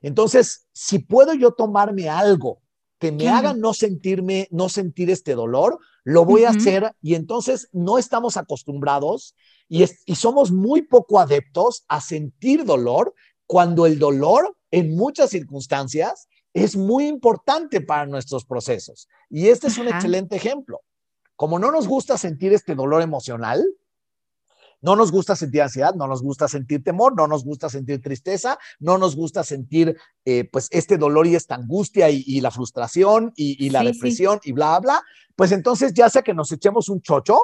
Entonces, 0.03 0.66
si 0.72 0.98
puedo 0.98 1.33
yo 1.33 1.53
tomarme 1.53 2.11
algo 2.11 2.61
que 2.98 3.12
me 3.12 3.29
haga 3.29 3.55
no 3.55 3.72
sentirme, 3.72 4.46
no 4.51 4.68
sentir 4.68 5.09
este 5.09 5.35
dolor, 5.35 5.79
lo 6.05 6.27
voy 6.27 6.44
a 6.44 6.51
hacer 6.51 6.92
y 7.01 7.14
entonces 7.14 7.70
no 7.72 7.96
estamos 7.96 8.37
acostumbrados 8.37 9.36
y, 9.68 9.84
y 10.05 10.16
somos 10.16 10.53
muy 10.53 10.82
poco 10.82 11.18
adeptos 11.18 11.84
a 11.89 12.03
sentir 12.03 12.66
dolor 12.66 13.14
cuando 13.49 13.86
el 13.86 13.99
dolor 13.99 14.57
en 14.70 14.94
muchas 14.94 15.30
circunstancias 15.30 16.28
es 16.53 16.76
muy 16.76 17.07
importante 17.07 17.80
para 17.80 18.07
nuestros 18.07 18.44
procesos. 18.44 19.09
Y 19.30 19.49
este 19.49 19.68
es 19.68 19.78
un 19.78 19.88
excelente 19.88 20.36
ejemplo. 20.36 20.82
Como 21.34 21.59
no 21.59 21.72
nos 21.72 21.88
gusta 21.88 22.18
sentir 22.18 22.53
este 22.53 22.74
dolor 22.74 23.01
emocional, 23.01 23.64
no 24.80 24.96
nos 24.96 25.11
gusta 25.11 25.34
sentir 25.34 25.62
ansiedad, 25.62 25.94
no 25.94 26.07
nos 26.07 26.22
gusta 26.22 26.46
sentir 26.46 26.84
temor, 26.84 27.16
no 27.16 27.26
nos 27.26 27.42
gusta 27.42 27.68
sentir 27.68 28.03
tristeza, 28.03 28.59
no 28.78 28.99
nos 28.99 29.16
gusta 29.16 29.42
sentir 29.42 29.96
eh, 30.24 30.44
pues 30.53 30.68
este 30.70 30.99
dolor 30.99 31.26
y 31.26 31.34
esta 31.34 31.55
angustia 31.55 32.11
y, 32.11 32.40
la 32.40 32.51
frustración 32.51 33.32
y, 33.34 33.70
la 33.70 33.82
depresión 33.82 34.40
y 34.44 34.53
bla, 34.53 34.78
bla. 34.78 35.03
Pues 35.34 35.53
entonces 35.53 35.94
ya 35.94 36.11
sea 36.11 36.22
que 36.22 36.34
nos 36.34 36.53
echemos 36.53 36.88
un 36.88 37.01
chocho, 37.01 37.38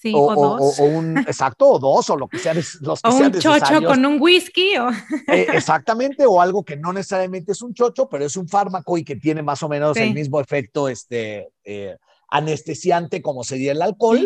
Sí, 0.00 0.12
o, 0.14 0.34
dos. 0.34 0.80
O, 0.80 0.84
un, 0.84 1.18
exacto, 1.28 1.68
o 1.68 1.78
dos, 1.78 2.08
o 2.08 2.16
lo 2.16 2.26
que 2.26 2.38
sea, 2.38 2.54
los 2.54 3.02
que 3.02 3.08
o 3.08 3.14
un 3.14 3.32
chocho 3.32 3.84
con 3.84 4.06
un 4.06 4.16
whisky. 4.18 4.78
O... 4.78 4.90
Eh, 5.28 5.46
exactamente, 5.52 6.24
o 6.24 6.40
algo 6.40 6.64
que 6.64 6.78
no 6.78 6.92
necesariamente 6.92 7.52
es 7.52 7.60
un 7.60 7.74
chocho, 7.74 8.08
pero 8.08 8.24
es 8.24 8.34
un 8.36 8.48
fármaco 8.48 8.96
y 8.96 9.04
que 9.04 9.16
tiene 9.16 9.42
más 9.42 9.62
o 9.62 9.68
menos 9.68 9.96
el 9.98 10.14
mismo 10.14 10.40
efecto 10.40 10.88
este, 10.88 11.50
eh, 11.64 11.98
anestesiante 12.28 13.20
como 13.20 13.44
sería 13.44 13.72
el 13.72 13.82
alcohol. 13.82 14.18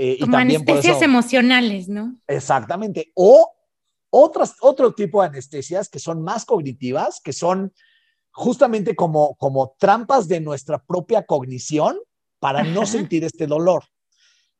Eh, 0.00 0.18
Como 0.20 0.30
y 0.30 0.38
también 0.38 0.62
anestesias 0.62 1.02
emocionales, 1.02 1.88
¿no? 1.88 2.16
Exactamente. 2.28 3.10
O 3.16 3.50
otras, 4.10 4.54
otro 4.60 4.94
tipo 4.94 5.20
de 5.20 5.28
anestesias 5.28 5.88
que 5.88 5.98
son 5.98 6.22
más 6.22 6.44
cognitivas, 6.44 7.20
que 7.20 7.32
son 7.32 7.72
justamente 8.30 8.94
como, 8.94 9.34
como 9.34 9.74
trampas 9.80 10.28
de 10.28 10.40
nuestra 10.40 10.78
propia 10.78 11.26
cognición 11.26 11.98
para 12.38 12.62
no 12.62 12.86
sentir 12.86 13.24
este 13.24 13.48
dolor. 13.48 13.82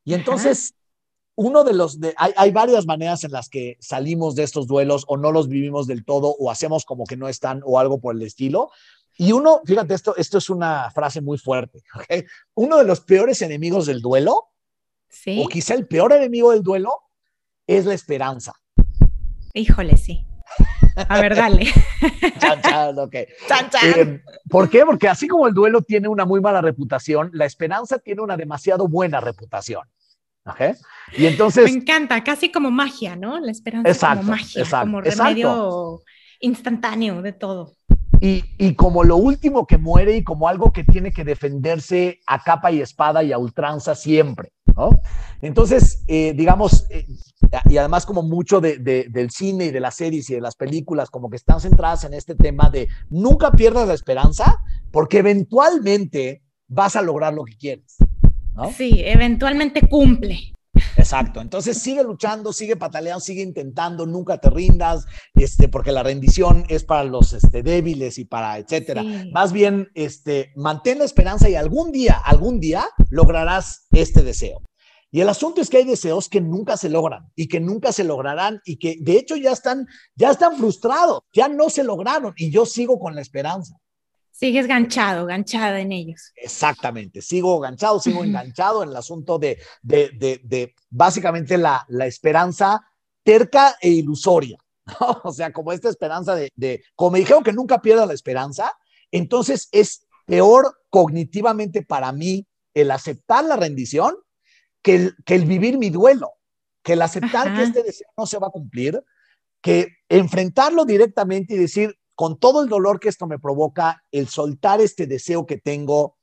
Y 0.09 0.15
entonces, 0.15 0.75
uno 1.35 1.65
de 1.65 1.75
los, 1.75 2.01
de, 2.01 2.15
hay, 2.17 2.33
hay, 2.35 2.51
varias 2.51 2.87
maneras 2.87 3.25
en 3.25 3.31
las 3.31 3.51
que 3.51 3.77
salimos 3.79 4.35
de 4.35 4.43
estos 4.43 4.67
duelos 4.67 5.05
o 5.07 5.19
no 5.19 5.33
los 5.33 5.49
vivimos 5.49 5.87
del 5.87 6.03
todo 6.03 6.35
o 6.39 6.51
hacemos 6.51 6.87
como 6.87 7.05
que 7.05 7.19
no 7.19 7.29
están 7.29 7.61
o 7.67 7.79
algo 7.79 8.01
por 8.01 8.15
el 8.15 8.23
estilo. 8.23 8.71
Y 9.19 9.33
uno, 9.33 9.61
fíjate, 9.67 9.93
esto, 9.93 10.17
esto 10.17 10.39
es 10.39 10.49
una 10.49 10.91
frase 10.93 11.21
muy 11.21 11.37
fuerte. 11.37 11.83
Uno 12.55 12.79
de 12.79 12.85
los 12.85 13.03
peores 13.03 13.43
enemigos 13.43 13.85
del 13.85 14.01
duelo, 14.01 14.49
¿Sí? 15.11 15.43
o 15.45 15.49
quizá 15.49 15.75
el 15.75 15.87
peor 15.87 16.15
enemigo 16.15 16.53
del 16.53 16.63
duelo, 16.63 17.03
es 17.67 17.85
la 17.85 17.93
esperanza. 17.93 18.55
Híjole, 19.53 19.99
sí. 19.99 20.27
A 20.97 21.21
ver, 21.21 21.37
dale. 21.37 21.67
chan, 22.41 22.63
chan, 22.63 22.99
ok. 22.99 23.15
Chan, 23.47 23.71
chan. 23.71 23.91
Eh, 23.95 24.23
¿Por 24.49 24.71
qué? 24.71 24.87
Porque 24.87 25.07
así 25.07 25.29
como 25.29 25.47
el 25.47 25.53
duelo 25.53 25.83
tiene 25.83 26.09
una 26.09 26.25
muy 26.25 26.41
mala 26.41 26.63
reputación, 26.63 27.31
la 27.35 27.45
esperanza 27.45 27.99
tiene 27.99 28.23
una 28.23 28.39
demasiado 28.39 28.89
buena 28.89 29.21
reputación. 29.21 29.83
¿Okay? 30.51 30.73
Y 31.17 31.27
entonces. 31.27 31.65
Me 31.65 31.71
encanta, 31.71 32.23
casi 32.23 32.51
como 32.51 32.71
magia, 32.71 33.17
¿no? 33.17 33.39
La 33.41 33.51
esperanza 33.51 33.89
exacto, 33.89 34.19
como 34.19 34.31
magia, 34.33 34.63
exacto, 34.63 34.87
como 34.87 35.01
remedio 35.01 36.01
instantáneo 36.41 37.23
de 37.23 37.33
todo. 37.33 37.73
Y, 38.21 38.45
y, 38.59 38.75
como 38.75 39.05
lo 39.05 39.17
último 39.17 39.67
que 39.67 39.79
muere 39.79 40.17
y 40.17 40.25
como 40.25 40.49
algo 40.49 40.73
que 40.73 40.83
tiene 40.83 41.13
que 41.13 41.23
defenderse 41.23 42.19
a 42.27 42.43
capa 42.43 42.73
y 42.73 42.81
espada 42.81 43.23
y 43.23 43.33
a 43.33 43.39
ultranza 43.39 43.95
siempre. 43.95 44.53
¿no? 44.77 44.91
Entonces, 45.41 46.03
eh, 46.09 46.33
digamos, 46.35 46.87
eh, 46.91 47.07
y 47.69 47.77
además 47.77 48.07
como 48.07 48.23
mucho 48.23 48.61
de, 48.61 48.79
del 48.79 49.31
cine 49.31 49.67
y 49.67 49.71
de 49.71 49.81
las 49.81 49.95
series 49.95 50.29
y 50.31 50.35
de 50.35 50.41
las 50.41 50.57
películas 50.57 51.11
como 51.11 51.31
que 51.31 51.37
están 51.37 51.61
centradas 51.61 52.05
en 52.05 52.15
este 52.15 52.35
tema 52.35 52.71
de 52.71 52.89
nunca 53.09 53.53
pierdas 53.53 53.89
la 53.89 53.95
esperanza 53.95 54.63
porque 54.91 55.19
eventualmente 55.19 56.43
vas 56.67 56.97
a 56.97 57.03
lograr 57.03 57.35
lo 57.35 57.45
que 57.45 57.57
quieres. 57.57 57.97
¿No? 58.59 58.73
Sí, 58.73 59.03
eventualmente 59.05 59.89
cumple. 59.89 60.53
Exacto. 60.97 61.41
Entonces 61.41 61.79
sigue 61.79 62.03
luchando, 62.03 62.53
sigue 62.53 62.77
pataleando, 62.77 63.21
sigue 63.21 63.43
intentando, 63.43 64.07
nunca 64.07 64.39
te 64.39 64.51
rindas, 64.51 65.07
este, 65.35 65.69
porque 65.69 65.93
la 65.93 66.03
rendición 66.03 66.65
es 66.69 66.85
para 66.85 67.05
los 67.05 67.33
este, 67.33 67.63
débiles 67.63 68.19
y 68.19 68.25
para 68.25 68.59
etcétera. 68.59 69.03
Más 69.33 69.53
bien, 69.53 69.89
este, 69.95 70.53
mantén 70.57 70.99
la 70.99 71.05
esperanza 71.05 71.49
y 71.49 71.55
algún 71.55 71.93
día, 71.93 72.21
algún 72.25 72.61
día 72.61 72.85
lograrás 73.11 73.87
este 73.93 74.23
deseo. 74.23 74.63
Y 75.11 75.21
el 75.23 75.29
asunto 75.31 75.63
es 75.63 75.71
que 75.71 75.79
hay 75.79 75.85
deseos 75.85 76.29
que 76.29 76.43
nunca 76.43 76.77
se 76.77 76.91
logran 76.91 77.31
y 77.35 77.49
que 77.49 77.61
nunca 77.61 77.93
se 77.93 78.05
lograrán 78.05 78.61
y 78.67 78.79
que 78.79 78.97
de 79.01 79.19
hecho 79.19 79.37
ya 79.37 79.53
están, 79.53 79.87
ya 80.15 80.31
están 80.31 80.59
frustrados, 80.59 81.23
ya 81.33 81.49
no 81.49 81.71
se 81.71 81.83
lograron 81.83 82.35
y 82.37 82.51
yo 82.51 82.67
sigo 82.67 82.99
con 82.99 83.15
la 83.15 83.23
esperanza. 83.23 83.75
Sigues 84.39 84.69
ganchado, 84.69 85.27
ganchada 85.27 85.81
en 85.81 85.91
ellos. 85.91 86.31
Exactamente, 86.37 87.23
sigo 87.23 87.59
ganchado, 87.59 87.99
sigo 87.99 88.23
enganchado 88.23 88.85
en 88.85 88.91
el 88.91 88.97
asunto 88.97 89.37
de, 89.37 89.59
de, 89.83 90.11
de, 90.11 90.41
de 90.45 90.77
básicamente 90.91 91.59
la, 91.59 91.85
la, 91.89 92.07
esperanza 92.07 92.81
terca 93.25 93.77
e 93.81 93.89
ilusoria. 93.91 94.57
O 95.25 95.33
sea, 95.33 95.53
como 95.53 95.73
esta 95.73 95.89
esperanza 95.89 96.37
de, 96.37 96.53
de, 96.55 96.85
como 96.95 97.11
me 97.11 97.19
dijeron 97.19 97.43
que 97.43 97.53
nunca 97.53 97.83
pierda 97.83 98.07
la 98.07 98.15
esperanza, 98.15 98.73
entonces 99.11 99.69
es 99.73 100.07
peor 100.25 100.83
cognitivamente 100.89 101.83
para 101.83 102.13
mí 102.13 102.47
el 102.75 102.93
aceptar 102.93 103.45
la 103.45 103.57
rendición 103.57 104.15
que 104.83 105.13
el, 105.27 105.45
vivir 105.47 105.79
mi 105.79 105.91
duelo, 105.91 106.35
que 106.85 106.93
el 106.93 107.03
aceptar 107.03 107.57
que 107.57 107.65
este 107.65 107.83
deseo 107.83 108.07
no 108.17 108.25
se 108.25 108.39
va 108.39 108.47
a 108.47 108.51
cumplir, 108.51 109.03
que 109.61 109.89
enfrentarlo 110.09 110.85
directamente 110.85 111.55
y 111.55 111.59
decir, 111.59 111.99
con 112.19 112.37
todo 112.37 112.65
el 112.65 112.69
dolor 112.69 112.99
que 112.99 113.09
esto 113.09 113.29
me 113.29 113.39
provoca, 113.39 114.03
el 114.11 114.27
soltar 114.27 114.81
este 114.81 115.07
deseo 115.07 115.47
que 115.47 115.57
tengo, 115.57 116.19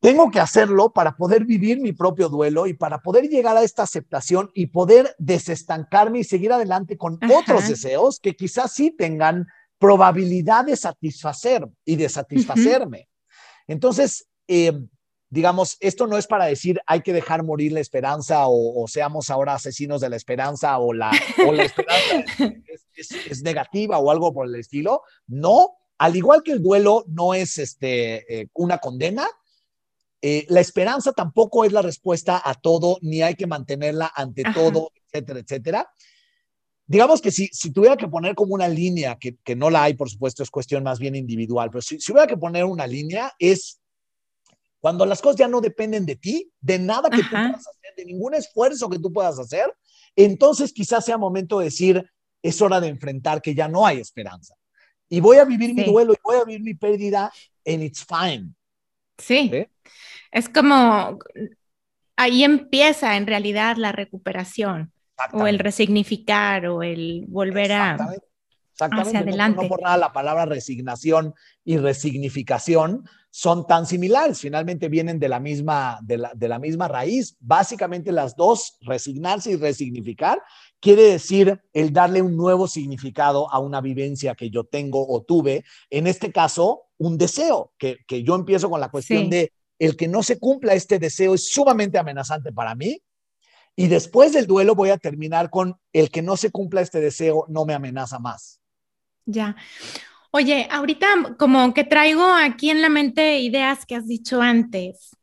tengo 0.00 0.30
que 0.30 0.40
hacerlo 0.40 0.94
para 0.94 1.14
poder 1.14 1.44
vivir 1.44 1.78
mi 1.78 1.92
propio 1.92 2.30
duelo 2.30 2.66
y 2.66 2.72
para 2.72 3.02
poder 3.02 3.28
llegar 3.28 3.58
a 3.58 3.62
esta 3.62 3.82
aceptación 3.82 4.50
y 4.54 4.68
poder 4.68 5.14
desestancarme 5.18 6.20
y 6.20 6.24
seguir 6.24 6.54
adelante 6.54 6.96
con 6.96 7.18
otros 7.30 7.68
deseos 7.68 8.18
que 8.18 8.34
quizás 8.34 8.72
sí 8.72 8.92
tengan 8.96 9.46
probabilidad 9.78 10.64
de 10.64 10.76
satisfacer 10.76 11.68
y 11.84 11.96
de 11.96 12.08
satisfacerme. 12.08 13.10
Entonces, 13.66 14.26
eh, 14.48 14.72
digamos, 15.28 15.76
esto 15.80 16.06
no 16.06 16.16
es 16.18 16.26
para 16.26 16.46
decir 16.46 16.80
hay 16.86 17.00
que 17.02 17.12
dejar 17.12 17.42
morir 17.42 17.72
la 17.72 17.80
esperanza 17.80 18.44
o, 18.46 18.86
seamos 18.88 19.30
ahora 19.30 19.54
asesinos 19.54 20.00
de 20.00 20.10
la 20.10 20.16
esperanza 20.16 20.78
o 20.78 20.92
la, 20.92 21.10
esperanza 21.58 22.26
es, 22.94 23.42
negativa 23.42 23.98
o 23.98 24.10
algo 24.10 24.32
por 24.32 24.46
el 24.46 24.54
estilo. 24.54 25.02
No, 25.26 25.78
al 25.98 26.16
igual 26.16 26.42
que 26.42 26.52
el 26.52 26.62
duelo 26.62 27.04
no 27.08 27.34
es 27.34 27.58
este, 27.58 28.40
eh, 28.40 28.48
una 28.54 28.78
condena, 28.78 29.26
eh, 30.22 30.46
la 30.48 30.60
esperanza 30.60 31.12
tampoco 31.12 31.64
es 31.64 31.72
la 31.72 31.82
respuesta 31.82 32.40
a 32.44 32.54
todo, 32.54 32.98
ni 33.02 33.22
hay 33.22 33.34
que 33.34 33.46
mantenerla 33.46 34.10
ante 34.14 34.44
todo, 34.54 34.92
etcétera, 35.12 35.40
etcétera. 35.40 35.90
Digamos 36.88 37.20
que 37.20 37.32
si, 37.32 37.48
si 37.48 37.72
tuviera 37.72 37.96
que 37.96 38.08
poner 38.08 38.34
como 38.36 38.54
una 38.54 38.68
línea, 38.68 39.16
que, 39.20 39.36
que, 39.42 39.56
no 39.56 39.70
la 39.70 39.82
hay, 39.82 39.94
por 39.94 40.08
supuesto, 40.08 40.42
es 40.42 40.50
cuestión 40.50 40.84
más 40.84 41.00
bien 41.00 41.16
individual, 41.16 41.68
pero 41.70 41.82
si, 41.82 42.00
si 42.00 42.12
hubiera 42.12 42.28
que 42.28 42.36
poner 42.36 42.64
una 42.64 42.86
línea, 42.86 43.32
es 43.40 43.80
cuando 44.86 45.04
las 45.04 45.20
cosas 45.20 45.40
ya 45.40 45.48
no 45.48 45.60
dependen 45.60 46.06
de 46.06 46.14
ti, 46.14 46.48
de 46.60 46.78
nada 46.78 47.10
que 47.10 47.20
tú 47.20 47.28
puedas 47.28 47.66
hacer, 47.66 47.92
de 47.96 48.04
ningún 48.04 48.34
esfuerzo 48.34 48.88
que 48.88 49.00
tú 49.00 49.12
puedas 49.12 49.36
hacer, 49.36 49.68
entonces 50.14 50.72
quizás 50.72 51.04
sea 51.04 51.18
momento 51.18 51.58
de 51.58 51.64
decir, 51.64 52.08
es 52.40 52.62
hora 52.62 52.80
de 52.80 52.86
enfrentar 52.86 53.42
que 53.42 53.52
ya 53.52 53.66
no 53.66 53.84
hay 53.84 53.98
esperanza. 53.98 54.54
Y 55.08 55.18
voy 55.18 55.38
a 55.38 55.44
vivir 55.44 55.74
mi 55.74 55.82
duelo 55.82 56.12
y 56.12 56.16
voy 56.22 56.36
a 56.36 56.44
vivir 56.44 56.62
mi 56.62 56.74
pérdida 56.74 57.32
and 57.66 57.82
it's 57.82 58.06
fine. 58.06 58.54
Sí. 59.18 59.66
Es 60.30 60.48
como, 60.48 61.18
ahí 62.14 62.44
empieza 62.44 63.16
en 63.16 63.26
realidad 63.26 63.78
la 63.78 63.90
recuperación 63.90 64.92
o 65.32 65.48
el 65.48 65.58
resignificar 65.58 66.68
o 66.68 66.84
el 66.84 67.24
volver 67.26 67.72
a 67.72 67.96
Exactamente. 68.76 69.18
adelante. 69.18 69.62
No, 69.62 69.68
por 69.68 69.80
nada 69.82 69.96
la 69.96 70.12
palabra 70.12 70.44
resignación 70.44 71.34
y 71.64 71.78
resignificación 71.78 73.08
son 73.30 73.66
tan 73.66 73.86
similares, 73.86 74.40
finalmente 74.40 74.88
vienen 74.88 75.18
de 75.18 75.28
la 75.28 75.40
misma, 75.40 75.98
de 76.02 76.18
la, 76.18 76.32
de 76.34 76.48
la 76.48 76.58
misma 76.58 76.88
raíz. 76.88 77.36
Básicamente 77.40 78.12
las 78.12 78.36
dos, 78.36 78.76
resignarse 78.82 79.52
y 79.52 79.56
resignificar, 79.56 80.42
quiere 80.80 81.02
decir 81.02 81.62
el 81.72 81.92
darle 81.92 82.20
un 82.20 82.36
nuevo 82.36 82.68
significado 82.68 83.50
a 83.50 83.58
una 83.58 83.80
vivencia 83.80 84.34
que 84.34 84.50
yo 84.50 84.64
tengo 84.64 85.06
o 85.06 85.22
tuve, 85.22 85.64
en 85.90 86.06
este 86.06 86.30
caso, 86.30 86.84
un 86.98 87.18
deseo, 87.18 87.72
que, 87.78 87.98
que 88.06 88.22
yo 88.22 88.34
empiezo 88.34 88.70
con 88.70 88.80
la 88.80 88.90
cuestión 88.90 89.28
de 89.30 89.52
el 89.78 89.96
que 89.96 90.08
no 90.08 90.22
se 90.22 90.38
cumpla 90.38 90.72
este 90.72 90.98
deseo 90.98 91.34
es 91.34 91.52
sumamente 91.52 91.98
amenazante 91.98 92.52
para 92.52 92.74
mí, 92.74 93.02
y 93.74 93.88
después 93.88 94.32
del 94.32 94.46
duelo 94.46 94.74
voy 94.74 94.88
a 94.88 94.96
terminar 94.96 95.50
con 95.50 95.78
el 95.92 96.10
que 96.10 96.22
no 96.22 96.38
se 96.38 96.50
cumpla 96.50 96.80
este 96.80 97.00
deseo 97.00 97.44
no 97.48 97.66
me 97.66 97.74
amenaza 97.74 98.18
más. 98.18 98.60
Ya. 99.26 99.56
Oye, 100.30 100.68
ahorita 100.70 101.36
como 101.38 101.74
que 101.74 101.84
traigo 101.84 102.24
aquí 102.24 102.70
en 102.70 102.82
la 102.82 102.88
mente 102.88 103.40
ideas 103.40 103.84
que 103.84 103.96
has 103.96 104.06
dicho 104.06 104.40
antes 104.40 105.16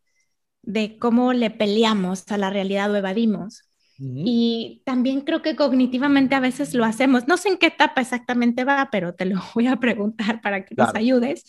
de 0.61 0.97
cómo 0.97 1.33
le 1.33 1.49
peleamos 1.49 2.23
a 2.31 2.37
la 2.37 2.49
realidad 2.49 2.91
o 2.91 2.95
evadimos. 2.95 3.69
Y 3.99 4.81
también 4.85 5.21
creo 5.21 5.41
que 5.41 5.55
cognitivamente 5.55 6.35
a 6.35 6.41
veces 6.41 6.73
lo 6.73 6.83
hacemos. 6.83 7.27
No 7.27 7.37
sé 7.37 7.49
en 7.49 7.57
qué 7.57 7.67
etapa 7.67 8.01
exactamente 8.01 8.65
va, 8.65 8.89
pero 8.91 9.13
te 9.13 9.25
lo 9.25 9.41
voy 9.55 9.67
a 9.67 9.77
preguntar 9.77 10.41
para 10.41 10.65
que 10.65 10.75
nos 10.75 10.93
ayudes. 10.93 11.45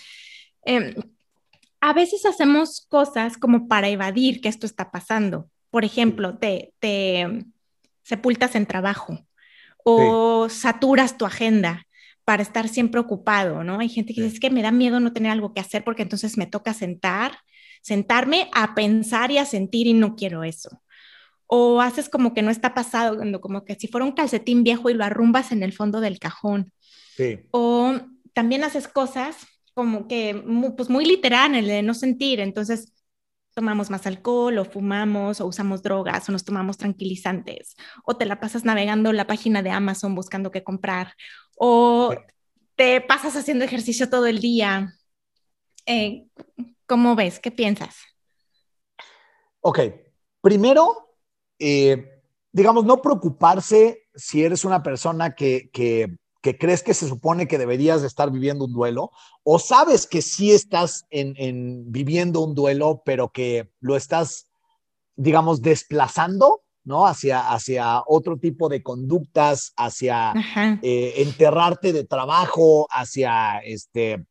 Em, 0.64 0.94
a 1.80 1.92
veces 1.92 2.24
hacemos 2.26 2.86
cosas 2.88 3.38
como 3.38 3.66
para 3.66 3.88
evadir 3.88 4.40
que 4.40 4.48
esto 4.48 4.66
está 4.66 4.90
pasando. 4.90 5.50
Por 5.70 5.84
ejemplo, 5.84 6.38
te, 6.38 6.74
te 6.78 7.44
sepultas 8.02 8.54
en 8.54 8.66
trabajo 8.66 9.18
o 9.84 10.48
saturas 10.48 11.18
tu 11.18 11.26
agenda 11.26 11.83
para 12.24 12.42
estar 12.42 12.68
siempre 12.68 13.00
ocupado, 13.00 13.64
¿no? 13.64 13.80
Hay 13.80 13.88
gente 13.88 14.14
que 14.14 14.22
dice, 14.22 14.34
es 14.34 14.40
que 14.40 14.50
me 14.50 14.62
da 14.62 14.72
miedo 14.72 15.00
no 15.00 15.12
tener 15.12 15.30
algo 15.30 15.52
que 15.52 15.60
hacer 15.60 15.84
porque 15.84 16.02
entonces 16.02 16.38
me 16.38 16.46
toca 16.46 16.72
sentar, 16.72 17.38
sentarme 17.82 18.48
a 18.54 18.74
pensar 18.74 19.30
y 19.30 19.38
a 19.38 19.44
sentir 19.44 19.86
y 19.86 19.92
no 19.92 20.16
quiero 20.16 20.42
eso. 20.42 20.82
O 21.46 21.80
haces 21.82 22.08
como 22.08 22.32
que 22.32 22.42
no 22.42 22.50
está 22.50 22.72
pasado, 22.72 23.20
como 23.40 23.64
que 23.64 23.74
si 23.74 23.88
fuera 23.88 24.06
un 24.06 24.12
calcetín 24.12 24.64
viejo 24.64 24.88
y 24.88 24.94
lo 24.94 25.04
arrumbas 25.04 25.52
en 25.52 25.62
el 25.62 25.72
fondo 25.72 26.00
del 26.00 26.18
cajón. 26.18 26.72
Sí. 27.16 27.40
O 27.50 27.94
también 28.32 28.64
haces 28.64 28.88
cosas 28.88 29.36
como 29.74 30.08
que 30.08 30.42
pues 30.76 30.88
muy 30.88 31.04
literal, 31.04 31.54
el 31.54 31.66
de 31.66 31.82
no 31.82 31.94
sentir, 31.94 32.40
entonces 32.40 32.92
tomamos 33.54 33.90
más 33.90 34.06
alcohol 34.06 34.58
o 34.58 34.64
fumamos 34.64 35.40
o 35.40 35.46
usamos 35.46 35.82
drogas 35.82 36.28
o 36.28 36.32
nos 36.32 36.44
tomamos 36.44 36.76
tranquilizantes 36.76 37.76
o 38.04 38.16
te 38.16 38.26
la 38.26 38.40
pasas 38.40 38.64
navegando 38.64 39.12
la 39.12 39.26
página 39.26 39.62
de 39.62 39.70
Amazon 39.70 40.14
buscando 40.14 40.50
qué 40.50 40.64
comprar 40.64 41.14
o 41.56 42.14
te 42.76 43.00
pasas 43.00 43.36
haciendo 43.36 43.64
ejercicio 43.64 44.10
todo 44.10 44.26
el 44.26 44.40
día. 44.40 44.94
Eh, 45.86 46.26
¿Cómo 46.86 47.14
ves? 47.14 47.38
¿Qué 47.38 47.50
piensas? 47.50 47.96
Ok, 49.60 49.78
Primero, 50.44 51.16
eh, 51.58 52.20
digamos, 52.52 52.84
no 52.84 53.00
preocuparse 53.00 54.02
si 54.14 54.44
eres 54.44 54.66
una 54.66 54.82
persona 54.82 55.34
que, 55.34 55.70
que, 55.72 56.18
crees 56.58 56.82
que 56.82 56.92
se 56.92 57.08
supone 57.08 57.48
que 57.48 57.56
deberías 57.56 58.02
de 58.02 58.08
estar 58.08 58.30
viviendo 58.30 58.66
un 58.66 58.74
duelo, 58.74 59.10
o 59.42 59.58
sabes 59.58 60.06
que 60.06 60.20
sí 60.20 60.52
estás 60.52 61.06
en, 61.08 61.90
viviendo 61.90 62.42
un 62.42 62.54
duelo, 62.54 63.00
pero 63.06 63.32
que 63.32 63.70
lo 63.80 63.96
estás, 63.96 64.50
digamos, 65.16 65.62
desplazando, 65.62 66.60
¿no? 66.84 67.06
Hacia, 67.06 67.50
hacia 67.50 68.02
otro 68.06 68.36
tipo 68.36 68.68
de 68.68 68.82
conductas, 68.82 69.72
hacia 69.76 70.32
eh, 70.82 71.14
enterrarte 71.16 71.92
de 71.92 72.04
trabajo, 72.04 72.86
hacia 72.90 73.58
este, 73.60 74.24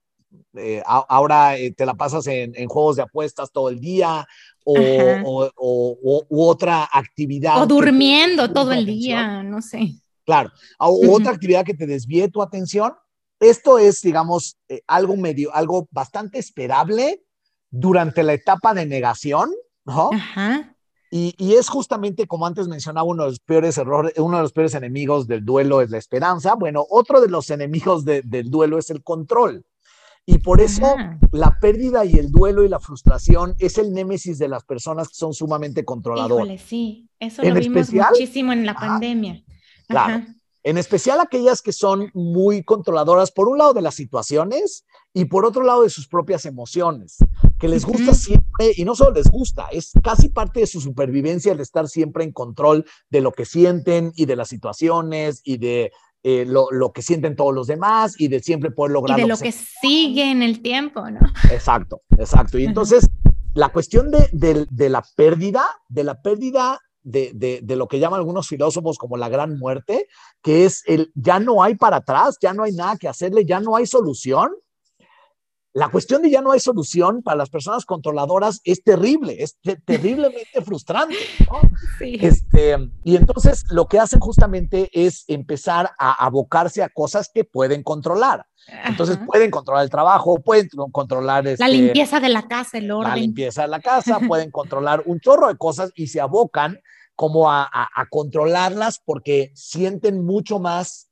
eh, 0.55 0.81
ahora 0.85 1.55
te 1.75 1.85
la 1.85 1.95
pasas 1.95 2.27
en, 2.27 2.53
en, 2.55 2.67
juegos 2.67 2.95
de 2.95 3.03
apuestas 3.03 3.51
todo 3.51 3.69
el 3.69 3.79
día 3.79 4.25
o, 4.63 5.51
o, 5.55 6.25
u 6.29 6.43
otra 6.43 6.87
actividad. 6.91 7.61
O 7.61 7.67
durmiendo 7.67 8.51
todo 8.51 8.71
el 8.71 8.85
día, 8.85 9.43
no 9.43 9.61
sé. 9.61 9.95
Claro, 10.25 10.51
o 10.79 11.11
otra 11.11 11.31
actividad 11.31 11.65
que 11.65 11.73
te 11.73 11.85
desvíe 11.85 12.29
tu 12.29 12.41
atención. 12.41 12.93
Esto 13.39 13.77
es, 13.77 14.01
digamos, 14.01 14.57
eh, 14.69 14.81
algo 14.87 15.17
medio, 15.17 15.53
algo 15.53 15.87
bastante 15.91 16.39
esperable 16.39 17.23
durante 17.69 18.23
la 18.23 18.33
etapa 18.33 18.73
de 18.73 18.85
negación, 18.85 19.51
¿no? 19.83 20.11
Ajá. 20.13 20.72
Y, 21.15 21.35
y, 21.37 21.53
es 21.53 21.69
justamente 21.69 22.25
como 22.25 22.47
antes 22.47 22.67
mencionaba, 22.67 23.03
uno 23.03 23.25
de 23.25 23.29
los 23.29 23.39
peores 23.39 23.77
errores, 23.77 24.13
uno 24.17 24.37
de 24.37 24.41
los 24.41 24.51
peores 24.51 24.73
enemigos 24.73 25.27
del 25.27 25.45
duelo 25.45 25.81
es 25.81 25.91
la 25.91 25.99
esperanza. 25.99 26.55
Bueno, 26.55 26.87
otro 26.89 27.21
de 27.21 27.29
los 27.29 27.51
enemigos 27.51 28.03
del 28.03 28.49
duelo 28.49 28.79
es 28.79 28.89
el 28.89 29.03
control. 29.03 29.63
Y 30.25 30.39
por 30.39 30.59
eso 30.59 30.95
la 31.31 31.59
pérdida 31.59 32.03
y 32.03 32.15
el 32.15 32.31
duelo 32.31 32.63
y 32.63 32.67
la 32.67 32.79
frustración 32.79 33.53
es 33.59 33.77
el 33.77 33.93
némesis 33.93 34.39
de 34.39 34.47
las 34.47 34.63
personas 34.63 35.09
que 35.09 35.13
son 35.13 35.35
sumamente 35.35 35.85
controladoras. 35.85 36.47
Híjole, 36.47 36.57
sí, 36.57 37.07
eso 37.19 37.43
lo 37.43 37.53
vimos 37.53 37.93
muchísimo 37.93 38.51
en 38.51 38.65
la 38.65 38.73
pandemia. 38.73 39.43
Claro. 39.87 40.25
En 40.65 40.77
especial 40.77 41.19
aquellas 41.19 41.61
que 41.61 41.73
son 41.73 42.09
muy 42.13 42.63
controladoras, 42.63 43.31
por 43.31 43.49
un 43.49 43.57
lado 43.57 43.73
de 43.73 43.81
las 43.81 43.95
situaciones 43.95 44.85
y 45.13 45.25
por 45.25 45.45
otro 45.45 45.63
lado 45.63 45.83
de 45.83 45.89
sus 45.89 46.07
propias 46.07 46.45
emociones, 46.45 47.17
que 47.59 47.67
les 47.67 47.85
gusta 47.85 48.13
siempre, 48.13 48.71
y 48.77 48.85
no 48.85 48.95
solo 48.95 49.11
les 49.11 49.29
gusta, 49.29 49.67
es 49.71 49.91
casi 50.01 50.29
parte 50.29 50.61
de 50.61 50.67
su 50.67 50.79
supervivencia 50.79 51.51
el 51.51 51.59
estar 51.59 51.89
siempre 51.89 52.23
en 52.23 52.31
control 52.31 52.85
de 53.09 53.19
lo 53.19 53.33
que 53.33 53.43
sienten 53.43 54.13
y 54.15 54.25
de 54.25 54.37
las 54.37 54.47
situaciones 54.47 55.41
y 55.43 55.57
de 55.57 55.91
eh, 56.23 56.45
lo, 56.47 56.71
lo, 56.71 56.93
que 56.93 57.01
sienten 57.01 57.35
todos 57.35 57.53
los 57.53 57.67
demás 57.67 58.15
y 58.17 58.29
de 58.29 58.39
siempre 58.39 58.71
poder 58.71 58.93
lograr. 58.93 59.19
Y 59.19 59.23
de 59.23 59.27
lo, 59.27 59.37
que, 59.37 59.51
sigue 59.51 60.31
en 60.31 60.41
el 60.41 60.61
tiempo, 60.61 61.09
¿no? 61.11 61.19
Exacto, 61.51 62.01
exacto. 62.17 62.57
Y 62.57 62.63
entonces, 62.63 63.09
la 63.53 63.67
cuestión 63.73 64.09
de, 64.11 64.29
de, 64.31 64.65
de, 64.71 64.89
la 64.89 65.03
pérdida, 65.17 65.65
de 65.89 66.05
la 66.05 66.21
pérdida 66.21 66.79
de, 67.03 67.61
de, 67.61 67.75
lo 67.75 67.87
que 67.87 67.99
llaman 67.99 68.19
algunos 68.19 68.47
filósofos 68.47 68.97
como 68.97 69.17
la 69.17 69.29
gran 69.29 69.57
muerte, 69.57 70.07
que 70.41 70.65
es 70.65 70.83
el 70.85 71.11
ya 71.15 71.39
no 71.39 71.61
hay 71.61 71.75
para 71.75 71.97
atrás, 71.97 72.37
ya 72.41 72.53
no 72.53 72.63
hay 72.63 72.73
nada 72.73 72.97
que 72.97 73.07
hacerle, 73.07 73.45
ya 73.45 73.59
no 73.59 73.75
hay 73.75 73.85
solución, 73.85 74.51
la 75.73 75.89
cuestión 75.89 76.21
de 76.21 76.29
ya 76.29 76.41
no 76.41 76.51
hay 76.51 76.59
solución 76.59 77.23
para 77.23 77.37
las 77.37 77.49
personas 77.49 77.83
controladoras 77.85 78.61
es 78.63 78.83
terrible, 78.83 79.41
es 79.41 79.57
terriblemente 79.85 80.61
frustrante. 80.65 81.17
Este, 81.99 82.77
y 83.03 83.15
entonces 83.15 83.65
lo 83.71 83.87
que 83.87 83.99
hacen 83.99 84.19
justamente 84.19 84.89
es 84.93 85.23
empezar 85.27 85.91
a 85.97 86.25
abocarse 86.25 86.83
a 86.83 86.89
cosas 86.89 87.31
que 87.33 87.43
pueden 87.43 87.81
controlar. 87.81 88.45
Entonces 88.85 89.17
pueden 89.25 89.49
controlar 89.49 89.83
el 89.83 89.89
trabajo, 89.89 90.39
pueden 90.41 90.69
controlar 90.91 91.43
la 91.43 91.51
este, 91.51 91.67
limpieza 91.67 92.19
de 92.19 92.29
la 92.29 92.47
casa, 92.47 92.77
el 92.77 92.91
orden. 92.91 93.09
La 93.09 93.15
limpieza 93.15 93.63
de 93.63 93.67
la 93.69 93.79
casa, 93.81 94.19
pueden 94.19 94.51
controlar 94.51 95.01
un 95.07 95.19
chorro 95.19 95.47
de 95.47 95.57
cosas 95.57 95.91
y 95.95 96.07
se 96.07 96.21
abocan 96.21 96.79
como 97.15 97.51
a, 97.51 97.67
a 97.71 98.05
controlarlas 98.09 99.01
porque 99.03 99.51
sienten 99.55 100.23
mucho 100.23 100.59
más, 100.59 101.09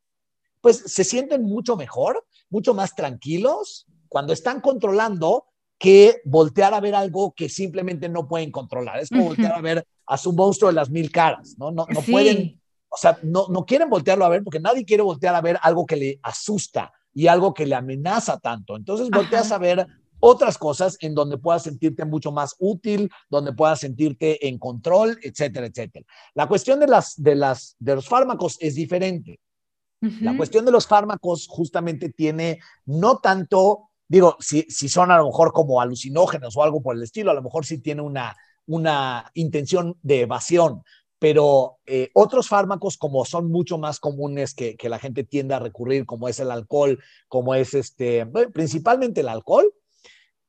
pues 0.61 0.77
se 0.85 1.03
sienten 1.03 1.43
mucho 1.43 1.75
mejor, 1.75 2.25
mucho 2.49 2.73
más 2.75 2.95
tranquilos 2.95 3.87
cuando 4.11 4.33
están 4.33 4.59
controlando 4.59 5.45
que 5.79 6.17
voltear 6.25 6.73
a 6.73 6.81
ver 6.81 6.93
algo 6.95 7.33
que 7.33 7.47
simplemente 7.47 8.09
no 8.09 8.27
pueden 8.27 8.51
controlar. 8.51 8.99
Es 8.99 9.07
como 9.07 9.23
voltear 9.23 9.53
a 9.53 9.61
ver 9.61 9.87
a 10.05 10.17
su 10.17 10.33
monstruo 10.33 10.69
de 10.69 10.75
las 10.75 10.89
mil 10.89 11.09
caras, 11.09 11.55
¿no? 11.57 11.71
No, 11.71 11.85
no 11.89 12.01
pueden, 12.01 12.59
o 12.89 12.97
sea, 12.97 13.17
no, 13.23 13.47
no 13.47 13.65
quieren 13.65 13.89
voltearlo 13.89 14.25
a 14.25 14.29
ver 14.29 14.43
porque 14.43 14.59
nadie 14.59 14.83
quiere 14.83 15.01
voltear 15.01 15.33
a 15.33 15.39
ver 15.39 15.57
algo 15.61 15.85
que 15.85 15.95
le 15.95 16.19
asusta 16.23 16.91
y 17.13 17.27
algo 17.27 17.53
que 17.53 17.65
le 17.65 17.73
amenaza 17.73 18.37
tanto. 18.37 18.75
Entonces 18.75 19.09
volteas 19.09 19.49
a 19.53 19.59
ver 19.59 19.87
otras 20.19 20.57
cosas 20.57 20.97
en 20.99 21.15
donde 21.15 21.37
puedas 21.37 21.63
sentirte 21.63 22.03
mucho 22.03 22.33
más 22.33 22.53
útil, 22.59 23.09
donde 23.29 23.53
puedas 23.53 23.79
sentirte 23.79 24.45
en 24.45 24.59
control, 24.59 25.17
etcétera, 25.23 25.67
etcétera. 25.67 26.05
La 26.33 26.49
cuestión 26.49 26.81
de, 26.81 26.87
las, 26.87 27.13
de, 27.15 27.35
las, 27.35 27.77
de 27.79 27.95
los 27.95 28.09
fármacos 28.09 28.57
es 28.59 28.75
diferente. 28.75 29.39
La 30.19 30.35
cuestión 30.35 30.65
de 30.65 30.71
los 30.71 30.87
fármacos 30.87 31.47
justamente 31.47 32.09
tiene 32.09 32.59
no 32.85 33.19
tanto 33.19 33.90
digo, 34.11 34.35
si, 34.41 34.63
si 34.63 34.89
son 34.89 35.09
a 35.09 35.17
lo 35.17 35.27
mejor 35.27 35.53
como 35.53 35.79
alucinógenos 35.79 36.57
o 36.57 36.63
algo 36.63 36.81
por 36.81 36.97
el 36.97 37.03
estilo, 37.03 37.31
a 37.31 37.33
lo 37.33 37.41
mejor 37.41 37.65
sí 37.65 37.77
tiene 37.77 38.01
una, 38.01 38.35
una 38.65 39.31
intención 39.35 39.97
de 40.01 40.21
evasión, 40.21 40.83
pero 41.17 41.77
eh, 41.85 42.09
otros 42.13 42.49
fármacos 42.49 42.97
como 42.97 43.23
son 43.23 43.49
mucho 43.49 43.77
más 43.77 44.01
comunes 44.01 44.53
que, 44.53 44.75
que, 44.75 44.89
la 44.89 44.99
gente 44.99 45.23
tiende 45.23 45.53
a 45.53 45.59
recurrir, 45.59 46.05
como 46.05 46.27
es 46.27 46.41
el 46.41 46.51
alcohol, 46.51 47.01
como 47.29 47.55
es 47.55 47.73
este, 47.73 48.25
principalmente 48.51 49.21
el 49.21 49.29
alcohol, 49.29 49.73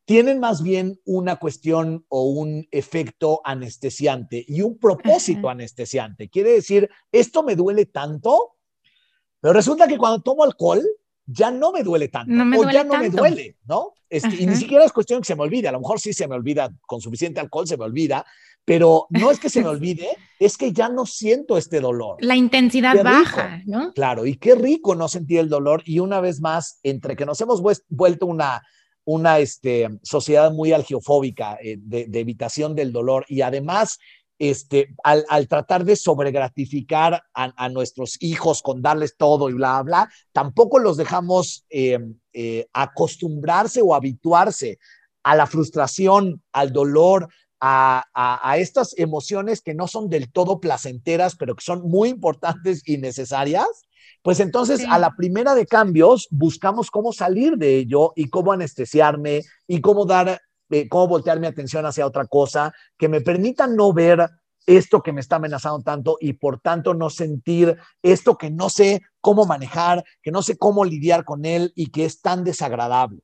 tienen 0.07 0.41
más 0.41 0.61
bien 0.61 0.99
una 1.05 1.37
cuestión 1.37 2.05
o 2.09 2.25
un 2.25 2.67
efecto 2.73 3.43
anestesiante 3.45 4.45
y 4.49 4.63
un 4.63 4.77
propósito 4.77 5.49
anestesiante. 5.49 6.29
Quiere 6.29 6.51
decir, 6.51 6.91
esto 7.13 7.45
me 7.45 7.55
duele 7.55 7.87
tanto, 7.87 8.57
pero 9.41 9.53
resulta 9.55 9.87
que 9.87 9.99
cuando 9.99 10.21
tomo 10.21 10.43
alcohol, 10.43 10.83
ya 11.33 11.51
no 11.51 11.73
me 11.73 11.83
duele 11.83 12.09
tanto, 12.09 12.33
o 12.33 12.71
ya 12.71 12.85
no 12.85 12.99
me 12.99 13.11
duele, 13.11 13.57
¿no? 13.67 13.95
y 14.11 14.47
ni 14.47 14.57
siquiera 14.57 14.85
es 14.85 14.93
cuestión 14.93 15.21
que 15.21 15.27
se 15.27 15.35
me 15.35 15.43
olvide, 15.43 15.69
a 15.69 15.73
lo 15.73 15.81
mejor 15.81 15.99
sí 15.99 16.13
se 16.13 16.29
me 16.29 16.35
olvida, 16.35 16.71
con 16.87 17.01
suficiente 17.01 17.41
alcohol 17.41 17.67
se 17.67 17.77
me 17.77 17.85
olvida, 17.85 18.27
pero 18.65 19.07
no 19.11 19.31
es 19.31 19.41
que 19.41 19.49
se 19.49 19.63
me 19.63 19.69
olvide, 19.71 20.09
es 20.39 20.57
que 20.57 20.73
ya 20.73 20.89
no 20.89 21.07
siento 21.07 21.57
este 21.57 21.81
dolor. 21.81 22.17
La 22.21 22.37
intensidad 22.37 23.03
baja, 23.03 23.63
¿no? 23.65 23.93
Claro, 23.95 24.27
y 24.27 24.37
qué 24.37 24.55
rico 24.55 24.95
no 24.95 25.09
sentir 25.09 25.39
el 25.39 25.49
dolor 25.49 25.83
y 25.87 25.99
una 25.99 26.21
vez 26.21 26.41
más, 26.41 26.79
entre 26.83 27.17
que 27.17 27.27
nos 27.27 27.41
hemos 27.41 27.63
vuelto 27.89 28.27
una, 28.27 28.63
una 29.05 29.39
este, 29.39 29.89
sociedad 30.03 30.53
muy 30.53 30.73
algiofóbica 30.73 31.59
eh, 31.63 31.79
de, 31.81 32.07
de 32.07 32.21
evitación 32.21 32.75
del 32.75 32.93
dolor 32.93 33.25
y 33.29 33.41
además 33.41 33.99
este, 34.43 34.93
al, 35.05 35.47
tratar 35.47 35.85
de 35.85 35.95
sobregratificar 35.95 37.23
a, 37.33 37.69
nuestros 37.69 38.17
hijos 38.19 38.61
con 38.61 38.83
darles 38.83 39.17
todo 39.17 39.49
y 39.49 39.53
bla, 39.53 39.81
bla, 39.85 40.11
tampoco 40.33 40.81
los 40.81 40.97
dejamos 40.97 41.65
eh, 41.71 42.01
eh, 42.33 42.67
acostumbrarse 42.73 43.83
o 43.85 43.95
habituarse 43.95 44.81
a 45.23 45.37
la 45.37 45.47
frustración, 45.47 46.43
al 46.51 46.73
dolor, 46.73 47.29
a, 47.61 48.03
a, 48.13 48.59
estas 48.59 48.99
emociones 48.99 49.61
que 49.61 49.75
no 49.75 49.87
son 49.87 50.09
del 50.09 50.33
todo 50.33 50.59
placenteras, 50.59 51.37
pero 51.37 51.55
que 51.55 51.65
son 51.65 51.89
muy 51.89 52.09
importantes 52.09 52.83
y 52.85 52.99
necesarias, 52.99 53.69
pues 54.23 54.41
entonces 54.41 54.85
a 54.91 54.99
la 54.99 55.15
primera 55.15 55.55
de 55.55 55.67
cambios 55.67 56.27
buscamos 56.33 56.91
cómo 56.91 57.13
salir 57.13 57.59
de 57.59 57.77
ello 57.77 58.13
y 58.17 58.29
cómo 58.29 58.51
anestesiarme 58.51 59.43
y 59.69 59.81
cómo 59.81 60.05
dar 60.05 60.41
cómo 60.89 61.09
voltear 61.09 61.41
mi 61.41 61.47
atención 61.47 61.87
hacia 61.87 62.07
otra 62.07 62.27
cosa, 62.27 62.73
que 62.97 63.09
me 63.09 63.21
permita 63.21 63.67
no 63.67 63.93
ver 63.93 64.29
esto 64.67 65.03
que 65.03 65.13
me 65.13 65.21
está 65.21 65.37
amenazando 65.37 65.83
tanto 65.83 66.17
y 66.21 66.35
por 66.35 66.61
tanto 66.61 66.95
no 66.95 67.11
sentir 67.11 67.77
esto 68.03 68.39
que 68.39 68.51
no 68.51 68.71
sé 68.71 69.03
cómo 69.21 69.45
manejar, 69.45 70.05
que 70.23 70.31
no 70.31 70.43
sé 70.43 70.57
cómo 70.57 70.85
lidiar 70.85 71.25
con 71.25 71.45
él 71.45 71.73
y 71.75 71.91
que 71.91 72.05
es 72.05 72.21
tan 72.21 72.45
desagradable. 72.45 73.21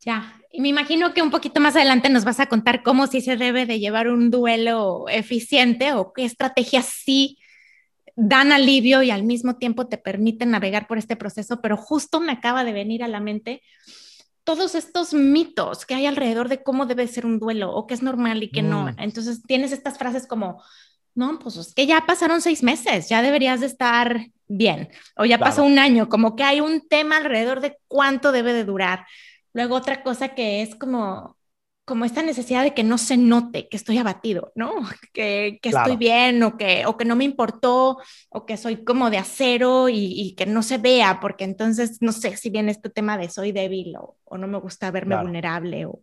Ya, 0.00 0.38
y 0.52 0.60
me 0.60 0.68
imagino 0.68 1.14
que 1.14 1.22
un 1.22 1.30
poquito 1.30 1.60
más 1.60 1.76
adelante 1.76 2.10
nos 2.10 2.24
vas 2.24 2.38
a 2.38 2.46
contar 2.46 2.82
cómo 2.82 3.06
sí 3.06 3.20
se 3.20 3.36
debe 3.36 3.64
de 3.64 3.80
llevar 3.80 4.08
un 4.08 4.30
duelo 4.30 5.06
eficiente 5.08 5.94
o 5.94 6.12
qué 6.12 6.24
estrategias 6.24 6.86
sí 6.86 7.38
dan 8.16 8.52
alivio 8.52 9.02
y 9.02 9.10
al 9.10 9.24
mismo 9.24 9.56
tiempo 9.56 9.88
te 9.88 9.98
permiten 9.98 10.50
navegar 10.50 10.86
por 10.86 10.98
este 10.98 11.16
proceso, 11.16 11.60
pero 11.60 11.76
justo 11.76 12.20
me 12.20 12.32
acaba 12.32 12.64
de 12.64 12.72
venir 12.72 13.02
a 13.02 13.08
la 13.08 13.20
mente 13.20 13.62
todos 14.44 14.74
estos 14.74 15.14
mitos 15.14 15.86
que 15.86 15.94
hay 15.94 16.06
alrededor 16.06 16.48
de 16.48 16.62
cómo 16.62 16.86
debe 16.86 17.08
ser 17.08 17.26
un 17.26 17.38
duelo 17.38 17.72
o 17.72 17.86
que 17.86 17.94
es 17.94 18.02
normal 18.02 18.42
y 18.42 18.50
que 18.50 18.62
no. 18.62 18.84
Mm. 18.84 18.96
Entonces 18.98 19.42
tienes 19.42 19.72
estas 19.72 19.98
frases 19.98 20.26
como, 20.26 20.62
no, 21.14 21.38
pues 21.38 21.56
es 21.56 21.74
que 21.74 21.86
ya 21.86 22.04
pasaron 22.06 22.42
seis 22.42 22.62
meses, 22.62 23.08
ya 23.08 23.22
deberías 23.22 23.60
de 23.60 23.66
estar 23.66 24.26
bien, 24.46 24.90
o 25.16 25.24
ya 25.24 25.38
pasó 25.38 25.64
un 25.64 25.78
año, 25.78 26.08
como 26.08 26.36
que 26.36 26.44
hay 26.44 26.60
un 26.60 26.86
tema 26.86 27.16
alrededor 27.16 27.60
de 27.60 27.78
cuánto 27.88 28.32
debe 28.32 28.52
de 28.52 28.64
durar. 28.64 29.06
Luego 29.54 29.76
otra 29.76 30.02
cosa 30.02 30.34
que 30.34 30.60
es 30.62 30.74
como, 30.74 31.36
como 31.84 32.04
esta 32.04 32.22
necesidad 32.22 32.62
de 32.62 32.72
que 32.72 32.82
no 32.82 32.96
se 32.96 33.16
note 33.16 33.68
que 33.68 33.76
estoy 33.76 33.98
abatido, 33.98 34.52
¿no? 34.54 34.74
Que, 35.12 35.58
que 35.62 35.68
estoy 35.68 35.96
bien 35.96 36.42
o 36.42 36.56
que, 36.56 36.86
o 36.86 36.96
que 36.96 37.04
no 37.04 37.14
me 37.14 37.24
importó 37.24 37.98
o 38.30 38.46
que 38.46 38.56
soy 38.56 38.84
como 38.84 39.10
de 39.10 39.18
acero 39.18 39.88
y, 39.88 40.34
que 40.36 40.46
no 40.46 40.62
se 40.62 40.78
vea, 40.78 41.20
porque 41.20 41.44
entonces 41.44 41.98
no 42.00 42.12
sé 42.12 42.36
si 42.36 42.50
viene 42.50 42.72
este 42.72 42.90
tema 42.90 43.16
de 43.16 43.28
soy 43.28 43.52
débil 43.52 43.94
o, 43.96 44.16
o 44.24 44.38
no 44.38 44.48
me 44.48 44.58
gusta 44.58 44.90
verme 44.90 45.16
vulnerable 45.16 45.86
o, 45.86 46.00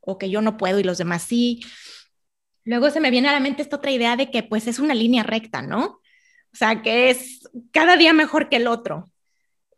o, 0.00 0.18
que 0.18 0.30
yo 0.30 0.40
no 0.40 0.56
puedo 0.56 0.80
y 0.80 0.84
los 0.84 0.98
demás 0.98 1.22
sí. 1.22 1.60
Luego 2.64 2.90
se 2.90 3.00
me 3.00 3.10
viene 3.10 3.28
a 3.28 3.32
la 3.32 3.40
mente 3.40 3.62
esta 3.62 3.76
otra 3.76 3.92
idea 3.92 4.16
de 4.16 4.30
que 4.30 4.42
pues 4.42 4.66
es 4.66 4.78
una 4.78 4.94
línea 4.94 5.22
recta, 5.22 5.62
¿no? 5.62 6.00
O 6.52 6.56
sea, 6.56 6.82
que 6.82 7.10
es 7.10 7.48
cada 7.70 7.96
día 7.96 8.12
mejor 8.12 8.48
que 8.48 8.56
el 8.56 8.66
otro. 8.66 9.10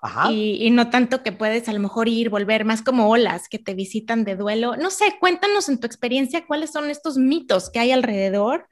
Ajá. 0.03 0.33
Y, 0.33 0.67
y, 0.67 0.71
no 0.71 0.89
tanto 0.89 1.23
que 1.23 1.33
puedes 1.33 1.69
a 1.69 1.73
lo 1.73 1.81
mejor 1.81 2.09
ir, 2.09 2.31
volver, 2.31 2.65
más 2.65 2.83
como 2.83 3.11
olas 3.11 3.49
que 3.49 3.59
te 3.59 3.75
visitan 3.75 4.25
de 4.25 4.35
duelo. 4.35 4.77
No 4.77 4.91
sé, 4.91 5.17
cuéntanos 5.21 5.69
en 5.69 5.79
tu 5.79 5.87
experiencia 5.87 6.47
cuáles 6.47 6.73
son 6.73 6.89
estos 6.89 7.19
mitos 7.19 7.69
que 7.71 7.81
hay 7.81 7.93
alrededor 7.93 8.67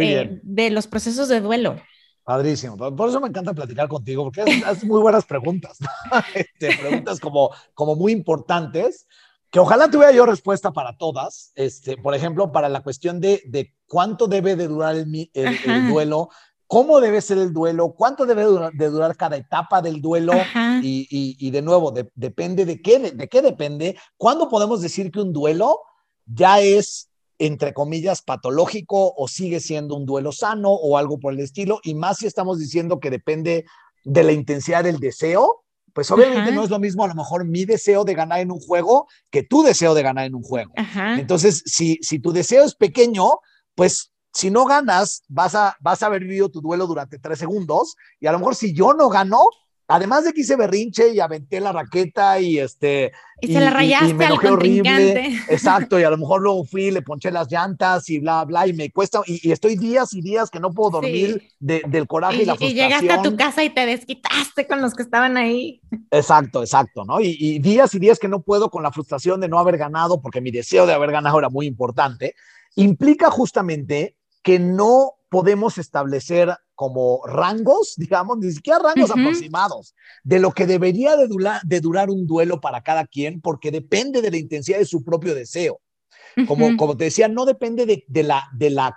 eh, 0.00 0.40
de 0.42 0.70
los 0.70 0.86
procesos 0.86 1.28
de 1.28 1.40
duelo. 1.40 1.76
Padrísimo. 2.28 2.76
Por 2.76 3.08
eso 3.08 3.20
me 3.20 3.28
encanta 3.28 3.54
platicar 3.54 3.88
contigo, 3.88 4.24
porque 4.24 4.42
haces 4.42 4.84
muy 4.84 5.00
buenas 5.00 5.24
preguntas. 5.24 5.78
Este, 6.34 6.76
preguntas 6.76 7.20
como, 7.20 7.50
como 7.72 7.96
muy 7.96 8.12
importantes, 8.12 9.06
que 9.50 9.58
ojalá 9.58 9.90
tuviera 9.90 10.12
yo 10.12 10.26
respuesta 10.26 10.72
para 10.72 10.98
todas. 10.98 11.52
Este, 11.54 11.96
por 11.96 12.14
ejemplo, 12.14 12.52
para 12.52 12.68
la 12.68 12.82
cuestión 12.82 13.18
de, 13.20 13.42
de 13.46 13.74
cuánto 13.86 14.26
debe 14.26 14.56
de 14.56 14.68
durar 14.68 14.96
el, 14.96 15.30
el, 15.32 15.88
duelo, 15.88 16.28
cómo 16.68 17.00
debe 17.00 17.20
ser 17.20 17.38
el 17.38 17.52
duelo, 17.52 17.94
cuánto 17.96 18.26
debe 18.26 18.44
de 18.74 18.90
durar 18.90 19.16
cada 19.16 19.36
etapa 19.36 19.82
del 19.82 20.00
duelo 20.00 20.34
y, 20.82 21.08
y, 21.10 21.50
de 21.50 21.62
nuevo, 21.62 21.92
depende 22.14 22.64
de 22.64 22.80
qué, 22.80 23.00
de, 23.00 23.10
de 23.10 23.28
qué 23.28 23.42
depende. 23.42 23.96
¿Cuándo 24.16 24.48
podemos 24.48 24.80
decir 24.80 25.10
que 25.10 25.20
un 25.20 25.32
duelo 25.32 25.80
ya 26.26 26.60
es 26.60 27.08
entre 27.38 27.72
comillas, 27.72 28.22
patológico 28.22 29.14
o 29.16 29.28
sigue 29.28 29.60
siendo 29.60 29.94
un 29.94 30.06
duelo 30.06 30.32
sano 30.32 30.70
o 30.70 30.98
algo 30.98 31.18
por 31.18 31.32
el 31.32 31.40
estilo, 31.40 31.80
y 31.84 31.94
más 31.94 32.18
si 32.18 32.26
estamos 32.26 32.58
diciendo 32.58 32.98
que 32.98 33.10
depende 33.10 33.64
de 34.04 34.24
la 34.24 34.32
intensidad 34.32 34.84
del 34.84 34.98
deseo, 34.98 35.64
pues 35.92 36.10
obviamente 36.10 36.52
no 36.52 36.62
es 36.62 36.70
lo 36.70 36.78
mismo 36.78 37.04
a 37.04 37.08
lo 37.08 37.14
mejor 37.14 37.44
mi 37.44 37.64
deseo 37.64 38.04
de 38.04 38.14
ganar 38.14 38.40
en 38.40 38.50
un 38.50 38.60
juego 38.60 39.06
que 39.30 39.42
tu 39.42 39.62
deseo 39.62 39.94
de 39.94 40.02
ganar 40.02 40.26
en 40.26 40.34
un 40.34 40.42
juego. 40.42 40.72
Entonces, 41.16 41.62
si, 41.66 41.98
si 42.02 42.18
tu 42.18 42.32
deseo 42.32 42.64
es 42.64 42.74
pequeño, 42.74 43.38
pues 43.74 44.12
si 44.38 44.52
no 44.52 44.66
ganas, 44.66 45.24
vas 45.26 45.56
a, 45.56 45.76
vas 45.80 46.00
a 46.00 46.06
haber 46.06 46.22
vivido 46.22 46.48
tu 46.48 46.60
duelo 46.60 46.86
durante 46.86 47.18
tres 47.18 47.40
segundos, 47.40 47.96
y 48.20 48.28
a 48.28 48.32
lo 48.32 48.38
mejor 48.38 48.54
si 48.54 48.72
yo 48.72 48.94
no 48.94 49.08
gano, 49.08 49.40
además 49.88 50.22
de 50.22 50.32
que 50.32 50.42
hice 50.42 50.54
berrinche 50.54 51.12
y 51.12 51.18
aventé 51.18 51.58
la 51.58 51.72
raqueta 51.72 52.38
y 52.38 52.60
este 52.60 53.10
y, 53.40 53.52
se 53.52 53.58
la 53.58 53.70
rayaste 53.70 54.10
y, 54.10 54.14
me 54.14 54.26
enojé 54.26 54.48
horrible 54.50 55.40
exacto 55.48 55.98
y 55.98 56.04
a 56.04 56.10
lo 56.10 56.18
mejor 56.18 56.42
luego 56.42 56.62
fui 56.64 56.90
le 56.90 57.02
ponché 57.02 57.30
las 57.32 57.50
llantas 57.50 58.08
y 58.10 58.18
bla 58.18 58.44
bla 58.44 58.66
y 58.66 58.74
me 58.74 58.90
cuesta 58.90 59.22
y, 59.26 59.50
estoy 59.50 59.76
días 59.76 60.12
y 60.12 60.20
días 60.20 60.50
que 60.50 60.60
no 60.60 60.72
puedo 60.72 61.00
dormir 61.00 61.42
del 61.58 62.06
coraje 62.06 62.42
y, 62.42 62.44
la 62.44 62.54
frustración 62.54 62.70
y 62.70 62.74
llegaste 62.74 63.10
a 63.10 63.22
tu 63.22 63.36
casa 63.36 63.64
y 63.64 63.70
te 63.70 63.86
desquitaste 63.86 64.68
con 64.68 64.82
los 64.82 64.94
que 64.94 65.02
estaban 65.02 65.36
ahí. 65.36 65.80
Exacto 66.12 66.62
exacto 66.62 67.04
no 67.04 67.18
y 67.20 67.58
días 67.58 67.92
y 67.94 67.98
días 67.98 68.20
que 68.20 68.28
no 68.28 68.42
puedo 68.42 68.70
con 68.70 68.84
la 68.84 68.92
frustración 68.92 69.40
de 69.40 69.48
no 69.48 69.58
haber 69.58 69.78
ganado 69.78 70.20
porque 70.20 70.40
mi 70.40 70.52
deseo 70.52 70.86
de 70.86 70.92
haber 70.92 71.10
ganado 71.10 71.40
era 71.40 71.48
muy 71.48 71.66
importante 71.66 72.34
implica 72.76 73.30
justamente 73.30 74.17
que 74.42 74.58
no 74.58 75.14
podemos 75.28 75.78
establecer 75.78 76.56
como 76.74 77.20
rangos, 77.26 77.94
digamos, 77.96 78.38
ni 78.38 78.52
siquiera 78.52 78.78
rangos 78.78 79.10
aproximados 79.10 79.94
de 80.24 80.38
lo 80.38 80.52
que 80.52 80.66
debería 80.66 81.16
de, 81.16 81.28
de, 81.64 81.80
durar 81.80 82.10
un 82.10 82.26
duelo 82.26 82.60
para 82.60 82.82
cada 82.82 83.06
quien, 83.06 83.40
porque 83.40 83.70
depende 83.70 84.22
de 84.22 84.30
la 84.30 84.36
intensidad 84.36 84.78
de 84.78 84.84
su 84.84 85.04
propio 85.04 85.34
deseo. 85.34 85.80
Como, 86.46 86.76
como 86.76 86.96
te 86.96 87.04
decía, 87.04 87.26
no 87.26 87.44
depende 87.44 87.84
de, 87.84 88.04
de, 88.06 88.22
la, 88.22 88.48
de 88.52 88.70
la 88.70 88.96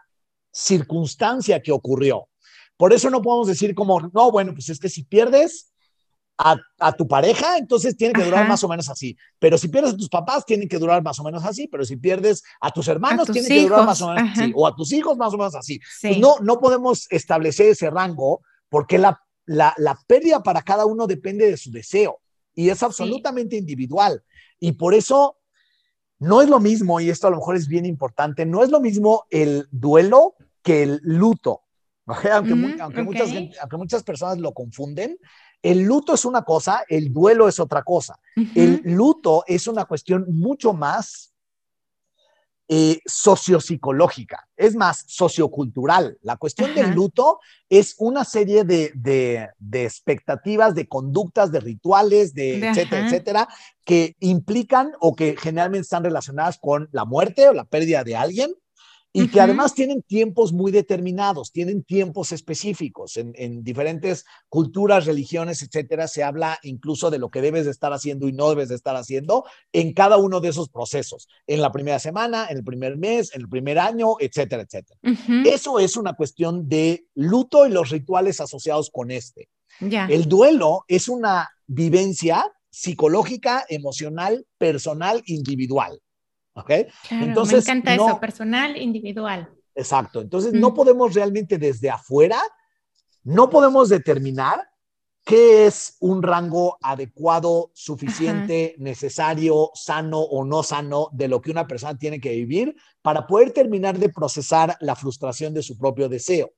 circunstancia 0.52 1.64
que 1.64 1.72
ocurrió. 1.72 2.28
Por 2.78 2.94
eso 2.94 3.10
no 3.10 3.22
podemos 3.22 3.48
decir 3.48 3.74
como, 3.74 4.00
no, 4.14 4.32
bueno, 4.32 4.54
pues 4.54 4.70
es 4.70 4.80
que 4.80 4.90
si 4.90 5.04
pierdes, 5.04 5.71
a, 6.44 6.92
tu 6.94 7.08
pareja, 7.08 7.58
entonces 7.58 7.96
tiene 7.96 8.14
que 8.14 8.24
durar 8.24 8.48
más 8.48 8.64
o 8.64 8.68
menos 8.68 8.90
así. 8.90 9.16
Pero 9.40 9.58
si 9.58 9.68
pierdes 9.68 9.94
a 9.94 9.98
tus 9.98 10.10
papás, 10.10 10.46
tienen 10.46 10.68
que 10.68 10.80
durar 10.80 11.04
más 11.04 11.20
o 11.20 11.24
menos 11.24 11.46
así. 11.46 11.68
Pero 11.68 11.86
si 11.86 11.98
pierdes 11.98 12.44
a 12.60 12.72
tus 12.72 12.88
hermanos, 12.88 13.30
tiene 13.32 13.48
que 13.48 13.64
durar 13.64 13.86
más 13.86 14.02
o 14.02 14.14
menos 14.14 14.38
así. 14.38 14.52
O 14.56 14.68
a 14.68 14.76
tus 14.76 14.92
hijos, 14.92 15.18
más 15.18 15.34
o 15.34 15.38
menos 15.38 15.56
así. 15.56 15.80
Pues 16.02 16.18
no, 16.18 16.38
no 16.42 16.60
podemos 16.60 17.08
establecer 17.12 17.68
ese 17.68 17.90
rango 17.90 18.42
porque 18.70 18.98
la, 18.98 19.22
la, 19.46 19.74
la, 19.78 20.00
pérdida 20.08 20.42
para 20.42 20.62
cada 20.62 20.86
uno 20.86 21.06
depende 21.06 21.50
de 21.50 21.58
su 21.58 21.72
deseo 21.72 22.20
y 22.56 22.70
es 22.70 22.82
absolutamente 22.82 23.56
individual. 23.56 24.24
Y 24.60 24.74
por 24.74 24.94
eso 24.94 25.38
no 26.20 26.42
es 26.42 26.50
lo 26.50 26.60
mismo, 26.60 27.00
y 27.00 27.10
esto 27.10 27.28
a 27.28 27.32
lo 27.32 27.38
mejor 27.38 27.56
es 27.56 27.68
bien 27.68 27.86
importante, 27.86 28.46
no 28.46 28.64
es 28.64 28.70
lo 28.70 28.80
mismo 28.80 29.26
el 29.30 29.68
duelo 29.72 30.36
que 30.62 30.84
el 30.84 31.02
luto. 31.04 31.62
Aunque, 32.32 32.56
mm, 32.56 32.82
aunque, 32.82 33.04
muchas, 33.04 33.30
aunque 33.62 33.78
muchas 33.78 34.04
personas 34.04 34.38
lo 34.38 34.54
confunden, 34.54 35.18
el 35.62 35.84
luto 35.84 36.14
es 36.14 36.26
una 36.26 36.44
cosa, 36.44 36.84
el 36.88 37.14
duelo 37.14 37.48
es 37.48 37.60
otra 37.60 37.84
cosa. 37.84 38.20
El 38.56 38.82
luto 38.84 39.44
es 39.48 39.68
una 39.68 39.86
cuestión 39.86 40.26
mucho 40.30 40.74
más 40.74 41.34
eh, 42.68 43.00
sociopsicológica, 43.06 44.48
es 44.56 44.76
más 44.76 45.04
sociocultural. 45.08 46.18
La 46.22 46.38
cuestión 46.38 46.74
del 46.74 46.92
luto 46.92 47.40
es 47.70 47.96
una 47.98 48.24
serie 48.24 48.64
de, 48.64 49.50
expectativas, 49.74 50.74
de 50.74 50.88
conductas, 50.88 51.52
de 51.52 51.60
rituales, 51.60 52.34
de, 52.34 52.66
etcétera, 52.66 53.06
etcétera, 53.06 53.48
que 53.84 54.16
implican 54.22 54.94
o 55.00 55.16
que 55.16 55.36
generalmente 55.38 55.82
están 55.82 56.04
relacionadas 56.04 56.58
con 56.60 56.88
la 56.94 57.06
muerte 57.06 57.50
o 57.50 57.54
la 57.54 57.66
pérdida 57.66 58.04
de 58.04 58.16
alguien 58.16 58.56
y 59.14 59.28
que 59.28 59.42
además 59.42 59.74
tienen 59.74 60.02
tiempos 60.02 60.54
muy 60.54 60.72
determinados, 60.72 61.52
tienen 61.52 61.84
tiempos 61.84 62.32
específicos. 62.32 63.18
En, 63.18 63.64
diferentes 63.64 64.26
culturas, 64.50 65.06
religiones, 65.06 65.62
etcétera, 65.62 66.08
se 66.08 66.24
habla 66.24 66.60
incluso 66.64 67.10
de 67.10 67.20
lo 67.20 67.30
que 67.30 67.42
debes 67.42 67.66
de 67.66 67.72
estar 67.72 67.92
haciendo 67.94 68.28
y 68.28 68.34
no 68.34 68.50
debes 68.50 68.70
de 68.70 68.76
estar 68.76 68.96
haciendo 68.96 69.46
en 69.74 69.94
cada 69.94 70.18
uno 70.18 70.40
de 70.40 70.50
esos 70.50 70.70
procesos, 70.70 71.28
en 71.48 71.62
la 71.62 71.72
primera 71.72 72.00
semana, 72.00 72.48
en 72.50 72.58
el 72.58 72.64
primer 72.64 72.98
mes, 72.98 73.34
en 73.34 73.42
el 73.42 73.50
primer 73.50 73.80
año, 73.80 74.16
etcétera, 74.20 74.64
etcétera. 74.64 75.00
Eso 75.46 75.80
es 75.80 75.98
una 75.98 76.14
cuestión 76.14 76.68
de 76.68 77.06
luto 77.16 77.68
y 77.68 77.72
los 77.72 77.90
rituales 77.90 78.40
asociados 78.40 78.90
con 78.90 79.12
este. 79.12 79.50
El 79.80 80.28
duelo 80.28 80.86
es 80.88 81.08
una 81.08 81.50
vivencia 81.68 82.46
psicológica, 82.70 83.66
emocional, 83.68 84.46
personal, 84.58 85.22
individual. 85.26 86.02
¿Ok? 86.54 86.72
Entonces, 87.10 87.66
me 87.66 87.72
encanta 87.72 87.96
eso, 87.96 88.20
personal, 88.20 88.78
individual. 88.78 89.50
Exacto. 89.76 90.22
Entonces, 90.22 90.54
no 90.54 90.74
podemos 90.74 91.14
realmente 91.14 91.58
desde 91.58 91.90
afuera, 91.90 92.40
no 93.24 93.50
podemos 93.50 93.90
determinar 93.90 94.68
qué 95.24 95.68
es 95.68 95.98
un 96.00 96.24
rango 96.24 96.78
adecuado, 96.82 97.72
suficiente, 97.74 98.76
necesario, 98.80 99.72
sano 99.76 100.20
o 100.20 100.44
no 100.44 100.64
sano 100.64 101.10
de 101.12 101.28
lo 101.28 101.42
que 101.42 101.52
una 101.52 101.68
persona 101.68 101.98
tiene 101.98 102.20
que 102.20 102.32
vivir 102.32 102.76
para 103.02 103.28
poder 103.28 103.52
terminar 103.52 103.98
de 104.00 104.10
procesar 104.10 104.76
la 104.82 104.96
frustración 104.96 105.54
de 105.54 105.62
su 105.62 105.78
propio 105.78 106.10
deseo. 106.10 106.52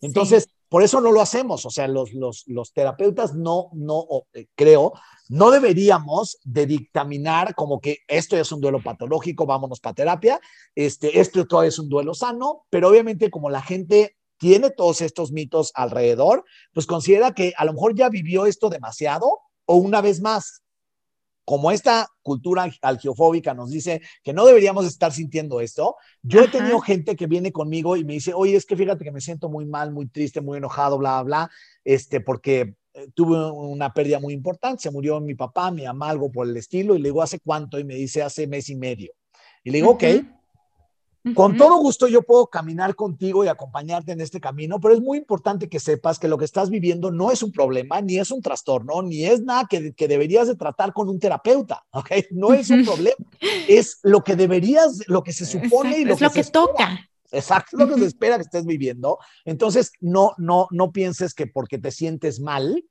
Entonces, 0.00 0.48
por 0.68 0.82
eso 0.82 1.00
no 1.00 1.12
lo 1.12 1.20
hacemos. 1.20 1.64
O 1.66 1.70
sea, 1.70 1.88
los, 1.88 2.12
los, 2.12 2.44
los 2.46 2.72
terapeutas 2.72 3.34
no, 3.34 3.70
no, 3.72 4.06
eh, 4.34 4.46
creo, 4.54 4.92
no 5.28 5.50
deberíamos 5.50 6.38
de 6.44 6.66
dictaminar 6.66 7.54
como 7.54 7.80
que 7.80 7.98
esto 8.08 8.36
es 8.36 8.50
un 8.52 8.60
duelo 8.60 8.82
patológico, 8.82 9.46
vámonos 9.46 9.80
para 9.80 9.94
terapia, 9.94 10.40
este, 10.74 11.20
esto 11.20 11.46
todo 11.46 11.62
es 11.62 11.78
un 11.78 11.88
duelo 11.88 12.14
sano, 12.14 12.64
pero 12.70 12.88
obviamente 12.88 13.30
como 13.30 13.50
la 13.50 13.62
gente 13.62 14.16
tiene 14.38 14.70
todos 14.70 15.00
estos 15.00 15.32
mitos 15.32 15.72
alrededor, 15.74 16.44
pues 16.72 16.86
considera 16.86 17.32
que 17.32 17.52
a 17.56 17.64
lo 17.64 17.72
mejor 17.72 17.94
ya 17.94 18.08
vivió 18.08 18.46
esto 18.46 18.68
demasiado 18.68 19.40
o 19.64 19.76
una 19.76 20.00
vez 20.00 20.20
más, 20.20 20.62
como 21.46 21.70
esta 21.70 22.08
cultura 22.22 22.68
algiofóbica 22.82 23.54
nos 23.54 23.70
dice 23.70 24.02
que 24.24 24.32
no 24.32 24.44
deberíamos 24.44 24.84
estar 24.84 25.12
sintiendo 25.12 25.60
esto, 25.60 25.94
yo 26.20 26.42
he 26.42 26.48
tenido 26.48 26.80
gente 26.80 27.14
que 27.14 27.28
viene 27.28 27.52
conmigo 27.52 27.96
y 27.96 28.04
me 28.04 28.14
dice, 28.14 28.34
oye, 28.34 28.56
es 28.56 28.66
que 28.66 28.76
fíjate 28.76 29.04
que 29.04 29.12
me 29.12 29.20
siento 29.20 29.48
muy 29.48 29.64
mal, 29.64 29.92
muy 29.92 30.08
triste, 30.08 30.40
muy 30.40 30.58
enojado, 30.58 30.98
bla, 30.98 31.22
bla, 31.22 31.48
este, 31.84 32.20
porque 32.20 32.74
eh, 32.94 33.06
tuve 33.14 33.48
una 33.48 33.94
pérdida 33.94 34.18
muy 34.18 34.34
importante, 34.34 34.82
se 34.82 34.90
murió 34.90 35.20
mi 35.20 35.36
papá, 35.36 35.70
mi 35.70 35.84
mamá, 35.84 36.10
algo 36.10 36.32
por 36.32 36.48
el 36.48 36.56
estilo, 36.56 36.96
y 36.96 36.98
le 36.98 37.10
digo, 37.10 37.22
¿hace 37.22 37.38
cuánto? 37.38 37.78
Y 37.78 37.84
me 37.84 37.94
dice, 37.94 38.24
hace 38.24 38.48
mes 38.48 38.68
y 38.68 38.74
medio. 38.74 39.12
Y 39.62 39.70
le 39.70 39.78
digo, 39.78 39.90
ok, 39.90 40.02
con 41.34 41.56
todo 41.56 41.76
gusto 41.78 42.06
yo 42.08 42.22
puedo 42.22 42.46
caminar 42.46 42.94
contigo 42.94 43.44
y 43.44 43.48
acompañarte 43.48 44.12
en 44.12 44.20
este 44.20 44.40
camino, 44.40 44.80
pero 44.80 44.94
es 44.94 45.00
muy 45.00 45.18
importante 45.18 45.68
que 45.68 45.80
sepas 45.80 46.18
que 46.18 46.28
lo 46.28 46.38
que 46.38 46.44
estás 46.44 46.70
viviendo 46.70 47.10
no 47.10 47.30
es 47.30 47.42
un 47.42 47.52
problema, 47.52 48.00
ni 48.00 48.18
es 48.18 48.30
un 48.30 48.42
trastorno, 48.42 49.02
ni 49.02 49.24
es 49.24 49.42
nada 49.42 49.66
que, 49.68 49.92
que 49.94 50.08
deberías 50.08 50.48
de 50.48 50.56
tratar 50.56 50.92
con 50.92 51.08
un 51.08 51.18
terapeuta, 51.18 51.84
¿ok? 51.90 52.10
No 52.30 52.52
es 52.52 52.70
un 52.70 52.84
problema, 52.84 53.16
es 53.68 53.98
lo 54.02 54.22
que 54.22 54.36
deberías, 54.36 55.02
lo 55.08 55.22
que 55.22 55.32
se 55.32 55.46
supone 55.46 55.98
y 55.98 56.04
lo 56.04 56.14
es 56.14 56.20
lo 56.20 56.30
que 56.30 56.44
toca. 56.44 56.98
Exacto, 57.32 57.76
lo 57.76 57.88
que 57.88 57.94
se 57.94 58.06
espera 58.06 58.36
que 58.36 58.42
estés 58.42 58.64
viviendo. 58.64 59.18
Entonces, 59.44 59.92
no, 60.00 60.32
no, 60.38 60.68
no 60.70 60.92
pienses 60.92 61.34
que 61.34 61.46
porque 61.46 61.78
te 61.78 61.90
sientes 61.90 62.40
mal, 62.40 62.84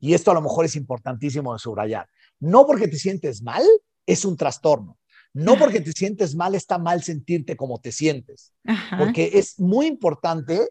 y 0.00 0.14
esto 0.14 0.30
a 0.30 0.34
lo 0.34 0.42
mejor 0.42 0.64
es 0.64 0.76
importantísimo 0.76 1.52
de 1.52 1.58
subrayar, 1.58 2.08
no 2.40 2.66
porque 2.66 2.88
te 2.88 2.96
sientes 2.96 3.42
mal 3.42 3.62
es 4.06 4.24
un 4.24 4.36
trastorno. 4.36 4.97
No 5.38 5.56
porque 5.56 5.80
te 5.80 5.92
sientes 5.92 6.34
mal 6.34 6.54
está 6.54 6.78
mal 6.78 7.02
sentirte 7.02 7.56
como 7.56 7.80
te 7.80 7.92
sientes, 7.92 8.52
porque 8.98 9.30
es 9.34 9.58
muy 9.58 9.86
importante. 9.86 10.70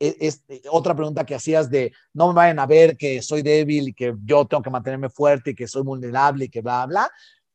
E, 0.00 0.16
es, 0.20 0.44
otra 0.70 0.94
pregunta 0.94 1.26
que 1.26 1.34
hacías 1.34 1.68
de 1.70 1.92
no 2.14 2.28
me 2.28 2.34
vayan 2.34 2.60
a 2.60 2.66
ver 2.66 2.96
que 2.96 3.20
soy 3.20 3.42
débil 3.42 3.88
y 3.88 3.94
que 3.94 4.14
yo 4.24 4.46
tengo 4.46 4.62
que 4.62 4.70
mantenerme 4.70 5.10
fuerte 5.10 5.50
y 5.50 5.54
que 5.54 5.66
soy 5.66 5.82
vulnerable 5.82 6.44
y 6.44 6.48
que 6.48 6.60
bla, 6.60 6.86
bla. 6.86 7.10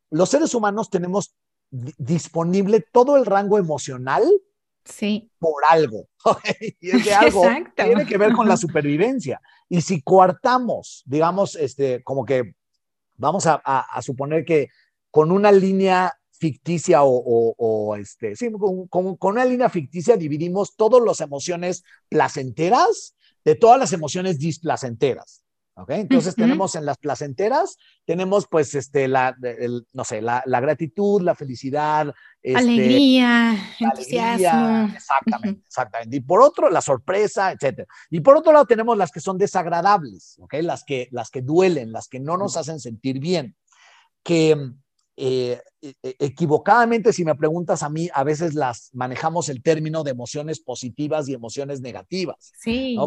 Los 0.09 0.29
seres 0.29 0.53
humanos 0.53 0.89
tenemos 0.89 1.35
disponible 1.69 2.85
todo 2.91 3.17
el 3.17 3.25
rango 3.25 3.57
emocional 3.57 4.23
Sí. 4.85 5.31
Por 5.39 5.63
algo. 5.65 6.07
y 6.79 6.89
ese 6.89 7.13
algo 7.13 7.43
tiene 7.75 8.05
que 8.05 8.17
ver 8.17 8.33
con 8.33 8.47
la 8.47 8.57
supervivencia. 8.57 9.41
Y 9.69 9.81
si 9.81 10.01
coartamos, 10.01 11.03
digamos, 11.05 11.55
este, 11.55 12.03
como 12.03 12.25
que 12.25 12.55
vamos 13.15 13.45
a, 13.47 13.61
suponer 14.01 14.43
que 14.43 14.69
con 15.09 15.31
una 15.31 15.51
línea 15.51 16.13
ficticia 16.39 16.99
o, 17.03 17.95
este, 17.95 18.35
sí, 18.35 18.49
con, 18.89 19.17
una 19.19 19.45
línea 19.45 19.69
ficticia 19.69 20.17
dividimos 20.17 20.75
todas 20.75 21.01
las 21.03 21.21
emociones 21.21 21.83
placenteras 22.09 23.15
de 23.45 23.55
todas 23.55 23.79
las 23.79 23.93
emociones 23.93 24.39
displacenteras. 24.39 25.43
Entonces 25.87 26.35
tenemos 26.35 26.75
en 26.75 26.85
las 26.85 26.97
placenteras, 26.97 27.77
tenemos 28.05 28.47
pues 28.47 28.75
este, 28.75 29.07
la, 29.07 29.35
no 29.91 30.03
sé, 30.03 30.21
la, 30.21 30.43
gratitud, 30.45 31.21
la 31.21 31.33
felicidad. 31.33 32.13
Este, 32.43 32.59
alegría, 32.59 33.57
entusiasmo. 33.79 34.93
exactamente, 34.93 35.63
exactamente. 35.65 36.17
Y 36.17 36.19
por 36.19 36.41
otro, 36.41 36.69
la 36.69 36.81
sorpresa, 36.81 37.51
etcétera. 37.51 37.87
Y 38.11 38.19
por 38.19 38.37
otro 38.37 38.53
lado 38.53 38.65
tenemos 38.65 38.97
las 38.97 39.11
que 39.11 39.19
son 39.19 39.37
desagradables, 39.37 40.37
¿ok? 40.39 40.55
Las 40.61 40.83
que, 40.83 41.07
las 41.11 41.31
que 41.31 41.41
duelen, 41.41 41.91
las 41.91 42.07
que 42.07 42.19
no 42.19 42.37
nos 42.37 42.55
hacen 42.55 42.79
sentir 42.79 43.19
bien. 43.19 43.55
Que 44.21 44.55
eh, 45.15 45.61
e, 45.81 45.93
e, 46.01 46.15
equivocadamente, 46.19 47.13
si 47.13 47.23
me 47.23 47.35
preguntas 47.35 47.83
a 47.83 47.89
mí, 47.89 48.09
a 48.13 48.23
veces 48.23 48.55
las 48.55 48.89
manejamos 48.93 49.49
el 49.49 49.61
término 49.61 50.03
de 50.03 50.11
emociones 50.11 50.59
positivas 50.59 51.29
y 51.29 51.33
emociones 51.33 51.81
negativas. 51.81 52.51
Sí, 52.59 52.97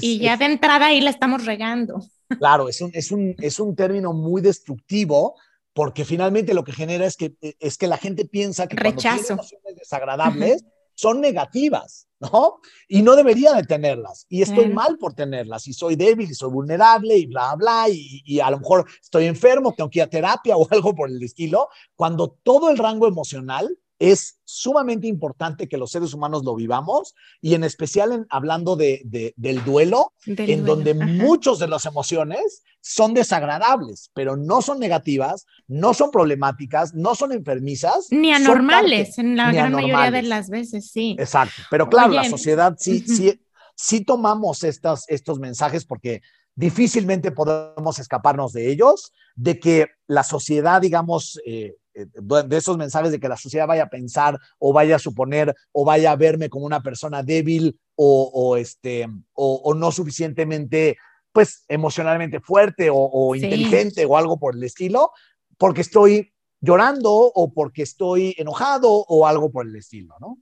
y, 0.00 0.18
ya 0.18 0.36
de 0.36 0.44
entrada 0.44 0.86
ahí 0.86 1.00
la 1.00 1.10
estamos 1.10 1.44
regando. 1.44 1.98
Claro, 2.40 2.68
es 2.68 2.80
un, 2.80 2.90
es 2.92 3.12
un, 3.12 3.36
es 3.38 3.60
un 3.60 3.76
término 3.76 4.12
muy 4.12 4.42
destructivo 4.42 5.36
porque 5.72 6.04
finalmente 6.04 6.54
lo 6.54 6.64
que 6.64 6.72
genera 6.72 7.06
es 7.06 7.16
que, 7.16 7.36
es 7.40 7.78
que 7.78 7.86
la 7.86 7.98
gente 7.98 8.24
piensa 8.24 8.66
que 8.66 8.74
Rechazo. 8.74 9.16
cuando 9.16 9.32
emociones 9.34 9.76
desagradables 9.76 10.64
son 10.96 11.20
negativas, 11.20 12.08
¿no? 12.18 12.60
Y 12.88 13.02
no 13.02 13.14
debería 13.14 13.52
de 13.52 13.62
tenerlas. 13.62 14.26
Y 14.28 14.42
estoy 14.42 14.68
mal 14.68 14.98
por 14.98 15.14
tenerlas. 15.14 15.68
Y 15.68 15.72
soy 15.72 15.94
débil 15.94 16.30
y 16.30 16.34
soy 16.34 16.50
vulnerable 16.50 17.16
y 17.16 17.26
bla, 17.26 17.54
bla. 17.54 17.88
Y, 17.88 18.22
y, 18.24 18.40
a 18.40 18.50
lo 18.50 18.58
mejor 18.58 18.86
estoy 19.00 19.26
enfermo, 19.26 19.74
tengo 19.76 19.90
que 19.90 20.00
ir 20.00 20.02
a 20.04 20.10
terapia 20.10 20.56
o 20.56 20.66
algo 20.70 20.94
por 20.94 21.08
el 21.08 21.22
estilo. 21.22 21.68
Cuando 21.94 22.36
todo 22.42 22.70
el 22.70 22.78
rango 22.78 23.06
emocional 23.06 23.78
es 23.98 24.38
sumamente 24.44 25.06
importante 25.06 25.68
que 25.68 25.78
los 25.78 25.90
seres 25.90 26.12
humanos 26.12 26.44
lo 26.44 26.54
vivamos 26.54 27.14
y 27.40 27.54
en 27.54 27.64
especial 27.64 28.12
en, 28.12 28.26
hablando 28.30 28.76
de, 28.76 29.32
del 29.36 29.64
duelo, 29.64 30.12
en 30.26 30.64
donde 30.64 30.94
muchos 30.94 31.58
de 31.58 31.68
las 31.68 31.86
emociones 31.86 32.62
son 32.80 33.14
desagradables, 33.14 34.10
pero 34.14 34.36
no 34.36 34.62
son 34.62 34.78
negativas, 34.78 35.46
no 35.66 35.94
son 35.94 36.10
problemáticas, 36.10 36.94
no 36.94 37.14
son 37.14 37.32
enfermizas. 37.32 38.08
Ni 38.10 38.32
anormales, 38.32 39.18
en 39.18 39.36
la 39.36 39.50
gran 39.50 39.72
mayoría 39.72 40.10
de 40.10 40.22
las 40.22 40.50
veces, 40.50 40.90
sí. 40.90 41.16
Exacto, 41.18 41.62
pero 41.70 41.88
claro, 41.88 42.12
la 42.12 42.24
sociedad 42.24 42.76
sí, 42.78 43.00
sí, 43.00 43.40
sí 43.74 44.04
tomamos 44.04 44.62
estas, 44.62 45.04
estos 45.08 45.38
mensajes 45.38 45.84
porque 45.84 46.22
difícilmente 46.54 47.32
podemos 47.32 47.98
escaparnos 47.98 48.52
de 48.52 48.70
ellos, 48.70 49.12
de 49.34 49.58
que 49.58 49.88
la 50.06 50.22
sociedad, 50.22 50.80
digamos, 50.80 51.40
eh, 51.46 51.74
de 51.96 52.56
esos 52.56 52.76
mensajes 52.76 53.10
de 53.10 53.18
que 53.18 53.28
la 53.28 53.36
sociedad 53.36 53.66
vaya 53.66 53.84
a 53.84 53.88
pensar 53.88 54.38
o 54.58 54.72
vaya 54.72 54.96
a 54.96 54.98
suponer 55.00 55.54
o 55.72 55.84
vaya 55.84 56.12
a 56.12 56.16
verme 56.16 56.50
como 56.50 56.66
una 56.66 56.82
persona 56.82 57.22
débil 57.22 57.78
o, 57.94 58.56
este, 58.58 59.06
o, 59.32 59.74
no 59.74 59.90
suficientemente, 59.90 60.98
pues, 61.32 61.64
emocionalmente 61.68 62.40
fuerte 62.40 62.90
o, 62.92 63.34
inteligente 63.34 64.04
o 64.04 64.18
algo 64.18 64.38
por 64.38 64.54
el 64.54 64.62
estilo, 64.62 65.12
porque 65.56 65.80
estoy 65.80 66.34
llorando 66.60 67.10
o 67.12 67.52
porque 67.54 67.82
estoy 67.82 68.34
enojado 68.36 68.90
o 68.90 69.26
algo 69.26 69.50
por 69.50 69.66
el 69.66 69.76
estilo, 69.76 70.14
¿no? 70.20 70.38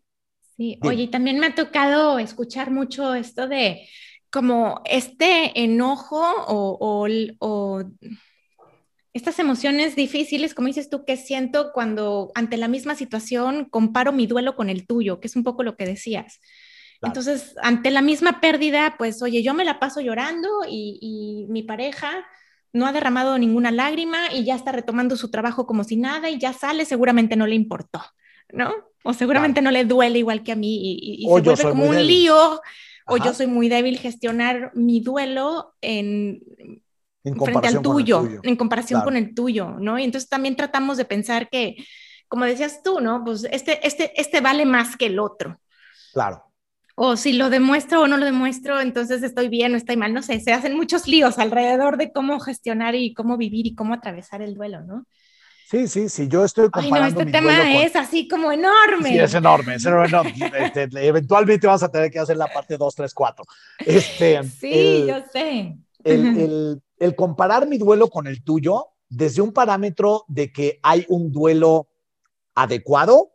Sí, 0.57 0.79
oye, 0.83 1.09
también 1.09 1.39
me 1.39 1.47
ha 1.47 1.55
tocado 1.55 2.19
escuchar 2.19 2.71
mucho 2.71 3.15
esto 3.15 3.49
de 3.49 3.89
como 4.31 4.81
este 4.85 5.63
enojo 5.63 6.21
o, 6.49 7.07
o 7.39 7.85
estas 9.15 9.39
emociones 9.39 9.95
difíciles, 9.95 10.55
como 10.55 10.67
dices 10.67 10.91
tú, 10.91 11.05
que 11.05 11.17
siento 11.17 11.73
cuando 11.73 12.33
ante 12.35 12.57
la 12.57 12.67
misma 12.67 12.97
situación 12.97 13.67
comparo 13.67 14.13
mi 14.13 14.27
duelo 14.27 14.57
con 14.57 14.69
el 14.69 14.87
tuyo, 14.87 15.21
que 15.21 15.29
es 15.29 15.37
un 15.37 15.45
poco 15.45 15.63
lo 15.63 15.77
que 15.77 15.87
decías. 15.87 16.41
Entonces, 17.01 17.55
ante 17.63 17.91
la 17.91 18.03
misma 18.03 18.41
pérdida, 18.41 18.97
pues, 18.99 19.23
oye, 19.23 19.43
yo 19.43 19.55
me 19.55 19.65
la 19.65 19.79
paso 19.79 20.01
llorando 20.01 20.49
y, 20.69 21.47
mi 21.49 21.63
pareja 21.63 22.27
no 22.73 22.87
ha 22.87 22.93
derramado 22.93 23.39
ninguna 23.39 23.71
lágrima 23.71 24.33
y 24.33 24.45
ya 24.45 24.57
está 24.57 24.73
retomando 24.73 25.17
su 25.17 25.31
trabajo 25.31 25.65
como 25.65 25.85
si 25.85 25.97
nada 25.97 26.29
y 26.29 26.39
ya 26.39 26.53
sale, 26.53 26.85
seguramente 26.85 27.37
no 27.37 27.47
le 27.47 27.55
importó, 27.55 28.03
¿no? 28.53 28.75
O 29.05 29.13
seguramente 29.13 29.63
no 29.63 29.71
le 29.71 29.85
duele 29.85 30.19
igual 30.19 30.43
que 30.43 30.53
a 30.53 30.57
mí 30.57 30.99
y, 31.01 31.23
se 31.23 31.29
vuelve 31.29 31.63
como 31.63 31.85
un 31.87 32.05
lío. 32.05 32.61
O 33.07 33.19
yo 33.19 33.35
soy 33.35 33.47
muy 33.47 33.69
débil 33.69 33.99
gestionar 33.99 34.73
mi 34.75 35.01
duelo 35.01 35.75
en 35.83 36.41
frente 37.33 37.69
al 37.69 37.81
tuyo, 37.81 38.29
en 38.43 38.57
comparación 38.57 39.03
con 39.03 39.17
el 39.17 39.35
tuyo, 39.35 39.77
¿no? 39.79 39.99
Y 39.99 40.05
entonces 40.05 40.29
también 40.29 40.57
tratamos 40.57 40.97
de 40.97 41.05
pensar 41.05 41.49
que, 41.49 41.77
como 42.29 42.45
decías 42.45 42.83
tú, 42.83 43.01
¿no? 43.01 43.25
Pues 43.25 43.47
este, 43.51 43.87
este, 43.87 44.19
este 44.21 44.41
vale 44.41 44.67
más 44.67 44.97
que 44.97 45.07
el 45.07 45.19
otro. 45.19 45.59
Claro. 46.13 46.45
O 46.97 47.17
si 47.17 47.33
lo 47.33 47.51
demuestro 47.51 48.03
o 48.03 48.07
no 48.07 48.17
lo 48.17 48.25
demuestro, 48.25 48.81
entonces 48.81 49.23
estoy 49.23 49.49
bien 49.49 49.75
o 49.75 49.77
estoy 49.77 49.97
mal, 49.97 50.15
no 50.15 50.23
sé, 50.23 50.39
se 50.39 50.53
hacen 50.53 50.77
muchos 50.77 51.09
líos 51.09 51.39
alrededor 51.39 51.97
de 51.97 52.13
cómo 52.13 52.39
gestionar 52.39 52.95
y 52.95 53.15
cómo 53.15 53.37
vivir 53.37 53.67
y 53.67 53.75
cómo 53.75 53.95
atravesar 53.95 54.43
el 54.43 54.55
duelo, 54.55 54.83
¿no? 54.83 55.07
Sí, 55.67 55.89
sí, 55.89 56.09
sí, 56.09 56.29
yo 56.29 56.45
estoy 56.45 56.71
comparando 56.71 57.07
Ay, 57.07 57.13
no, 57.15 57.21
este 57.21 57.33
tema 57.33 57.83
es 57.83 57.97
así 57.97 58.29
como 58.29 58.53
enorme. 58.53 59.09
Sí, 59.09 59.19
es 59.19 59.35
enorme, 59.35 59.75
es 59.75 59.85
enorme. 59.85 60.35
Este, 60.59 60.89
eventualmente 61.07 61.67
vas 61.67 61.83
a 61.83 61.91
tener 61.91 62.11
que 62.11 62.19
hacer 62.19 62.37
la 62.37 62.47
parte 62.47 62.77
2, 62.77 62.95
3, 62.95 63.15
4. 63.15 63.45
Este, 63.79 64.45
sí, 64.45 65.07
yo 65.09 65.25
sé. 65.33 65.77
El, 66.05 66.39
el, 66.39 66.83
el 66.99 67.17
comparar 67.17 67.67
mi 67.67 67.79
duelo 67.79 68.09
con 68.09 68.27
el 68.27 68.43
tuyo 68.43 68.89
desde 69.09 69.43
un 69.43 69.53
parámetro 69.53 70.25
de 70.29 70.53
que 70.53 70.81
hay 70.83 71.07
un 71.09 71.33
duelo 71.33 71.89
adecuado 72.55 73.33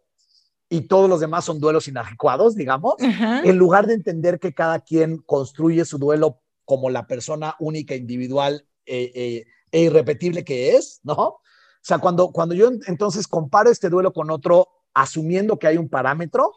y 0.70 0.82
todos 0.82 1.10
los 1.10 1.20
demás 1.20 1.46
son 1.46 1.60
duelos 1.60 1.88
inadecuados, 1.88 2.56
digamos, 2.56 2.96
en 3.00 3.58
lugar 3.58 3.88
de 3.88 3.96
entender 3.96 4.40
que 4.40 4.54
cada 4.54 4.80
quien 4.80 5.18
construye 5.18 5.84
su 5.84 5.98
duelo 5.98 6.42
como 6.64 6.90
la 6.90 7.08
persona 7.08 7.56
única, 7.60 7.96
individual 7.96 8.68
eh, 8.86 9.12
eh, 9.16 9.46
e 9.72 9.82
irrepetible 9.82 10.44
que 10.44 10.76
es, 10.76 11.00
¿no? 11.04 11.14
O 11.14 11.42
sea, 11.82 11.98
cuando, 11.98 12.32
cuando 12.32 12.54
yo 12.54 12.70
entonces 12.86 13.28
comparo 13.28 13.72
este 13.72 13.90
duelo 13.90 14.14
con 14.14 14.30
otro, 14.30 14.68
asumiendo 14.94 15.58
que 15.58 15.68
hay 15.68 15.78
un 15.78 15.90
parámetro, 15.90 16.52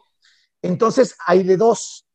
entonces 0.61 1.15
hay 1.25 1.43
de 1.43 1.57
dos, 1.57 2.05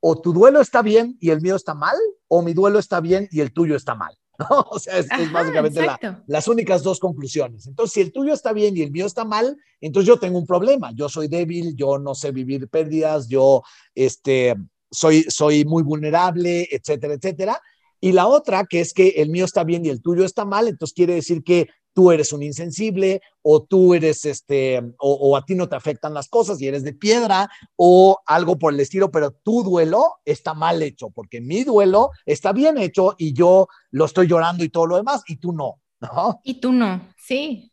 o 0.00 0.20
tu 0.20 0.32
duelo 0.32 0.60
está 0.60 0.80
bien 0.80 1.16
y 1.20 1.30
el 1.30 1.40
mío 1.40 1.56
está 1.56 1.74
mal, 1.74 1.96
o 2.28 2.40
mi 2.40 2.54
duelo 2.54 2.78
está 2.78 3.00
bien 3.00 3.28
y 3.30 3.40
el 3.40 3.52
tuyo 3.52 3.76
está 3.76 3.94
mal. 3.94 4.16
O 4.70 4.78
sea, 4.78 4.98
es, 4.98 5.08
básicamente 5.32 5.86
las 6.26 6.48
únicas 6.48 6.82
dos 6.82 7.00
conclusiones. 7.00 7.66
Entonces, 7.66 7.92
si 7.92 8.00
el 8.00 8.12
tuyo 8.12 8.32
está 8.32 8.52
bien 8.52 8.76
y 8.76 8.82
el 8.82 8.90
mío 8.90 9.06
está 9.06 9.24
mal, 9.24 9.56
entonces 9.80 10.06
yo 10.06 10.18
tengo 10.18 10.38
un 10.38 10.46
problema. 10.46 10.92
Yo 10.94 11.08
soy 11.08 11.28
débil, 11.28 11.74
yo 11.76 11.98
no 11.98 12.14
sé 12.14 12.32
vivir 12.32 12.68
pérdidas, 12.68 13.28
yo 13.28 13.62
este, 13.94 14.54
soy, 14.90 15.24
soy 15.28 15.64
muy 15.64 15.82
vulnerable, 15.82 16.68
etcétera, 16.70 17.14
etcétera. 17.14 17.60
Y 18.04 18.10
la 18.10 18.26
otra, 18.26 18.66
que 18.66 18.80
es 18.80 18.92
que 18.92 19.10
el 19.18 19.30
mío 19.30 19.44
está 19.44 19.62
bien 19.62 19.86
y 19.86 19.88
el 19.88 20.02
tuyo 20.02 20.24
está 20.24 20.44
mal, 20.44 20.66
entonces 20.66 20.92
quiere 20.92 21.14
decir 21.14 21.44
que 21.44 21.68
tú 21.94 22.10
eres 22.10 22.32
un 22.32 22.42
insensible 22.42 23.22
o 23.42 23.62
tú 23.62 23.94
eres 23.94 24.24
este, 24.24 24.82
o, 24.98 25.36
a 25.36 25.44
ti 25.44 25.54
no 25.54 25.68
te 25.68 25.76
afectan 25.76 26.12
las 26.12 26.28
cosas 26.28 26.60
y 26.60 26.66
eres 26.66 26.82
de 26.82 26.94
piedra 26.94 27.48
o 27.76 28.18
algo 28.26 28.58
por 28.58 28.74
el 28.74 28.80
estilo, 28.80 29.12
pero 29.12 29.30
tu 29.30 29.62
duelo 29.62 30.16
está 30.24 30.52
mal 30.52 30.82
hecho, 30.82 31.10
porque 31.10 31.40
mi 31.40 31.62
duelo 31.62 32.10
está 32.26 32.52
bien 32.52 32.76
hecho 32.76 33.14
y 33.18 33.34
yo 33.34 33.68
lo 33.92 34.06
estoy 34.06 34.26
llorando 34.26 34.64
y 34.64 34.68
todo 34.68 34.86
lo 34.86 34.96
demás 34.96 35.22
y 35.28 35.36
tú 35.36 35.52
no, 35.52 35.80
¿no? 36.00 36.40
Y 36.42 36.54
tú 36.54 36.72
no, 36.72 37.08
sí. 37.16 37.68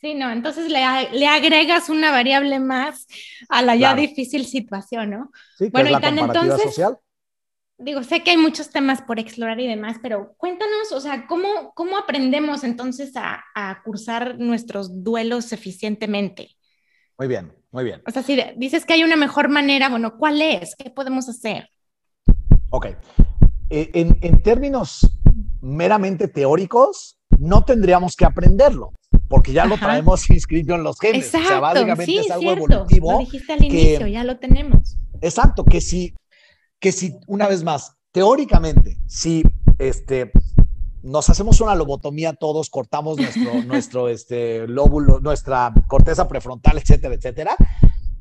Sí, 0.00 0.14
no, 0.14 0.32
entonces 0.32 0.68
le, 0.68 0.80
le 1.12 1.28
agregas 1.28 1.88
una 1.88 2.10
variable 2.10 2.58
más 2.58 3.06
a 3.48 3.62
la 3.62 3.76
ya 3.76 3.94
difícil 3.94 4.44
situación, 4.44 5.10
¿no? 5.10 5.30
Sí, 5.56 5.68
bueno, 5.70 5.96
es 5.96 6.02
la 6.02 6.10
y 6.10 6.18
entonces, 6.18 6.74
social 6.74 6.98
digo, 7.82 8.02
sé 8.02 8.22
que 8.22 8.30
hay 8.32 8.36
muchos 8.36 8.70
temas 8.70 9.02
por 9.02 9.18
explorar 9.18 9.60
y 9.60 9.66
demás, 9.66 9.96
pero 10.02 10.34
cuéntanos, 10.36 10.92
o 10.92 11.00
sea, 11.00 11.26
¿cómo, 11.26 11.72
cómo 11.74 11.98
aprendemos 11.98 12.64
entonces 12.64 13.12
a, 13.16 13.42
cursar 13.84 14.38
nuestros 14.38 15.02
duelos 15.02 15.52
eficientemente? 15.52 16.56
Muy 17.18 17.28
bien, 17.28 17.52
muy 17.70 17.84
bien. 17.84 18.02
O 18.06 18.10
sea, 18.10 18.22
si 18.22 18.38
dices 18.56 18.84
que 18.84 18.94
hay 18.94 19.04
una 19.04 19.16
mejor 19.16 19.48
manera, 19.48 19.88
bueno, 19.88 20.16
¿cuál 20.16 20.40
es? 20.40 20.74
¿Qué 20.76 20.90
podemos 20.90 21.28
hacer? 21.28 21.68
Ok. 22.70 22.86
Eh, 23.70 23.90
en, 23.94 24.42
términos 24.42 25.18
meramente 25.60 26.28
teóricos, 26.28 27.18
no 27.38 27.64
tendríamos 27.64 28.16
que 28.16 28.24
aprenderlo, 28.24 28.92
porque 29.28 29.52
ya 29.52 29.64
lo 29.64 29.78
traemos 29.78 30.28
inscrito 30.30 30.74
en 30.74 30.82
los 30.82 30.98
genes. 30.98 31.26
Exacto, 31.26 31.46
o 31.46 31.48
sea, 31.48 31.60
básicamente 31.60 32.20
es 32.20 32.30
algo 32.30 32.52
evolutivo. 32.52 33.12
Lo 33.12 33.18
dijiste 33.18 33.52
al 33.52 33.64
inicio, 33.64 34.06
ya 34.06 34.24
lo 34.24 34.38
tenemos. 34.38 34.98
Exacto, 35.20 35.64
que 35.64 35.80
si 35.80 36.14
que 36.82 36.90
si, 36.90 37.16
una 37.28 37.46
vez 37.46 37.62
más, 37.62 37.96
teóricamente, 38.10 38.98
si 39.06 39.44
este, 39.78 40.32
nos 41.02 41.30
hacemos 41.30 41.60
una 41.60 41.76
lobotomía 41.76 42.32
todos, 42.32 42.68
cortamos 42.70 43.16
nuestro, 43.16 43.54
nuestro 43.66 44.08
este, 44.08 44.66
lóbulo, 44.66 45.20
nuestra 45.20 45.72
corteza 45.86 46.26
prefrontal, 46.26 46.78
etcétera, 46.78 47.14
etcétera, 47.14 47.56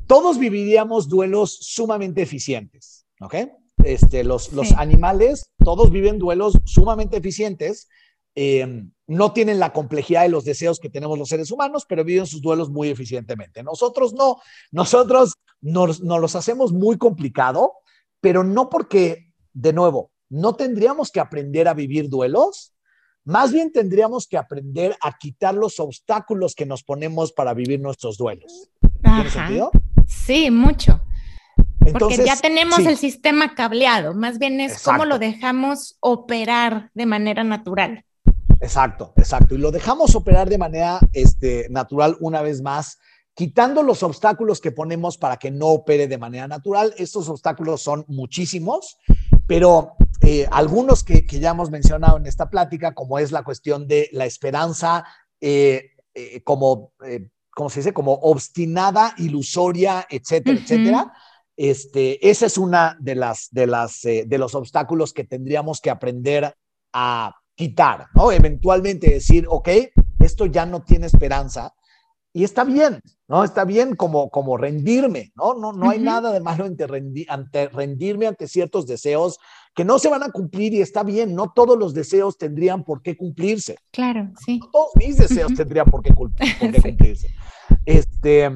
todos 0.05 0.37
viviríamos 0.37 1.09
duelos 1.09 1.57
sumamente 1.61 2.21
eficientes, 2.21 3.07
¿ok? 3.19 3.35
Este, 3.83 4.23
los, 4.23 4.53
los 4.53 4.73
animales, 4.73 5.49
todos 5.65 5.89
viven 5.89 6.19
duelos 6.19 6.53
sumamente 6.65 7.17
eficientes. 7.17 7.89
Eh, 8.35 8.83
no 9.07 9.33
tienen 9.33 9.59
la 9.59 9.73
complejidad 9.73 10.21
de 10.21 10.29
los 10.29 10.45
deseos 10.45 10.79
que 10.79 10.89
tenemos 10.89 11.17
los 11.17 11.29
seres 11.29 11.49
humanos, 11.49 11.85
pero 11.89 12.03
viven 12.03 12.27
sus 12.27 12.43
duelos 12.43 12.69
muy 12.69 12.89
eficientemente. 12.89 13.63
Nosotros 13.63 14.13
no, 14.13 14.39
nosotros 14.71 15.33
nos, 15.61 16.01
nos 16.01 16.21
los 16.21 16.35
hacemos 16.35 16.71
muy 16.71 16.97
complicado, 16.97 17.73
pero 18.21 18.43
no 18.43 18.69
porque, 18.69 19.31
de 19.53 19.73
nuevo, 19.73 20.11
no 20.29 20.55
tendríamos 20.55 21.11
que 21.11 21.19
aprender 21.19 21.67
a 21.67 21.73
vivir 21.73 22.09
duelos, 22.09 22.73
más 23.23 23.51
bien 23.51 23.71
tendríamos 23.71 24.27
que 24.27 24.37
aprender 24.37 24.95
a 25.03 25.17
quitar 25.17 25.53
los 25.53 25.79
obstáculos 25.79 26.55
que 26.55 26.65
nos 26.65 26.83
ponemos 26.83 27.33
para 27.33 27.53
vivir 27.53 27.79
nuestros 27.79 28.17
duelos. 28.17 28.69
¿Tiene 29.03 29.29
sentido? 29.29 29.71
Sí, 30.07 30.49
mucho. 30.49 31.01
Porque 31.99 32.23
ya 32.23 32.35
tenemos 32.35 32.79
el 32.79 32.97
sistema 32.97 33.55
cableado, 33.55 34.13
más 34.13 34.37
bien 34.37 34.61
es 34.61 34.81
cómo 34.83 35.05
lo 35.05 35.17
dejamos 35.17 35.97
operar 35.99 36.91
de 36.93 37.07
manera 37.07 37.43
natural. 37.43 38.05
Exacto, 38.59 39.13
exacto. 39.17 39.55
Y 39.55 39.57
lo 39.57 39.71
dejamos 39.71 40.15
operar 40.15 40.47
de 40.47 40.59
manera 40.59 40.99
este, 41.13 41.67
natural 41.69 42.15
una 42.19 42.43
vez 42.43 42.61
más, 42.61 42.99
quitando 43.33 43.83
los 43.83 44.03
obstáculos 44.03 44.59
que 44.59 44.71
ponemos 44.71 45.17
para 45.17 45.37
que 45.37 45.51
no 45.51 45.67
opere 45.67 46.07
de 46.07 46.17
manera 46.17 46.47
natural. 46.47 46.93
Estos 46.97 47.29
obstáculos 47.29 47.81
son 47.81 48.05
muchísimos, 48.07 48.97
pero 49.47 49.93
eh, 50.21 50.47
algunos 50.51 51.03
que, 51.03 51.25
ya 51.27 51.51
hemos 51.51 51.71
mencionado 51.71 52.17
en 52.17 52.25
esta 52.25 52.49
plática, 52.49 52.93
como 52.93 53.19
es 53.19 53.31
la 53.31 53.43
cuestión 53.43 53.87
de 53.87 54.09
la 54.11 54.25
esperanza, 54.25 55.05
eh, 55.39 55.91
eh, 56.13 56.43
como, 56.43 56.93
¿cómo 57.51 57.69
se 57.69 57.79
dice? 57.79 57.93
Como 57.93 58.13
obstinada, 58.13 59.13
ilusoria, 59.17 60.05
etcétera, 60.09 60.59
etcétera. 60.59 61.13
Este, 61.55 62.29
esa 62.29 62.45
es 62.45 62.57
una 62.57 62.97
de 62.99 63.15
las, 63.15 63.49
de 63.51 63.67
las, 63.67 64.01
de 64.01 64.37
los 64.37 64.55
obstáculos 64.55 65.13
que 65.13 65.23
tendríamos 65.23 65.79
que 65.79 65.89
aprender 65.89 66.55
a 66.91 67.35
quitar, 67.55 68.07
¿no? 68.15 68.31
Eventualmente 68.31 69.09
decir, 69.09 69.45
ok, 69.47 69.69
esto 70.19 70.45
ya 70.47 70.65
no 70.65 70.83
tiene 70.83 71.05
esperanza 71.05 71.73
y 72.33 72.43
está 72.43 72.63
bien, 72.63 73.01
¿no? 73.27 73.43
Está 73.43 73.65
bien 73.65 73.95
como, 73.95 74.29
como 74.29 74.57
rendirme, 74.57 75.31
¿no? 75.35 75.53
No, 75.53 75.73
no 75.73 75.89
hay 75.89 75.99
nada 75.99 76.31
de 76.31 76.39
malo 76.39 76.65
ante, 76.65 76.85
ante 77.27 77.69
rendirme 77.69 78.27
ante 78.27 78.47
ciertos 78.47 78.87
deseos 78.87 79.37
que 79.75 79.85
no 79.85 79.99
se 79.99 80.09
van 80.09 80.23
a 80.23 80.31
cumplir 80.31 80.73
y 80.73 80.81
está 80.81 81.03
bien, 81.03 81.33
no 81.35 81.51
todos 81.53 81.77
los 81.77 81.93
deseos 81.93 82.37
tendrían 82.37 82.83
por 82.83 83.01
qué 83.01 83.15
cumplirse. 83.15 83.77
Claro, 83.91 84.31
sí. 84.45 84.59
No 84.59 84.69
todos 84.71 84.91
mis 84.95 85.17
deseos 85.17 85.53
tendrían 85.53 85.85
por 85.85 86.01
qué, 86.01 86.13
por 86.13 86.33
qué 86.33 86.45
cumplirse. 86.81 87.27
Este, 87.85 88.49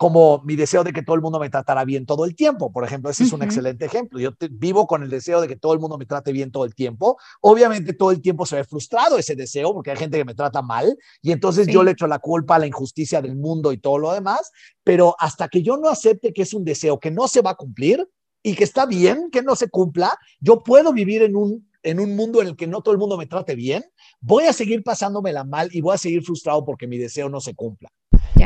como 0.00 0.40
mi 0.46 0.56
deseo 0.56 0.82
de 0.82 0.94
que 0.94 1.02
todo 1.02 1.14
el 1.14 1.20
mundo 1.20 1.38
me 1.38 1.50
tratara 1.50 1.84
bien 1.84 2.06
todo 2.06 2.24
el 2.24 2.34
tiempo. 2.34 2.72
Por 2.72 2.84
ejemplo, 2.84 3.10
ese 3.10 3.24
es 3.24 3.34
un 3.34 3.42
excelente 3.42 3.84
ejemplo. 3.84 4.18
Yo 4.18 4.30
vivo 4.52 4.86
con 4.86 5.02
el 5.02 5.10
deseo 5.10 5.42
de 5.42 5.46
que 5.46 5.56
todo 5.56 5.74
el 5.74 5.78
mundo 5.78 5.98
me 5.98 6.06
trate 6.06 6.32
bien 6.32 6.50
todo 6.50 6.64
el 6.64 6.74
tiempo. 6.74 7.18
Obviamente 7.42 7.92
todo 7.92 8.10
el 8.10 8.22
tiempo 8.22 8.46
se 8.46 8.56
ve 8.56 8.64
frustrado 8.64 9.18
ese 9.18 9.36
deseo 9.36 9.74
porque 9.74 9.90
hay 9.90 9.98
gente 9.98 10.16
que 10.16 10.24
me 10.24 10.34
trata 10.34 10.62
mal 10.62 10.96
y 11.20 11.32
entonces 11.32 11.66
yo 11.66 11.82
le 11.82 11.90
echo 11.90 12.06
la 12.06 12.18
culpa 12.18 12.54
a 12.56 12.58
la 12.58 12.66
injusticia 12.66 13.20
del 13.20 13.36
mundo 13.36 13.72
y 13.72 13.76
todo 13.76 13.98
lo 13.98 14.10
demás, 14.12 14.50
pero 14.82 15.16
hasta 15.18 15.48
que 15.48 15.62
yo 15.62 15.76
no 15.76 15.90
acepte 15.90 16.32
que 16.32 16.42
es 16.42 16.54
un 16.54 16.64
deseo 16.64 16.98
que 16.98 17.10
no 17.10 17.28
se 17.28 17.42
va 17.42 17.50
a 17.50 17.56
cumplir 17.56 18.08
y 18.42 18.54
que 18.54 18.64
está 18.64 18.86
bien 18.86 19.28
que 19.30 19.42
no 19.42 19.54
se 19.54 19.68
cumpla, 19.68 20.18
yo 20.40 20.62
puedo 20.62 20.94
vivir 20.94 21.24
en 21.24 21.36
un 21.36 21.69
en 21.82 22.00
un 22.00 22.14
mundo 22.16 22.40
en 22.40 22.48
el 22.48 22.56
que 22.56 22.66
no 22.66 22.82
todo 22.82 22.92
el 22.92 22.98
mundo 22.98 23.16
me 23.16 23.26
trate 23.26 23.54
bien, 23.54 23.84
voy 24.20 24.44
a 24.44 24.52
seguir 24.52 24.82
pasándomela 24.82 25.44
mal 25.44 25.68
y 25.72 25.80
voy 25.80 25.94
a 25.94 25.98
seguir 25.98 26.22
frustrado 26.22 26.64
porque 26.64 26.86
mi 26.86 26.98
deseo 26.98 27.28
no 27.28 27.40
se 27.40 27.54
cumpla. 27.54 27.90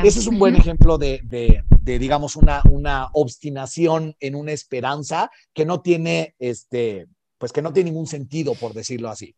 Ese 0.02 0.18
es 0.18 0.26
un 0.26 0.38
buen 0.38 0.56
ejemplo 0.56 0.98
de, 0.98 1.20
de, 1.24 1.98
digamos, 1.98 2.36
una, 2.36 2.62
una 2.70 3.08
obstinación 3.12 4.16
en 4.20 4.34
una 4.34 4.52
esperanza 4.52 5.30
que 5.52 5.64
no 5.64 5.82
tiene, 5.82 6.34
este, 6.38 7.06
pues 7.38 7.52
que 7.52 7.62
no 7.62 7.72
tiene 7.72 7.90
ningún 7.90 8.06
sentido, 8.06 8.54
por 8.54 8.72
decirlo 8.72 9.08
así. 9.08 9.34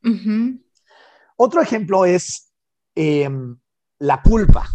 Otro 1.36 1.60
ejemplo 1.60 2.04
es 2.04 2.52
em, 2.94 3.58
la 3.98 4.22
culpa. 4.22 4.66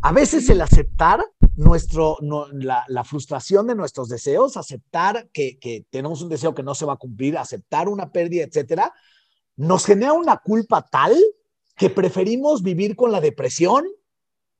A 0.00 0.12
veces 0.12 0.48
el 0.48 0.60
aceptar 0.60 1.24
nuestro, 1.58 2.16
la, 2.52 2.84
la, 2.86 3.02
frustración 3.02 3.66
de 3.66 3.74
nuestros 3.74 4.08
deseos, 4.08 4.56
aceptar 4.56 5.28
que, 5.32 5.58
que, 5.58 5.84
tenemos 5.90 6.22
un 6.22 6.28
deseo 6.28 6.54
que 6.54 6.62
no 6.62 6.74
se 6.74 6.86
va 6.86 6.92
a 6.92 6.98
cumplir, 6.98 7.36
aceptar 7.36 7.88
una 7.88 8.12
pérdida, 8.12 8.44
etcétera, 8.44 8.92
nos 9.56 9.84
genera 9.84 10.12
una 10.12 10.36
culpa 10.36 10.82
tal 10.82 11.16
que 11.76 11.90
preferimos 11.90 12.62
vivir 12.62 12.94
con 12.94 13.10
la 13.10 13.20
depresión 13.20 13.84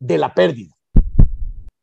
de 0.01 0.19
la 0.19 0.35
pérdida. 0.35 0.75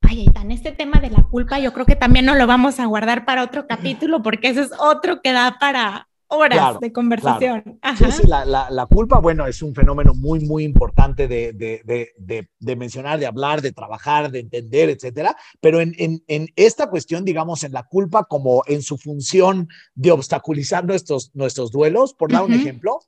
Ay, 0.01 0.28
en 0.36 0.51
este 0.51 0.74
tema 0.74 0.99
de 0.99 1.09
la 1.09 1.24
culpa 1.24 1.59
yo 1.59 1.72
creo 1.72 1.86
que 1.86 1.95
también 1.95 2.26
no 2.26 2.36
lo 2.36 2.45
vamos 2.45 2.82
a 2.82 2.86
guardar 2.86 3.24
para 3.24 3.43
otro 3.43 3.68
capítulo 3.68 4.22
porque 4.22 4.49
ese 4.49 4.61
es 4.61 4.72
otro 4.78 5.22
que 5.22 5.32
da 5.32 5.57
para 5.59 6.09
horas 6.28 6.80
de 6.80 6.91
conversación. 6.91 7.80
Sí, 7.97 8.11
sí, 8.11 8.28
la, 8.28 8.88
culpa, 8.89 9.19
bueno, 9.19 9.45
es 9.47 9.61
un 9.61 9.73
fenómeno 9.73 10.13
muy, 10.13 10.39
muy 10.39 10.63
importante 10.63 11.28
de, 11.28 12.76
mencionar, 12.76 13.19
de 13.19 13.26
hablar, 13.26 13.61
de 13.61 13.71
trabajar, 13.71 14.32
de 14.32 14.39
entender, 14.39 14.89
etcétera. 14.89 15.36
Pero 15.59 15.80
en, 15.82 16.21
esta 16.55 16.89
cuestión, 16.89 17.26
digamos, 17.26 17.63
en 17.63 17.73
la 17.73 17.84
culpa 17.84 18.26
como 18.26 18.63
en 18.67 18.82
su 18.82 18.97
función 18.97 19.67
de 19.93 20.11
obstaculizar 20.11 20.86
nuestros, 20.86 21.32
nuestros 21.34 21.71
duelos, 21.71 22.13
por 22.13 22.32
dar 22.32 22.43
un 22.43 22.53
ejemplo, 22.53 22.99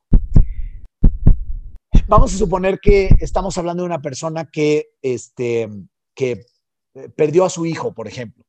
vamos 2.08 2.34
a 2.34 2.38
suponer 2.38 2.80
que 2.80 3.10
estamos 3.20 3.58
hablando 3.58 3.84
de 3.84 3.88
una 3.88 4.02
persona 4.02 4.46
que, 4.46 4.90
este, 5.02 5.70
que 6.16 6.46
eh, 6.94 7.10
perdió 7.10 7.46
a 7.46 7.50
su 7.50 7.66
hijo, 7.66 7.94
por 7.94 8.08
ejemplo. 8.08 8.44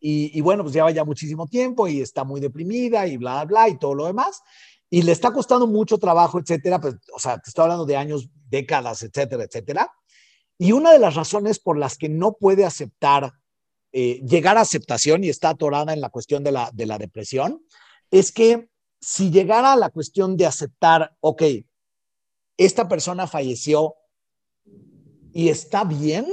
Y, 0.00 0.40
bueno, 0.40 0.62
pues 0.62 0.74
lleva 0.74 0.90
ya 0.90 1.04
muchísimo 1.04 1.46
tiempo 1.46 1.88
y 1.88 2.00
está 2.00 2.24
muy 2.24 2.40
deprimida 2.40 3.06
y 3.06 3.16
bla, 3.16 3.44
bla, 3.44 3.68
y 3.68 3.78
todo 3.78 3.94
lo 3.94 4.06
demás. 4.06 4.40
Y 4.90 5.02
le 5.02 5.12
está 5.12 5.32
costando 5.32 5.66
mucho 5.66 5.98
trabajo, 5.98 6.38
etcétera. 6.38 6.80
Pues, 6.80 6.94
o 7.12 7.18
sea, 7.18 7.38
te 7.38 7.50
estoy 7.50 7.64
hablando 7.64 7.84
de 7.84 7.96
años, 7.96 8.28
décadas, 8.48 9.02
etcétera, 9.02 9.44
etcétera. 9.44 9.92
Y 10.56 10.72
una 10.72 10.92
de 10.92 10.98
las 10.98 11.14
razones 11.14 11.58
por 11.58 11.78
las 11.78 11.98
que 11.98 12.08
no 12.08 12.34
puede 12.34 12.64
aceptar, 12.64 13.32
eh, 13.92 14.20
llegar 14.26 14.56
a 14.56 14.62
aceptación 14.62 15.24
y 15.24 15.28
está 15.28 15.50
atorada 15.50 15.92
en 15.92 16.00
la 16.00 16.10
cuestión 16.10 16.44
de 16.44 16.52
la, 16.52 16.70
de 16.72 16.86
la 16.86 16.98
depresión, 16.98 17.64
es 18.10 18.32
que 18.32 18.68
si 19.00 19.30
llegara 19.30 19.72
a 19.72 19.76
la 19.76 19.90
cuestión 19.90 20.36
de 20.36 20.46
aceptar, 20.46 21.16
ok, 21.20 21.42
esta 22.56 22.88
persona 22.88 23.26
falleció 23.26 23.94
y 25.32 25.48
está 25.48 25.84
bien 25.84 26.26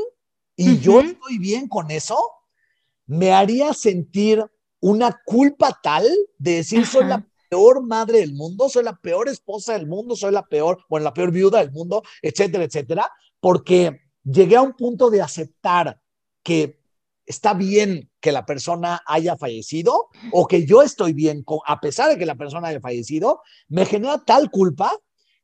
y 0.55 0.79
yo 0.79 1.01
estoy 1.01 1.37
bien 1.37 1.67
con 1.67 1.91
eso, 1.91 2.17
me 3.07 3.31
haría 3.31 3.73
sentir 3.73 4.45
una 4.79 5.19
culpa 5.25 5.79
tal 5.81 6.05
de 6.37 6.55
decir 6.57 6.85
soy 6.85 7.05
la 7.05 7.25
peor 7.49 7.83
madre 7.83 8.19
del 8.19 8.33
mundo, 8.33 8.69
soy 8.69 8.83
la 8.83 8.95
peor 8.95 9.29
esposa 9.29 9.73
del 9.73 9.87
mundo, 9.87 10.15
soy 10.15 10.31
la 10.31 10.45
peor, 10.45 10.83
bueno, 10.89 11.05
la 11.05 11.13
peor 11.13 11.31
viuda 11.31 11.59
del 11.59 11.71
mundo, 11.71 12.03
etcétera, 12.21 12.63
etcétera, 12.63 13.09
porque 13.39 14.01
llegué 14.23 14.55
a 14.55 14.61
un 14.61 14.73
punto 14.73 15.09
de 15.09 15.21
aceptar 15.21 15.99
que 16.43 16.79
está 17.25 17.53
bien 17.53 18.11
que 18.19 18.31
la 18.31 18.45
persona 18.45 19.01
haya 19.07 19.37
fallecido 19.37 20.09
o 20.31 20.47
que 20.47 20.65
yo 20.65 20.81
estoy 20.83 21.13
bien, 21.13 21.43
a 21.65 21.79
pesar 21.79 22.09
de 22.09 22.17
que 22.17 22.25
la 22.25 22.35
persona 22.35 22.67
haya 22.67 22.79
fallecido, 22.79 23.41
me 23.67 23.85
genera 23.85 24.23
tal 24.23 24.51
culpa 24.51 24.91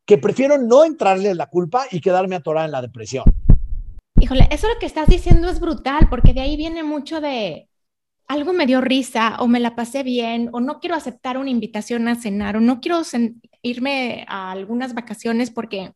que 0.05 0.17
prefiero 0.17 0.57
no 0.57 0.83
entrarle 0.83 1.29
en 1.29 1.37
la 1.37 1.47
culpa 1.47 1.85
y 1.91 2.01
quedarme 2.01 2.35
atorada 2.35 2.65
en 2.65 2.71
la 2.71 2.81
depresión. 2.81 3.23
Híjole, 4.21 4.47
eso 4.51 4.67
lo 4.67 4.77
que 4.79 4.85
estás 4.85 5.07
diciendo 5.07 5.49
es 5.49 5.59
brutal, 5.59 6.07
porque 6.07 6.33
de 6.33 6.41
ahí 6.41 6.55
viene 6.55 6.83
mucho 6.83 7.21
de 7.21 7.67
algo 8.27 8.53
me 8.53 8.67
dio 8.67 8.79
risa 8.79 9.35
o 9.39 9.47
me 9.47 9.59
la 9.59 9.75
pasé 9.75 10.03
bien 10.03 10.49
o 10.53 10.59
no 10.61 10.79
quiero 10.79 10.95
aceptar 10.95 11.39
una 11.39 11.49
invitación 11.49 12.07
a 12.07 12.15
cenar 12.15 12.55
o 12.55 12.61
no 12.61 12.79
quiero 12.81 13.01
irme 13.63 14.23
a 14.27 14.51
algunas 14.51 14.93
vacaciones 14.93 15.49
porque 15.49 15.93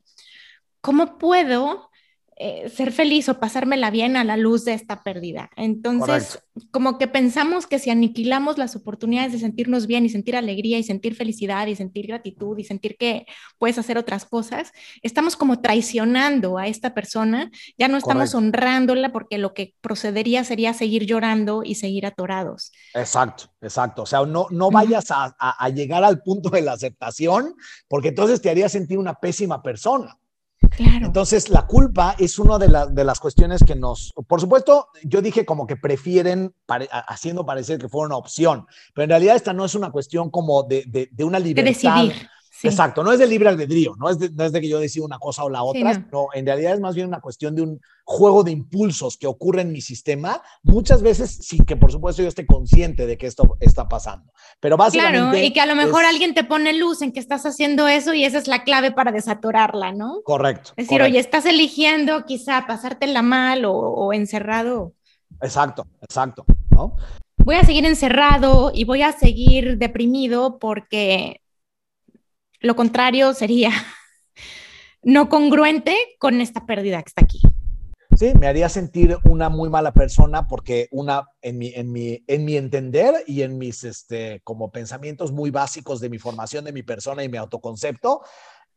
¿cómo 0.82 1.19
puedo 1.19 1.91
eh, 2.38 2.69
ser 2.69 2.91
feliz 2.91 3.29
o 3.29 3.39
pasármela 3.39 3.89
bien 3.91 4.17
a 4.17 4.25
la 4.25 4.36
luz 4.36 4.65
de 4.65 4.73
esta 4.73 5.03
pérdida. 5.03 5.49
Entonces, 5.55 6.43
como 6.69 6.97
que 6.97 7.07
pensamos 7.07 7.65
que 7.65 7.79
si 7.79 7.91
aniquilamos 7.91 8.57
las 8.57 8.75
oportunidades 8.75 9.31
de 9.31 9.39
sentirnos 9.39 9.88
bien 9.88 10.05
y 10.05 10.09
sentir 10.09 10.36
alegría 10.36 10.77
y 10.77 10.83
sentir 10.83 11.15
felicidad 11.15 11.67
y 11.67 11.77
sentir 11.77 12.07
gratitud 12.07 12.57
y 12.57 12.65
sentir 12.65 12.97
que 12.97 13.25
puedes 13.57 13.77
hacer 13.77 13.97
otras 13.97 14.25
cosas, 14.25 14.73
estamos 15.01 15.38
como 15.38 15.61
traicionando 15.61 16.57
a 16.57 16.67
esta 16.67 16.93
persona, 16.93 17.51
ya 17.77 17.88
no 17.88 17.95
estamos 17.95 18.36
honrándola 18.36 19.13
porque 19.13 19.38
lo 19.38 19.53
que 19.53 19.73
procedería 19.79 20.43
sería 20.43 20.73
seguir 20.73 21.05
llorando 21.05 21.63
y 21.63 21.75
seguir 21.75 22.05
atorados. 22.05 22.73
Exacto, 22.93 23.45
exacto. 23.61 24.01
O 24.01 24.05
sea, 24.05 24.25
no, 24.25 24.47
no 24.49 24.71
vayas 24.71 25.09
a, 25.09 25.33
a 25.39 25.69
llegar 25.69 26.03
al 26.03 26.21
punto 26.21 26.49
de 26.49 26.63
la 26.63 26.73
aceptación 26.73 27.55
porque 27.88 28.09
entonces 28.09 28.41
te 28.41 28.49
haría 28.49 28.67
sentir 28.67 28.97
una 28.97 29.13
pésima 29.13 29.63
persona. 29.63 30.17
Entonces, 30.78 31.49
la 31.49 31.66
culpa 31.68 32.16
es 32.18 32.39
una 32.39 32.57
de, 32.57 32.68
de, 32.91 33.03
las 33.03 33.20
cuestiones 33.20 33.63
que 33.63 33.76
nos, 33.76 34.13
por 34.28 34.41
supuesto, 34.41 34.89
yo 35.03 35.22
dije 35.22 35.45
como 35.45 35.68
que 35.68 35.76
prefieren 35.76 36.53
haciendo 36.68 37.45
parecer 37.45 37.80
que 37.80 37.89
fue 37.89 38.05
una 38.05 38.18
opción, 38.18 38.66
pero 38.93 39.03
en 39.03 39.09
realidad 39.09 39.36
esta 39.36 39.53
no 39.53 39.66
es 39.66 39.76
una 39.76 39.91
cuestión 39.91 40.30
como 40.30 40.63
de, 40.63 41.09
de, 41.11 41.24
una 41.24 41.39
libertad. 41.39 41.63
De 41.63 42.03
decidir. 42.03 42.30
Exacto, 42.64 43.03
no 43.03 43.12
es 43.12 43.20
de 43.20 43.28
libre 43.28 43.49
albedrío, 43.49 43.95
no 43.97 44.10
es 44.10 44.20
de, 44.20 44.30
no 44.30 44.43
es 44.43 44.51
de 44.51 44.62
que 44.62 44.70
yo 44.70 44.80
decida 44.80 45.06
una 45.06 45.20
cosa 45.20 45.43
o 45.43 45.49
la 45.49 45.64
otra, 45.64 46.06
no. 46.12 46.28
en 46.34 46.45
realidad 46.45 46.74
es 46.74 46.80
más 46.80 46.95
bien 46.95 47.08
una 47.08 47.20
cuestión 47.20 47.56
de 47.56 47.62
un 47.62 47.82
juego 48.03 48.43
de 48.43 48.51
impulsos 48.51 49.18
que 49.18 49.28
ocurre 49.28 49.62
en 49.62 49.72
mi 49.72 49.82
sistema, 49.82 50.41
muchas 50.64 51.01
veces 51.01 51.32
sin 51.32 51.66
que 51.66 51.76
por 51.76 51.91
supuesto 51.91 52.22
yo 52.22 52.28
esté 52.28 52.45
consciente 52.45 53.06
de 53.06 53.18
que 53.18 53.28
esto 53.28 53.58
está 53.60 53.88
pasando. 53.88 54.32
Pero 54.60 54.78
básicamente... 54.78 55.32
Claro, 55.32 55.38
y 55.38 55.53
que 55.53 55.62
a 55.62 55.66
lo 55.66 55.76
mejor 55.76 56.06
alguien 56.06 56.34
te 56.34 56.43
pone 56.43 56.74
luz 56.74 57.01
en 57.01 57.12
que 57.12 57.20
estás 57.20 57.45
haciendo 57.45 57.88
eso 57.88 58.14
y 58.14 58.24
esa 58.24 58.38
es 58.38 58.47
la 58.47 58.64
clave 58.64 58.91
para 58.91 59.12
desatorarla, 59.12 59.91
¿no? 59.91 60.22
Correcto. 60.24 60.72
Es 60.78 60.88
decir, 60.88 61.01
oye, 61.01 61.20
estás 61.20 61.45
eligiendo 61.45 62.26
quizá 62.26 62.66
pasártela 62.68 63.22
mal 63.22 63.66
o, 63.66 63.74
o 63.74 64.14
encerrado. 64.14 64.93
Exacto, 65.41 65.88
exacto, 66.01 66.45
¿no? 66.70 66.95
Voy 67.38 67.56
a 67.56 67.64
seguir 67.64 67.86
encerrado 67.86 68.72
y 68.74 68.86
voy 68.86 69.01
a 69.01 69.12
seguir 69.12 69.78
deprimido 69.78 70.58
porque 70.58 71.41
lo 72.66 72.76
contrario 72.76 73.34
sería 73.34 73.72
no 75.03 75.30
congruente 75.30 75.95
con 76.20 76.41
esta 76.41 76.66
pérdida 76.66 77.01
que 77.01 77.09
está 77.09 77.24
aquí. 77.24 77.41
Sí, 78.18 78.34
me 78.39 78.47
haría 78.47 78.70
sentir 78.70 79.18
una 79.26 79.49
muy 79.49 79.70
mala 79.70 79.93
persona 79.93 80.47
porque 80.47 80.88
una, 80.91 81.28
en 81.41 81.57
mi, 81.57 81.74
en 81.76 81.91
mi, 81.91 82.24
en 82.28 82.45
mi 82.45 82.55
entender 82.55 83.13
y 83.28 83.41
en 83.41 83.57
mis, 83.57 83.84
este, 83.84 84.39
como 84.45 84.72
pensamientos 84.72 85.34
muy 85.34 85.51
básicos 85.51 85.99
de 85.99 86.09
mi 86.09 86.18
formación 86.18 86.63
de 86.63 86.72
mi 86.72 86.82
persona 86.82 87.26
y 87.26 87.30
mi 87.30 87.38
autoconcepto, 87.38 88.22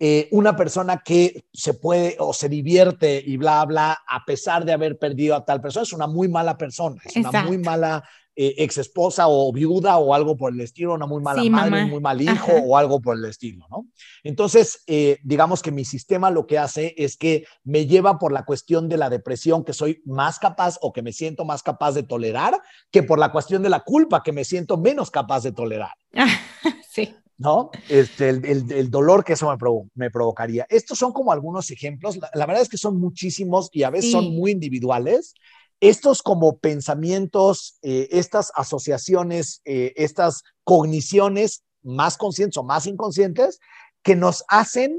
eh, 0.01 0.29
una 0.33 0.57
persona 0.57 1.03
que 1.05 1.45
se 1.53 1.75
puede 1.75 2.17
o 2.19 2.33
se 2.33 2.49
divierte 2.49 3.23
y 3.25 3.37
bla, 3.37 3.65
bla, 3.65 3.99
a 4.09 4.25
pesar 4.25 4.65
de 4.65 4.73
haber 4.73 4.99
perdido 4.99 5.37
a 5.37 5.45
tal 5.45 5.61
persona, 5.61 5.85
es 5.85 5.93
una 5.93 6.09
muy 6.09 6.29
mala 6.29 6.59
persona, 6.59 7.01
es 7.05 7.15
una 7.17 7.45
muy 7.45 7.59
mala 7.59 8.03
eh, 8.41 8.55
ex 8.59 8.79
esposa 8.79 9.25
o 9.27 9.53
viuda 9.53 9.99
o 9.99 10.15
algo 10.15 10.37
por 10.37 10.53
el 10.53 10.61
estilo, 10.61 10.95
una 10.95 11.07
muy 11.07 11.21
mala 11.21 11.43
madre, 11.51 11.83
un 11.83 11.91
muy 11.91 12.01
mal 12.01 12.23
hijo 12.23 12.53
o 12.53 12.77
algo 12.77 13.01
por 13.01 13.17
el 13.17 13.25
estilo, 13.25 13.67
¿no? 13.69 13.89
Entonces, 14.23 14.85
eh, 14.87 15.19
digamos 15.25 15.61
que 15.61 15.73
mi 15.73 15.85
sistema 15.85 16.31
lo 16.31 16.47
que 16.47 16.57
hace 16.57 16.95
es 16.97 17.17
que 17.17 17.47
me 17.65 17.87
lleva 17.87 18.21
por 18.21 18.31
la 18.31 18.45
cuestión 18.45 18.89
de 18.89 18.97
la 18.97 19.11
depresión 19.11 19.65
que 19.65 19.73
soy 19.73 20.03
más 20.05 20.39
capaz 20.39 20.79
o 20.83 20.93
que 20.93 21.03
me 21.03 21.13
siento 21.13 21.45
más 21.45 21.65
capaz 21.65 21.95
de 21.95 22.05
tolerar 22.05 22.63
que 22.93 23.03
por 23.03 23.19
la 23.19 23.33
cuestión 23.33 23.61
de 23.61 23.71
la 23.71 23.81
culpa 23.81 24.23
que 24.23 24.31
me 24.31 24.45
siento 24.45 24.79
menos 24.79 25.11
capaz 25.11 25.43
de 25.43 25.51
tolerar. 25.51 25.91
sí. 26.89 27.13
¿no? 27.39 27.71
Este, 27.89 28.29
el, 28.29 28.71
el, 28.71 28.89
dolor 28.89 29.25
que 29.25 29.33
eso 29.33 29.49
me, 29.49 29.57
me, 29.95 30.11
provocaría. 30.11 30.65
Estos 30.71 30.97
son 30.97 31.13
como 31.13 31.33
algunos 31.33 31.73
ejemplos. 31.73 32.19
La, 32.35 32.47
verdad 32.47 32.63
es 32.63 32.69
que 32.69 32.79
son 32.79 33.01
muchísimos 33.01 33.69
y 33.73 33.83
a 33.83 33.91
veces 33.91 34.13
son 34.13 34.33
muy 34.35 34.53
individuales 34.53 35.35
estos 35.81 36.23
como 36.23 36.59
pensamientos, 36.59 37.79
eh, 37.83 38.09
estas 38.11 38.53
asociaciones, 38.55 39.63
eh, 39.65 39.93
estas 39.97 40.43
cogniciones 40.65 41.65
más 41.83 42.17
conscientes 42.17 42.57
o 42.57 42.65
más 42.65 42.87
inconscientes 42.87 43.61
que 44.03 44.17
nos 44.17 44.45
hacen 44.49 44.99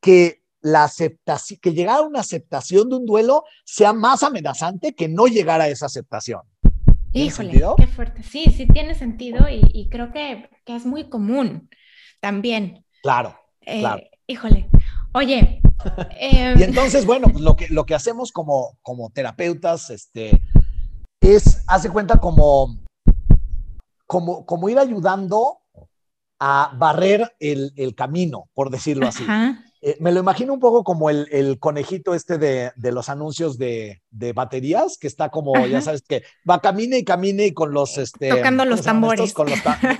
que 0.00 0.42
la 0.60 0.84
aceptación, 0.84 1.60
que 1.62 1.72
llegar 1.72 1.98
a 1.98 2.02
una 2.02 2.20
aceptación 2.20 2.88
de 2.88 2.96
un 2.96 3.06
duelo 3.06 3.44
sea 3.64 3.92
más 3.92 4.22
amenazante 4.22 4.94
que 4.94 5.08
no 5.08 5.26
llegar 5.26 5.60
a 5.60 5.68
esa 5.68 5.86
aceptación. 5.86 6.40
Híjole, 7.12 7.62
qué 7.78 7.86
fuerte. 7.86 8.22
Sí, 8.22 8.44
sí 8.54 8.66
tiene 8.66 8.94
sentido 8.94 9.46
y, 9.48 9.88
creo 9.90 10.12
que, 10.12 10.50
es 10.66 10.84
muy 10.84 11.08
común 11.08 11.70
también. 12.20 12.84
Claro, 13.02 13.38
eh, 13.60 13.80
claro. 13.80 14.02
Híjole. 14.26 14.68
Oye, 15.14 15.62
y 16.20 16.62
entonces, 16.62 17.06
bueno, 17.06 17.28
pues 17.28 17.42
lo 17.42 17.56
que, 17.56 17.68
lo 17.68 17.86
que 17.86 17.94
hacemos 17.94 18.32
como, 18.32 18.78
como 18.82 19.10
terapeutas 19.10 19.90
este, 19.90 20.42
es, 21.20 21.62
hace 21.66 21.90
cuenta, 21.90 22.18
como, 22.18 22.78
como, 24.06 24.46
como 24.46 24.68
ir 24.68 24.78
ayudando 24.78 25.58
a 26.38 26.74
barrer 26.78 27.34
el, 27.40 27.72
el 27.76 27.94
camino, 27.94 28.48
por 28.54 28.70
decirlo 28.70 29.06
así. 29.06 29.24
Eh, 29.82 29.96
me 30.00 30.10
lo 30.10 30.20
imagino 30.20 30.52
un 30.52 30.60
poco 30.60 30.82
como 30.82 31.10
el, 31.10 31.28
el 31.30 31.58
conejito 31.58 32.14
este 32.14 32.38
de, 32.38 32.72
de 32.76 32.92
los 32.92 33.08
anuncios 33.08 33.58
de, 33.58 34.02
de, 34.10 34.32
baterías, 34.32 34.98
que 34.98 35.06
está 35.06 35.28
como, 35.28 35.66
ya 35.66 35.80
sabes, 35.80 36.02
que 36.02 36.24
va, 36.48 36.60
camine 36.60 36.98
y 36.98 37.04
camine 37.04 37.46
y 37.46 37.52
con 37.52 37.72
los... 37.72 37.98
Este, 37.98 38.30
Tocando 38.30 38.64
los 38.64 38.82
tambores. 38.82 39.32
Con 39.32 39.48
los 39.48 39.58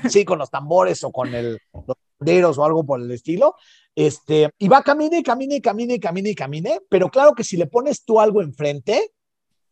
sí, 0.09 0.24
con 0.24 0.39
los 0.39 0.51
tambores 0.51 1.05
o 1.05 1.12
con 1.12 1.35
el, 1.35 1.61
los 1.72 1.97
banderos 2.18 2.58
o 2.58 2.64
algo 2.64 2.84
por 2.84 3.00
el 3.00 3.10
estilo. 3.10 3.54
Este, 3.94 4.50
y 4.58 4.68
va, 4.68 4.82
camine, 4.82 5.22
camine, 5.22 5.60
camine, 5.60 5.98
camine, 5.98 6.34
camine, 6.34 6.80
pero 6.88 7.08
claro 7.08 7.32
que 7.34 7.44
si 7.44 7.56
le 7.56 7.66
pones 7.66 8.04
tú 8.04 8.20
algo 8.20 8.42
enfrente, 8.42 9.12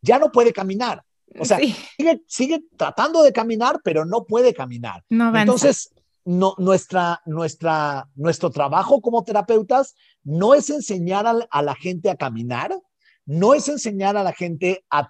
ya 0.00 0.18
no 0.18 0.32
puede 0.32 0.52
caminar. 0.52 1.04
O 1.38 1.44
sea, 1.44 1.58
sigue, 1.58 2.22
sigue, 2.26 2.64
tratando 2.76 3.22
de 3.22 3.32
caminar, 3.32 3.80
pero 3.82 4.04
no 4.04 4.24
puede 4.24 4.54
caminar. 4.54 5.02
Entonces, 5.08 5.92
no, 6.24 6.54
nuestra, 6.58 7.20
nuestra, 7.26 8.08
nuestro 8.14 8.50
trabajo 8.50 9.00
como 9.00 9.24
terapeutas 9.24 9.94
no 10.22 10.54
es 10.54 10.70
enseñar 10.70 11.26
a, 11.26 11.62
la 11.62 11.74
gente 11.74 12.08
a 12.08 12.16
caminar, 12.16 12.78
no 13.26 13.52
es 13.52 13.68
enseñar 13.68 14.16
a 14.16 14.22
la 14.22 14.32
gente 14.32 14.84
a, 14.90 15.08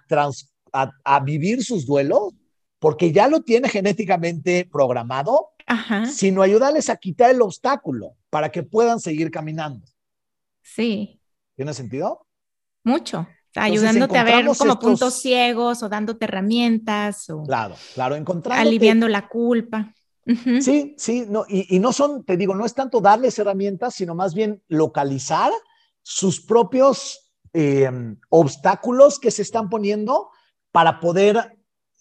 a, 0.73 0.91
a 1.03 1.19
vivir 1.19 1.63
sus 1.63 1.85
duelos, 1.85 2.33
porque 2.79 3.11
ya 3.11 3.27
lo 3.27 3.41
tiene 3.41 3.69
genéticamente 3.69 4.67
programado, 4.71 5.51
sino 6.11 6.41
ayudarles 6.41 6.89
a 6.89 6.97
quitar 6.97 7.31
el 7.31 7.41
obstáculo 7.41 8.15
para 8.29 8.51
que 8.51 8.63
puedan 8.63 8.99
seguir 8.99 9.31
caminando. 9.31 9.85
Sí. 10.61 11.19
¿Tiene 11.55 11.73
sentido? 11.73 12.27
Mucho. 12.83 13.27
ayudándote 13.55 14.17
a 14.17 14.23
ver 14.23 14.45
como 14.57 14.77
puntos 14.79 15.21
ciegos 15.21 15.81
o 15.81 15.89
dándote 15.89 16.25
herramientas. 16.25 17.29
O 17.29 17.43
claro, 17.43 17.75
claro, 17.93 18.15
encontrando. 18.15 18.61
Aliviando 18.61 19.07
la 19.07 19.27
culpa. 19.27 19.93
Sí, 20.59 20.95
sí, 20.97 21.25
no, 21.27 21.45
y, 21.47 21.77
no 21.77 21.93
son, 21.93 22.23
te 22.23 22.35
digo, 22.35 22.55
no 22.55 22.65
es 22.65 22.73
tanto 22.73 22.99
darles 22.99 23.37
herramientas, 23.37 23.93
sino 23.93 24.15
más 24.15 24.33
bien 24.33 24.63
localizar 24.67 25.51
sus 26.01 26.41
propios 26.41 27.31
em, 27.53 28.17
obstáculos 28.29 29.19
que 29.19 29.29
se 29.29 29.43
están 29.43 29.69
poniendo 29.69 30.29
para 30.71 30.99
poder 30.99 31.54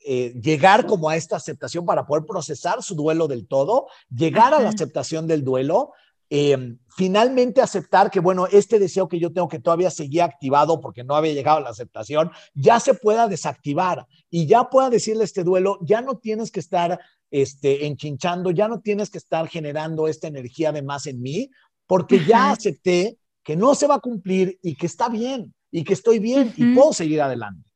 eh, 0.07 0.35
llegar 0.39 0.85
como 0.87 1.09
a 1.09 1.17
esta 1.17 1.37
aceptación 1.37 1.87
para 1.87 2.07
poder 2.07 2.27
procesar 2.27 2.83
su 2.83 2.95
duelo 2.95 3.27
del 3.27 3.47
todo, 3.47 3.87
llegar 4.15 4.53
a 4.53 4.61
la 4.61 4.69
aceptación 4.69 5.27
del 5.27 5.43
duelo, 5.43 5.93
em, 6.29 6.79
finalmente 6.95 7.63
aceptar 7.63 8.11
que, 8.11 8.21
bueno, 8.21 8.47
este 8.47 8.79
deseo 8.79 9.09
que 9.09 9.19
yo 9.19 9.33
tengo 9.33 9.49
que 9.49 9.61
todavía 9.61 9.91
seguía 9.91 10.27
activado 10.27 10.79
porque 10.81 11.05
no 11.05 11.17
había 11.17 11.33
llegado 11.33 11.57
a 11.57 11.63
la 11.63 11.71
aceptación, 11.71 12.31
ya 12.53 12.81
se 12.81 12.93
pueda 12.93 13.29
desactivar. 13.29 14.07
Y 14.29 14.47
ya 14.47 14.69
pueda 14.69 14.91
decirle 14.91 15.25
este 15.25 15.43
duelo, 15.43 15.79
ya 15.81 16.03
no 16.03 16.19
tienes 16.19 16.51
que 16.51 16.61
estar 16.61 17.01
este, 17.31 17.87
enchinchando, 17.87 18.51
ya 18.51 18.69
no 18.69 18.81
tienes 18.81 19.09
que 19.09 19.19
estar 19.19 19.49
generando 19.49 20.07
esta 20.07 20.29
energía 20.29 20.71
de 20.71 20.83
más 20.83 21.07
en 21.07 21.23
mí, 21.23 21.51
porque 21.87 22.25
ya 22.27 22.51
acepté 22.51 23.17
que 23.43 23.57
no 23.57 23.75
se 23.75 23.87
va 23.87 23.95
a 23.95 24.01
cumplir 24.01 24.59
y 24.63 24.75
que 24.75 24.87
está 24.87 25.09
bien 25.09 25.55
y 25.71 25.83
que 25.83 25.95
estoy 25.95 26.19
bien 26.19 26.53
y 26.57 26.75
puedo 26.75 26.93
seguir 26.93 27.23
adelante. 27.23 27.69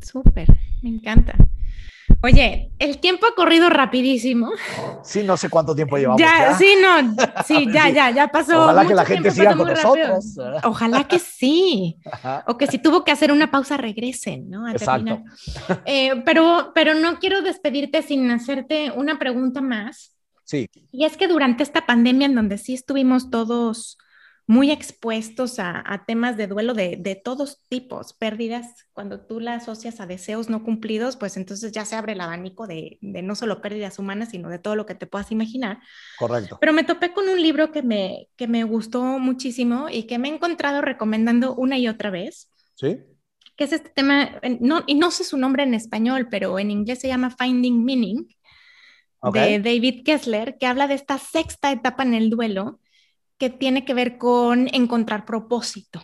Súper, 0.00 0.46
me 0.82 0.90
encanta. 0.90 1.34
Oye, 2.20 2.72
el 2.80 2.98
tiempo 2.98 3.26
ha 3.26 3.34
corrido 3.34 3.70
rapidísimo. 3.70 4.50
Sí, 5.04 5.22
no 5.22 5.36
sé 5.36 5.48
cuánto 5.48 5.74
tiempo 5.74 5.96
llevamos. 5.98 6.20
Ya, 6.20 6.54
sí, 6.54 6.74
no, 6.82 7.14
sí, 7.44 7.68
ya, 7.72 7.90
ya, 7.90 8.10
ya 8.10 8.28
pasó. 8.28 8.64
Ojalá 8.64 8.86
que 8.86 8.94
la 8.94 9.04
gente 9.04 9.30
siga 9.30 9.54
con 9.54 9.68
nosotros. 9.68 10.36
Ojalá 10.64 11.04
que 11.04 11.20
sí. 11.20 11.96
O 12.46 12.56
que 12.56 12.66
si 12.66 12.78
tuvo 12.78 13.04
que 13.04 13.12
hacer 13.12 13.30
una 13.30 13.50
pausa, 13.50 13.76
regresen, 13.76 14.50
¿no? 14.50 14.68
Exacto. 14.68 15.22
Eh, 15.84 16.22
pero, 16.24 16.72
pero 16.74 16.94
no 16.94 17.18
quiero 17.20 17.40
despedirte 17.42 18.02
sin 18.02 18.28
hacerte 18.30 18.90
una 18.90 19.18
pregunta 19.18 19.60
más. 19.60 20.16
Sí. 20.44 20.68
Y 20.90 21.04
es 21.04 21.16
que 21.16 21.28
durante 21.28 21.62
esta 21.62 21.86
pandemia 21.86 22.26
en 22.26 22.34
donde 22.34 22.58
sí 22.58 22.74
estuvimos 22.74 23.30
todos 23.30 23.98
muy 24.48 24.70
expuestos 24.70 25.58
a, 25.58 26.04
temas 26.06 26.38
de 26.38 26.46
duelo 26.46 26.72
de, 26.72 27.20
todos 27.22 27.66
tipos, 27.68 28.14
pérdidas, 28.14 28.86
cuando 28.94 29.20
tú 29.20 29.40
la 29.40 29.54
asocias 29.54 30.00
a 30.00 30.06
deseos 30.06 30.48
no 30.48 30.64
cumplidos, 30.64 31.18
pues 31.18 31.36
entonces 31.36 31.70
ya 31.70 31.84
se 31.84 31.96
abre 31.96 32.14
el 32.14 32.20
abanico 32.22 32.66
de, 32.66 32.98
no 33.02 33.34
solo 33.34 33.60
pérdidas 33.60 33.98
humanas, 33.98 34.30
sino 34.30 34.48
de 34.48 34.58
todo 34.58 34.74
lo 34.74 34.86
que 34.86 34.94
te 34.94 35.06
puedas 35.06 35.30
imaginar. 35.32 35.80
Correcto. 36.18 36.56
Pero 36.62 36.72
me 36.72 36.82
topé 36.82 37.12
con 37.12 37.28
un 37.28 37.42
libro 37.42 37.72
que 37.72 37.82
me, 37.82 38.28
que 38.36 38.48
me 38.48 38.64
gustó 38.64 39.02
muchísimo 39.18 39.90
y 39.90 40.04
que 40.04 40.18
me 40.18 40.30
he 40.30 40.34
encontrado 40.34 40.80
recomendando 40.80 41.54
una 41.54 41.76
y 41.76 41.86
otra 41.86 42.08
vez. 42.08 42.50
Sí. 42.74 43.00
Que 43.54 43.64
es 43.64 43.72
este 43.74 43.90
tema, 43.90 44.40
no, 44.60 44.82
y 44.86 44.94
no 44.94 45.10
sé 45.10 45.24
su 45.24 45.36
nombre 45.36 45.64
en 45.64 45.74
español, 45.74 46.28
pero 46.30 46.58
en 46.58 46.70
inglés 46.70 47.00
se 47.00 47.08
llama 47.08 47.36
Finding 47.38 47.84
Meaning, 47.84 48.26
de 49.30 49.58
David 49.58 50.04
Kessler, 50.06 50.56
que 50.56 50.64
habla 50.64 50.88
de 50.88 50.94
esta 50.94 51.18
sexta 51.18 51.70
etapa 51.70 52.02
en 52.02 52.14
el 52.14 52.30
duelo 52.30 52.80
que 53.38 53.50
tiene 53.50 53.84
que 53.84 53.94
ver 53.94 54.18
con 54.18 54.68
encontrar 54.74 55.24
propósito. 55.24 56.02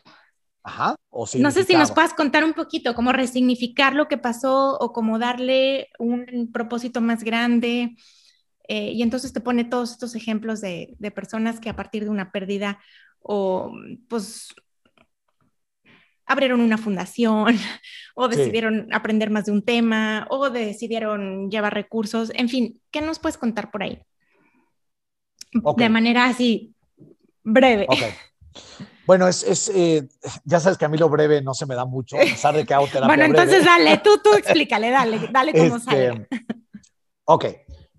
Ajá. 0.66 0.96
no 1.34 1.50
sé 1.50 1.64
si 1.64 1.74
nos 1.74 1.92
puedas 1.92 2.14
contar 2.14 2.42
un 2.42 2.54
poquito 2.54 2.94
cómo 2.94 3.12
resignificar 3.12 3.94
lo 3.94 4.08
que 4.08 4.16
pasó 4.16 4.78
o 4.78 4.94
cómo 4.94 5.18
darle 5.18 5.88
un 5.98 6.50
propósito 6.52 7.02
más 7.02 7.22
grande. 7.22 7.96
Eh, 8.66 8.92
y 8.92 9.02
entonces 9.02 9.34
te 9.34 9.42
pone 9.42 9.64
todos 9.64 9.92
estos 9.92 10.14
ejemplos 10.14 10.62
de, 10.62 10.94
de, 10.98 11.10
personas 11.10 11.60
que 11.60 11.68
a 11.68 11.76
partir 11.76 12.04
de 12.04 12.08
una 12.08 12.32
pérdida 12.32 12.78
o 13.20 13.72
pues 14.08 14.54
abrieron 16.24 16.62
una 16.62 16.78
fundación 16.78 17.56
o 18.14 18.28
decidieron 18.28 18.88
aprender 18.90 19.28
más 19.28 19.44
de 19.44 19.52
un 19.52 19.62
tema 19.62 20.26
o 20.30 20.48
decidieron 20.48 21.50
llevar 21.50 21.74
recursos. 21.74 22.32
En 22.34 22.48
fin, 22.48 22.80
¿qué 22.90 23.02
nos 23.02 23.18
puedes 23.18 23.36
contar 23.36 23.70
por 23.70 23.82
ahí? 23.82 24.00
De 25.76 25.88
manera 25.88 26.24
así 26.24 26.73
Breve. 27.44 27.86
Bueno, 29.06 29.28
es, 29.28 29.68
eh, 29.68 30.08
ya 30.44 30.60
sabes 30.60 30.78
que 30.78 30.86
a 30.86 30.88
mí 30.88 30.96
lo 30.96 31.10
breve 31.10 31.42
no 31.42 31.52
se 31.52 31.66
me 31.66 31.74
da 31.74 31.84
mucho, 31.84 32.16
a 32.16 32.20
pesar 32.20 32.54
de 32.54 32.64
que 32.64 32.72
hago 32.72 32.86
terapia 32.86 33.06
Bueno, 33.06 33.24
entonces 33.24 33.64
dale, 33.64 33.98
tú, 33.98 34.18
tú 34.22 34.32
explícale, 34.34 34.90
dale, 34.90 35.28
dale 35.30 35.52
cómo 35.52 35.76
este, 35.76 35.90
sale. 35.90 36.28
Ok, 37.26 37.44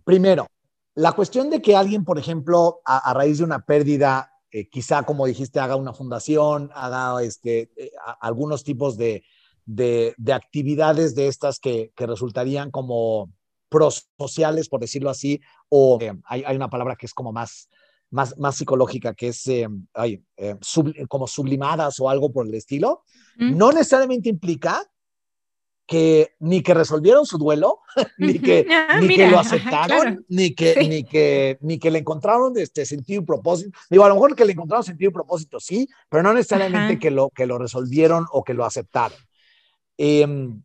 primero, 0.03 0.47
la 0.95 1.11
cuestión 1.11 1.49
de 1.49 1.61
que 1.61 1.75
alguien, 1.75 2.05
por 2.05 2.17
ejemplo, 2.17 2.81
a, 2.85 3.13
raíz 3.13 3.37
de 3.37 3.43
una 3.43 3.65
pérdida, 3.65 4.31
eh, 4.49 4.67
quizá 4.69 5.03
como 5.03 5.27
dijiste, 5.27 5.59
haga 5.59 5.75
una 5.75 5.93
fundación, 5.93 6.71
haga 6.73 7.21
este, 7.21 7.69
eh, 7.75 7.91
algunos 8.21 8.63
tipos 8.63 8.97
de, 8.97 9.23
de, 9.65 10.15
actividades 10.33 11.13
de 11.13 11.27
estas 11.27 11.59
que, 11.59 11.91
que 11.95 12.07
resultarían 12.07 12.71
como 12.71 13.31
prosociales, 13.69 14.69
por 14.69 14.79
decirlo 14.79 15.09
así, 15.09 15.41
o 15.69 15.99
hay, 16.25 16.43
hay, 16.45 16.55
una 16.55 16.69
palabra 16.69 16.95
que 16.95 17.05
es 17.05 17.13
como 17.13 17.31
más 17.33 17.69
más, 18.15 18.37
más 18.37 18.55
psicológica, 18.55 19.13
que 19.13 19.27
es 19.27 19.45
eh, 19.47 19.67
eh, 20.37 20.55
como 21.09 21.27
sublimadas 21.27 21.99
o 21.99 22.09
algo 22.09 22.31
por 22.31 22.47
el 22.47 22.53
estilo, 22.53 23.03
no 23.37 23.73
necesariamente 23.73 24.29
implica 24.29 24.81
que 25.85 26.33
ni 26.39 26.61
que 26.61 26.73
resolvieron 26.73 27.25
su 27.25 27.37
duelo, 27.37 27.79
ni 28.17 28.39
que, 28.39 28.65
ah, 28.71 29.01
ni 29.01 29.15
que 29.15 29.27
lo 29.27 29.37
aceptaron, 29.37 30.25
ni, 30.29 30.55
que, 30.55 30.87
ni, 30.87 31.03
que, 31.03 31.57
ni 31.59 31.77
que 31.77 31.91
le 31.91 31.99
encontraron 31.99 32.57
este 32.57 32.85
sentido 32.85 33.21
y 33.21 33.25
propósito. 33.25 33.77
Digo, 33.89 34.05
a 34.05 34.07
lo 34.07 34.15
mejor 34.15 34.33
que 34.33 34.45
le 34.45 34.53
encontraron 34.53 34.85
sentido 34.85 35.09
y 35.09 35.13
propósito, 35.13 35.59
sí, 35.59 35.87
pero 36.09 36.23
no 36.23 36.33
necesariamente 36.33 36.97
que 36.97 37.11
lo, 37.11 37.29
que 37.31 37.45
lo 37.45 37.57
resolvieron 37.57 38.25
o 38.31 38.45
que 38.45 38.53
lo 38.53 38.63
aceptaron. 38.63 39.17
Em, 39.97 40.63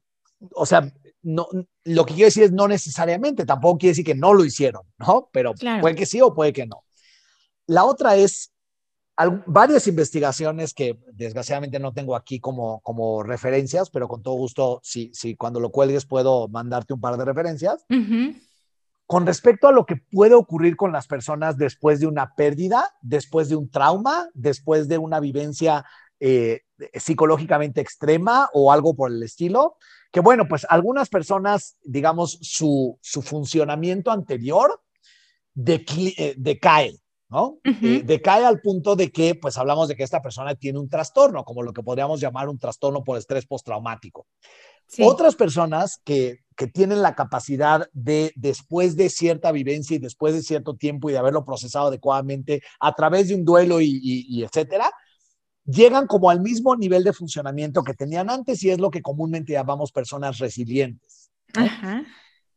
o 0.54 0.64
sea, 0.64 0.90
no, 1.22 1.48
lo 1.84 2.06
que 2.06 2.14
quiero 2.14 2.26
decir 2.26 2.44
es 2.44 2.52
no 2.52 2.68
necesariamente, 2.68 3.44
tampoco 3.44 3.78
quiere 3.78 3.90
decir 3.90 4.04
que 4.04 4.14
no 4.14 4.32
lo 4.34 4.44
hicieron, 4.44 4.82
¿no? 4.98 5.28
Pero 5.32 5.52
puede 5.80 5.96
que 5.96 6.06
sí 6.06 6.20
o 6.20 6.32
puede 6.32 6.52
que 6.52 6.64
no. 6.64 6.84
La 7.70 7.84
otra 7.84 8.16
es 8.16 8.52
varias 9.46 9.86
investigaciones 9.86 10.74
que 10.74 10.98
desgraciadamente 11.12 11.78
no 11.78 11.92
tengo 11.92 12.16
aquí 12.16 12.40
como, 12.40 12.80
como 12.80 13.22
referencias, 13.22 13.90
pero 13.90 14.08
con 14.08 14.24
todo 14.24 14.34
gusto, 14.34 14.80
si, 14.82 15.12
si 15.14 15.36
cuando 15.36 15.60
lo 15.60 15.70
cuelgues 15.70 16.04
puedo 16.04 16.48
mandarte 16.48 16.94
un 16.94 17.00
par 17.00 17.16
de 17.16 17.24
referencias. 17.24 17.86
Con 19.06 19.24
respecto 19.24 19.68
a 19.68 19.72
lo 19.72 19.86
que 19.86 19.94
puede 20.10 20.34
ocurrir 20.34 20.74
con 20.76 20.90
las 20.90 21.06
personas 21.06 21.58
después 21.58 22.00
de 22.00 22.08
una 22.08 22.34
pérdida, 22.34 22.92
después 23.02 23.48
de 23.48 23.54
un 23.54 23.70
trauma, 23.70 24.28
después 24.34 24.88
de 24.88 24.98
una 24.98 25.20
vivencia 25.20 25.84
eh, 26.18 26.62
psicológicamente 26.94 27.80
extrema 27.80 28.50
o 28.52 28.72
algo 28.72 28.96
por 28.96 29.12
el 29.12 29.22
estilo, 29.22 29.76
que 30.10 30.18
bueno, 30.18 30.48
pues 30.48 30.66
algunas 30.68 31.08
personas, 31.08 31.76
digamos, 31.84 32.36
su, 32.42 32.98
su 33.00 33.22
funcionamiento 33.22 34.10
anterior 34.10 34.82
eh, 35.54 36.34
decae, 36.36 37.00
¿no? 37.30 37.58
Eh, 37.64 38.02
decae 38.04 38.44
al 38.44 38.60
punto 38.60 38.96
de 38.96 39.10
que, 39.10 39.34
pues 39.34 39.56
hablamos 39.56 39.88
de 39.88 39.96
que 39.96 40.02
esta 40.02 40.20
persona 40.20 40.54
tiene 40.54 40.78
un 40.78 40.88
trastorno, 40.88 41.44
como 41.44 41.62
lo 41.62 41.72
que 41.72 41.82
podríamos 41.82 42.20
llamar 42.20 42.48
un 42.48 42.58
trastorno 42.58 43.04
por 43.04 43.18
estrés 43.18 43.46
postraumático. 43.46 44.26
Otras 44.98 45.36
personas 45.36 46.00
que, 46.04 46.40
que, 46.56 46.66
tienen 46.66 47.00
la 47.00 47.14
capacidad 47.14 47.88
de, 47.92 48.32
después 48.34 48.96
de 48.96 49.08
cierta 49.08 49.52
vivencia 49.52 49.94
y 49.94 50.00
después 50.00 50.34
de 50.34 50.42
cierto 50.42 50.74
tiempo 50.74 51.08
y 51.08 51.12
de 51.12 51.18
haberlo 51.18 51.44
procesado 51.44 51.86
adecuadamente 51.86 52.60
a 52.80 52.92
través 52.92 53.28
de 53.28 53.36
un 53.36 53.44
duelo 53.44 53.80
y, 53.80 54.00
y 54.02 54.42
etcétera, 54.42 54.90
llegan 55.64 56.08
como 56.08 56.28
al 56.28 56.40
mismo 56.40 56.74
nivel 56.74 57.04
de 57.04 57.12
funcionamiento 57.12 57.84
que 57.84 57.94
tenían 57.94 58.30
antes 58.30 58.62
y 58.64 58.70
es 58.70 58.80
lo 58.80 58.90
que 58.90 59.00
comúnmente 59.00 59.52
llamamos 59.52 59.92
personas 59.92 60.38
resilientes. 60.38 61.30
Ajá. 61.54 62.04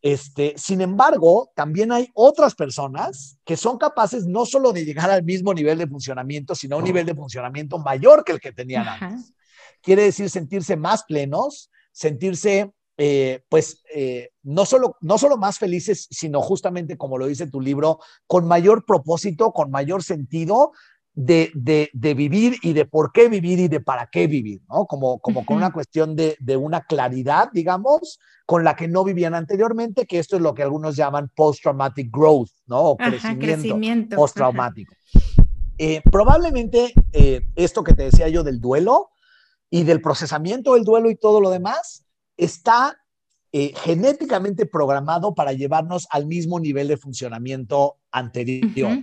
Este, 0.04 0.54
sin 0.58 0.82
embargo, 0.82 1.50
también 1.56 1.94
hay 1.94 2.10
otras 2.14 2.56
personas 2.56 3.40
que 3.46 3.56
son 3.56 3.78
capaces 3.78 4.26
no 4.26 4.46
solo 4.46 4.74
de 4.74 4.84
llegar 4.84 5.10
al 5.10 5.24
mismo 5.24 5.54
nivel 5.54 5.78
de 5.78 5.88
funcionamiento, 5.88 6.56
sino 6.56 6.76
a 6.76 6.80
un 6.80 6.84
nivel 6.84 7.06
de 7.06 7.16
funcionamiento 7.16 7.80
mayor 7.80 8.26
que 8.26 8.34
el 8.34 8.42
que 8.42 8.52
tenían 8.52 8.86
antes. 8.86 9.34
Quiere 9.82 10.04
decir 10.04 10.30
sentirse 10.30 10.76
más 10.76 11.06
plenos, 11.06 11.72
sentirse, 11.94 12.74
eh, 12.98 13.46
pues, 13.48 13.82
eh, 13.96 14.32
no, 14.42 14.66
solo, 14.66 14.98
no 15.00 15.18
solo 15.18 15.38
más 15.38 15.58
felices, 15.58 16.10
sino 16.12 16.42
justamente, 16.42 16.98
como 16.98 17.18
lo 17.18 17.28
dice 17.28 17.48
tu 17.48 17.62
libro, 17.62 18.00
con 18.28 18.46
mayor 18.46 18.86
propósito, 18.86 19.54
con 19.54 19.72
mayor 19.72 20.04
sentido, 20.04 20.74
de, 21.16 21.52
de, 21.54 21.90
de, 21.94 22.14
vivir 22.14 22.56
y 22.64 22.74
de 22.74 22.86
por 22.86 23.12
qué 23.12 23.30
vivir 23.30 23.60
y 23.60 23.68
de 23.68 23.80
para 23.80 24.08
qué 24.08 24.28
vivir, 24.28 24.62
¿no? 24.68 24.86
Como, 24.86 25.20
como 25.20 25.46
con 25.46 25.58
una 25.58 25.72
cuestión 25.72 26.16
de, 26.16 26.36
de, 26.40 26.58
una 26.58 26.82
claridad, 26.82 27.50
digamos, 27.54 28.20
con 28.46 28.64
la 28.64 28.76
que 28.76 28.88
no 28.88 29.04
vivían 29.04 29.36
anteriormente, 29.36 30.06
que 30.06 30.20
esto 30.20 30.36
es 30.36 30.42
lo 30.42 30.54
que 30.54 30.64
algunos 30.64 30.96
llaman 30.96 31.30
post-traumatic 31.36 32.10
growth, 32.12 32.50
¿no? 32.66 32.82
O 32.82 32.98
crecimiento, 32.98 34.16
post-traumático. 34.16 34.94
Eh, 35.78 36.02
probablemente 36.12 36.94
eh, 37.14 37.42
esto 37.56 37.84
que 37.84 37.94
te 37.94 38.04
decía 38.04 38.28
yo 38.30 38.44
del 38.44 38.60
duelo 38.60 39.10
y 39.70 39.84
del 39.84 40.02
procesamiento 40.02 40.76
del 40.76 40.84
duelo 40.84 41.10
y 41.10 41.16
todo 41.16 41.42
lo 41.42 41.50
demás 41.50 42.06
está 42.38 42.98
eh, 43.52 43.74
genéticamente 43.76 44.66
programado 44.66 45.36
para 45.36 45.54
llevarnos 45.54 46.08
al 46.10 46.26
mismo 46.26 46.60
nivel 46.60 46.88
de 46.88 46.98
funcionamiento 46.98 47.98
anterior. 48.12 49.00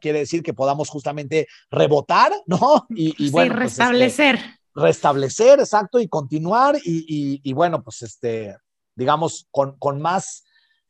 Quiere 0.00 0.20
decir 0.20 0.42
que 0.42 0.54
podamos 0.54 0.88
justamente 0.88 1.46
rebotar, 1.70 2.32
¿no? 2.46 2.86
Y, 2.96 3.30
bueno, 3.30 3.54
pues, 3.54 3.72
este, 3.72 3.84
restablecer. 3.84 4.40
restablecer, 4.74 5.60
exacto, 5.60 6.00
y 6.00 6.08
continuar 6.08 6.76
y, 6.84 7.52
bueno, 7.52 7.82
pues 7.82 8.02
este, 8.02 8.56
digamos, 8.94 9.46
con, 9.50 9.78
con, 9.78 10.00
más, 10.00 10.44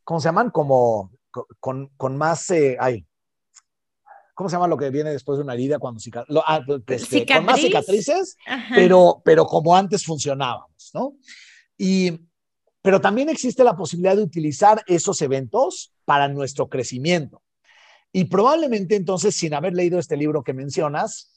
¿cómo 0.05 0.21
se 0.21 0.29
llaman? 0.29 0.51
Como 0.51 1.13
con, 1.61 1.89
con 1.97 2.17
más, 2.17 2.51
eh, 2.51 2.77
ay, 2.81 3.07
¿cómo 4.35 4.49
se 4.49 4.57
llama 4.57 4.69
lo 4.69 4.77
que 4.77 4.91
viene 4.91 5.11
después 5.11 5.37
de 5.39 5.45
una 5.45 5.55
herida 5.55 5.79
cuando 5.79 6.01
ah, 6.47 6.61
este, 6.87 7.27
con 7.27 7.45
más 7.45 7.61
cicatrices, 7.61 8.37
pero, 8.75 9.21
pero 9.25 9.45
como 9.47 9.77
antes 9.77 10.05
funcionábamos, 10.05 10.91
¿no? 10.95 11.15
Y, 11.77 12.21
pero 12.81 13.01
también 13.01 13.29
existe 13.29 13.65
la 13.65 13.77
posibilidad 13.77 14.17
de 14.17 14.23
utilizar 14.23 14.83
esos 14.87 15.21
eventos 15.23 15.93
para 16.05 16.29
nuestro 16.29 16.69
crecimiento. 16.69 17.43
Y 18.13 18.25
probablemente 18.25 18.97
entonces, 18.97 19.35
sin 19.35 19.55
haber 19.55 19.75
leído 19.75 19.99
este 19.99 20.17
libro 20.17 20.43
que 20.43 20.53
mencionas, 20.53 21.33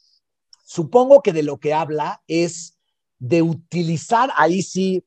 supongo 0.64 1.22
que 1.22 1.34
de 1.34 1.44
lo 1.44 1.60
que 1.60 1.74
habla 1.74 2.22
es 2.28 2.78
de 3.20 3.42
utilizar 3.42 4.32
ahí 4.36 4.62
sí 4.62 5.04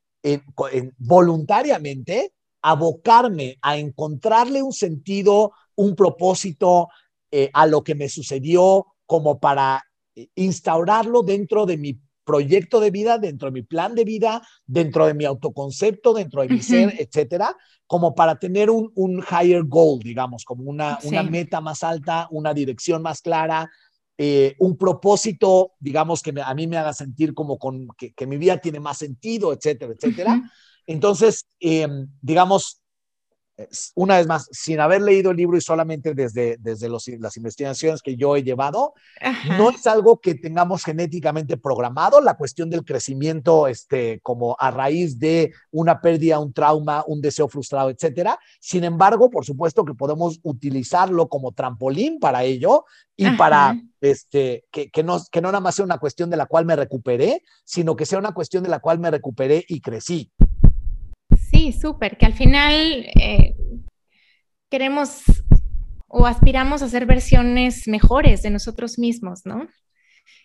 voluntariamente, 0.98 2.32
abocarme 2.62 3.58
a 3.60 3.76
encontrarle 3.76 4.62
un 4.62 4.72
sentido, 4.72 5.52
un 5.74 5.94
propósito 5.94 6.88
eh, 7.30 7.50
a 7.52 7.66
lo 7.66 7.82
que 7.84 7.94
me 7.94 8.08
sucedió 8.08 8.86
como 9.06 9.38
para 9.38 9.82
eh, 10.14 10.28
instaurarlo 10.34 11.22
dentro 11.22 11.66
de 11.66 11.76
mi 11.76 12.00
proyecto 12.24 12.80
de 12.80 12.90
vida, 12.90 13.18
dentro 13.18 13.46
de 13.46 13.52
mi 13.52 13.62
plan 13.62 13.94
de 13.94 14.04
vida, 14.04 14.42
dentro 14.66 15.06
de 15.06 15.14
mi 15.14 15.24
autoconcepto, 15.24 16.14
dentro 16.14 16.42
de 16.42 16.48
mi 16.48 16.62
ser, 16.62 16.94
etcétera, 16.98 17.56
como 17.86 18.14
para 18.14 18.38
tener 18.38 18.70
un, 18.70 18.90
un 18.94 19.22
higher 19.22 19.64
goal, 19.64 20.00
digamos, 20.00 20.44
como 20.44 20.64
una, 20.64 20.98
una 21.04 21.22
meta 21.22 21.60
más 21.60 21.82
alta, 21.82 22.28
una 22.30 22.54
dirección 22.54 23.02
más 23.02 23.20
clara, 23.20 23.70
eh, 24.16 24.54
un 24.58 24.76
propósito, 24.76 25.72
digamos, 25.80 26.22
que 26.22 26.32
a 26.42 26.54
mí 26.54 26.66
me 26.66 26.76
haga 26.76 26.92
sentir 26.92 27.34
como 27.34 27.58
con, 27.58 27.88
que, 27.96 28.12
que, 28.12 28.26
mi 28.26 28.36
vida 28.36 28.58
tiene 28.58 28.80
más 28.80 28.98
sentido, 28.98 29.52
etcétera, 29.52 29.92
etcétera. 29.92 30.40
Entonces, 30.86 31.46
em, 31.60 32.08
digamos, 32.20 32.83
una 33.94 34.16
vez 34.16 34.26
más, 34.26 34.48
sin 34.50 34.80
haber 34.80 35.02
leído 35.02 35.30
el 35.30 35.36
libro 35.36 35.56
y 35.56 35.60
solamente 35.60 36.14
desde, 36.14 36.56
desde 36.58 36.88
las 36.88 37.36
investigaciones 37.36 38.02
que 38.02 38.16
yo 38.16 38.34
he 38.34 38.42
llevado, 38.42 38.94
no 39.56 39.70
es 39.70 39.86
algo 39.86 40.20
que 40.20 40.34
tengamos 40.34 40.84
genéticamente 40.84 41.56
programado, 41.56 42.20
la 42.20 42.36
cuestión 42.36 42.68
del 42.68 42.84
crecimiento 42.84 43.68
este, 43.68 44.20
como 44.20 44.56
a 44.58 44.70
raíz 44.70 45.18
de 45.18 45.52
una 45.70 46.00
pérdida, 46.00 46.40
un 46.40 46.52
trauma, 46.52 47.04
un 47.06 47.20
deseo 47.20 47.48
frustrado, 47.48 47.90
etcétera. 47.90 48.38
Sin 48.60 48.82
embargo, 48.82 49.30
por 49.30 49.44
supuesto 49.44 49.84
que 49.84 49.94
podemos 49.94 50.40
utilizarlo 50.42 51.28
como 51.28 51.52
trampolín 51.52 52.18
para 52.18 52.42
ello 52.42 52.84
y 53.16 53.30
para 53.36 53.80
este, 54.00 54.64
que, 54.72 54.90
que, 54.90 55.04
no, 55.04 55.20
que 55.30 55.40
no 55.40 55.48
nada 55.48 55.60
más 55.60 55.76
sea 55.76 55.84
una 55.84 55.98
cuestión 55.98 56.28
de 56.28 56.36
la 56.36 56.46
cual 56.46 56.64
me 56.66 56.74
recuperé, 56.74 57.42
sino 57.64 57.94
que 57.94 58.06
sea 58.06 58.18
una 58.18 58.34
cuestión 58.34 58.64
de 58.64 58.70
la 58.70 58.80
cual 58.80 58.98
me 58.98 59.10
recuperé 59.10 59.64
y 59.68 59.80
crecí. 59.80 60.32
Sí, 61.64 61.72
súper, 61.72 62.18
que 62.18 62.26
al 62.26 62.34
final 62.34 62.74
eh, 63.18 63.54
queremos 64.68 65.22
o 66.08 66.26
aspiramos 66.26 66.82
a 66.82 66.90
ser 66.90 67.06
versiones 67.06 67.88
mejores 67.88 68.42
de 68.42 68.50
nosotros 68.50 68.98
mismos, 68.98 69.46
¿no? 69.46 69.66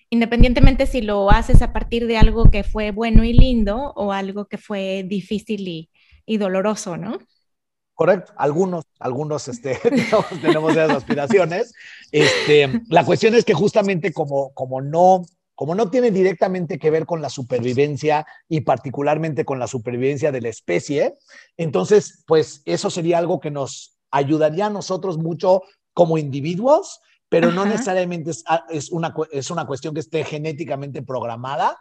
Independientemente 0.10 0.86
si 0.86 1.02
lo 1.02 1.30
haces 1.30 1.62
a 1.62 1.74
partir 1.74 2.08
de 2.08 2.18
algo 2.18 2.50
que 2.50 2.64
fue 2.64 2.92
bueno 2.92 3.26
y 3.26 3.34
lindo 3.34 3.92
o 3.98 4.14
algo 4.14 4.46
que 4.46 4.58
fue 4.58 5.04
difícil 5.06 5.90
y, 6.26 6.38
doloroso, 6.38 6.96
¿no? 6.96 7.18
Correcto, 7.96 8.32
algunos, 8.38 8.86
algunos 8.98 9.50
este, 9.50 9.78
tenemos 10.42 10.72
esas 10.72 10.92
aspiraciones. 10.92 11.74
Este, 12.14 12.82
la 12.88 13.04
cuestión 13.04 13.36
es 13.36 13.44
que 13.44 13.54
justamente 13.54 14.14
como, 14.14 14.54
como 14.54 14.80
no 14.80 15.24
como 15.60 15.76
no 15.76 15.90
tiene 15.90 16.10
directamente 16.10 16.80
que 16.80 16.90
ver 16.90 17.06
con 17.06 17.22
la 17.22 17.30
supervivencia 17.30 18.26
y 18.48 18.62
particularmente 18.62 19.44
con 19.44 19.60
la 19.60 19.68
supervivencia 19.68 20.32
de 20.32 20.40
la 20.40 20.48
especie, 20.48 21.18
entonces, 21.58 22.24
pues 22.26 22.62
eso 22.64 22.90
sería 22.90 23.18
algo 23.18 23.42
que 23.42 23.52
nos 23.52 24.00
ayudaría 24.10 24.68
a 24.68 24.70
nosotros 24.70 25.18
mucho 25.18 25.64
como 25.94 26.18
individuos 26.18 27.02
pero 27.28 27.52
no 27.52 27.66
necesariamente 27.66 28.32
es, 28.32 28.44
ah, 28.48 28.66
es, 28.70 28.90
una, 28.90 29.14
es 29.32 29.52
una 29.52 29.68
cuestión 29.68 29.94
que 29.94 30.00
esté 30.00 30.24
genéticamente 30.24 31.04
programada 31.04 31.78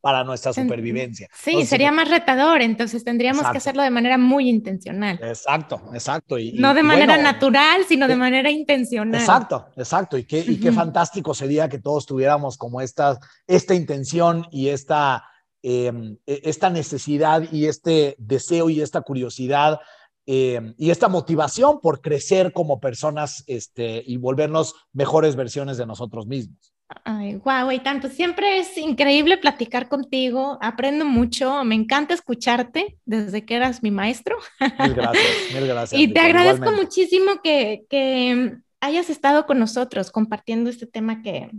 para 0.00 0.24
nuestra 0.24 0.52
supervivencia. 0.52 1.28
Sí, 1.34 1.66
sería 1.66 1.92
más 1.92 2.08
retador, 2.08 2.62
entonces 2.62 3.04
tendríamos 3.04 3.46
que 3.50 3.58
hacerlo 3.58 3.82
de 3.82 3.90
manera 3.90 4.16
muy 4.16 4.48
intencional. 4.48 5.18
Exacto, 5.22 5.80
exacto. 5.92 6.38
Y, 6.38 6.52
no 6.52 6.72
de 6.74 6.82
manera 6.82 7.18
natural, 7.18 7.82
sino 7.86 8.08
de 8.08 8.14
eh, 8.14 8.16
manera 8.16 8.50
intencional. 8.50 9.20
Exacto, 9.20 9.68
exacto. 9.76 10.16
Y 10.16 10.24
qué, 10.24 10.38
y 10.40 10.58
qué 10.58 10.72
fantástico 10.72 11.34
sería 11.34 11.68
que 11.68 11.78
todos 11.78 12.06
tuviéramos 12.06 12.56
como 12.56 12.80
esta, 12.80 13.18
esta 13.46 13.74
intención 13.74 14.46
y 14.50 14.68
esta, 14.68 15.24
em, 15.62 16.16
e, 16.26 16.40
esta 16.44 16.70
necesidad 16.70 17.42
y 17.52 17.66
este 17.66 18.16
deseo 18.18 18.70
y 18.70 18.80
esta 18.80 19.02
curiosidad 19.02 19.80
em, 20.24 20.74
y 20.78 20.90
esta 20.90 21.08
motivación 21.08 21.80
por 21.80 22.00
crecer 22.00 22.52
como 22.52 22.80
personas 22.80 23.44
este, 23.46 24.02
y 24.06 24.16
volvernos 24.16 24.74
mejores 24.92 25.36
versiones 25.36 25.76
de 25.76 25.86
nosotros 25.86 26.26
mismos. 26.26 26.69
Ay, 27.04 27.36
guau, 27.36 27.70
Eitan, 27.70 28.00
pues 28.00 28.14
siempre 28.14 28.58
es 28.58 28.76
increíble 28.76 29.38
platicar 29.38 29.88
contigo, 29.88 30.58
aprendo 30.60 31.04
mucho, 31.04 31.64
me 31.64 31.74
encanta 31.74 32.14
escucharte 32.14 32.98
desde 33.04 33.44
que 33.44 33.54
eras 33.54 33.82
mi 33.82 33.90
maestro. 33.90 34.36
Mil 34.78 34.94
gracias, 34.94 35.24
mil 35.54 35.66
gracias. 35.66 36.00
y 36.00 36.08
te 36.08 36.20
agradezco 36.20 36.72
muchísimo 36.72 37.40
que, 37.42 37.84
que, 37.88 38.56
hayas 38.80 39.10
estado 39.10 39.46
con 39.46 39.58
nosotros 39.58 40.10
compartiendo 40.10 40.70
este 40.70 40.86
tema 40.86 41.20
que, 41.20 41.50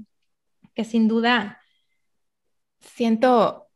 que 0.73 0.83
sin 0.83 1.07
duda 1.07 1.61
siento, 2.79 3.67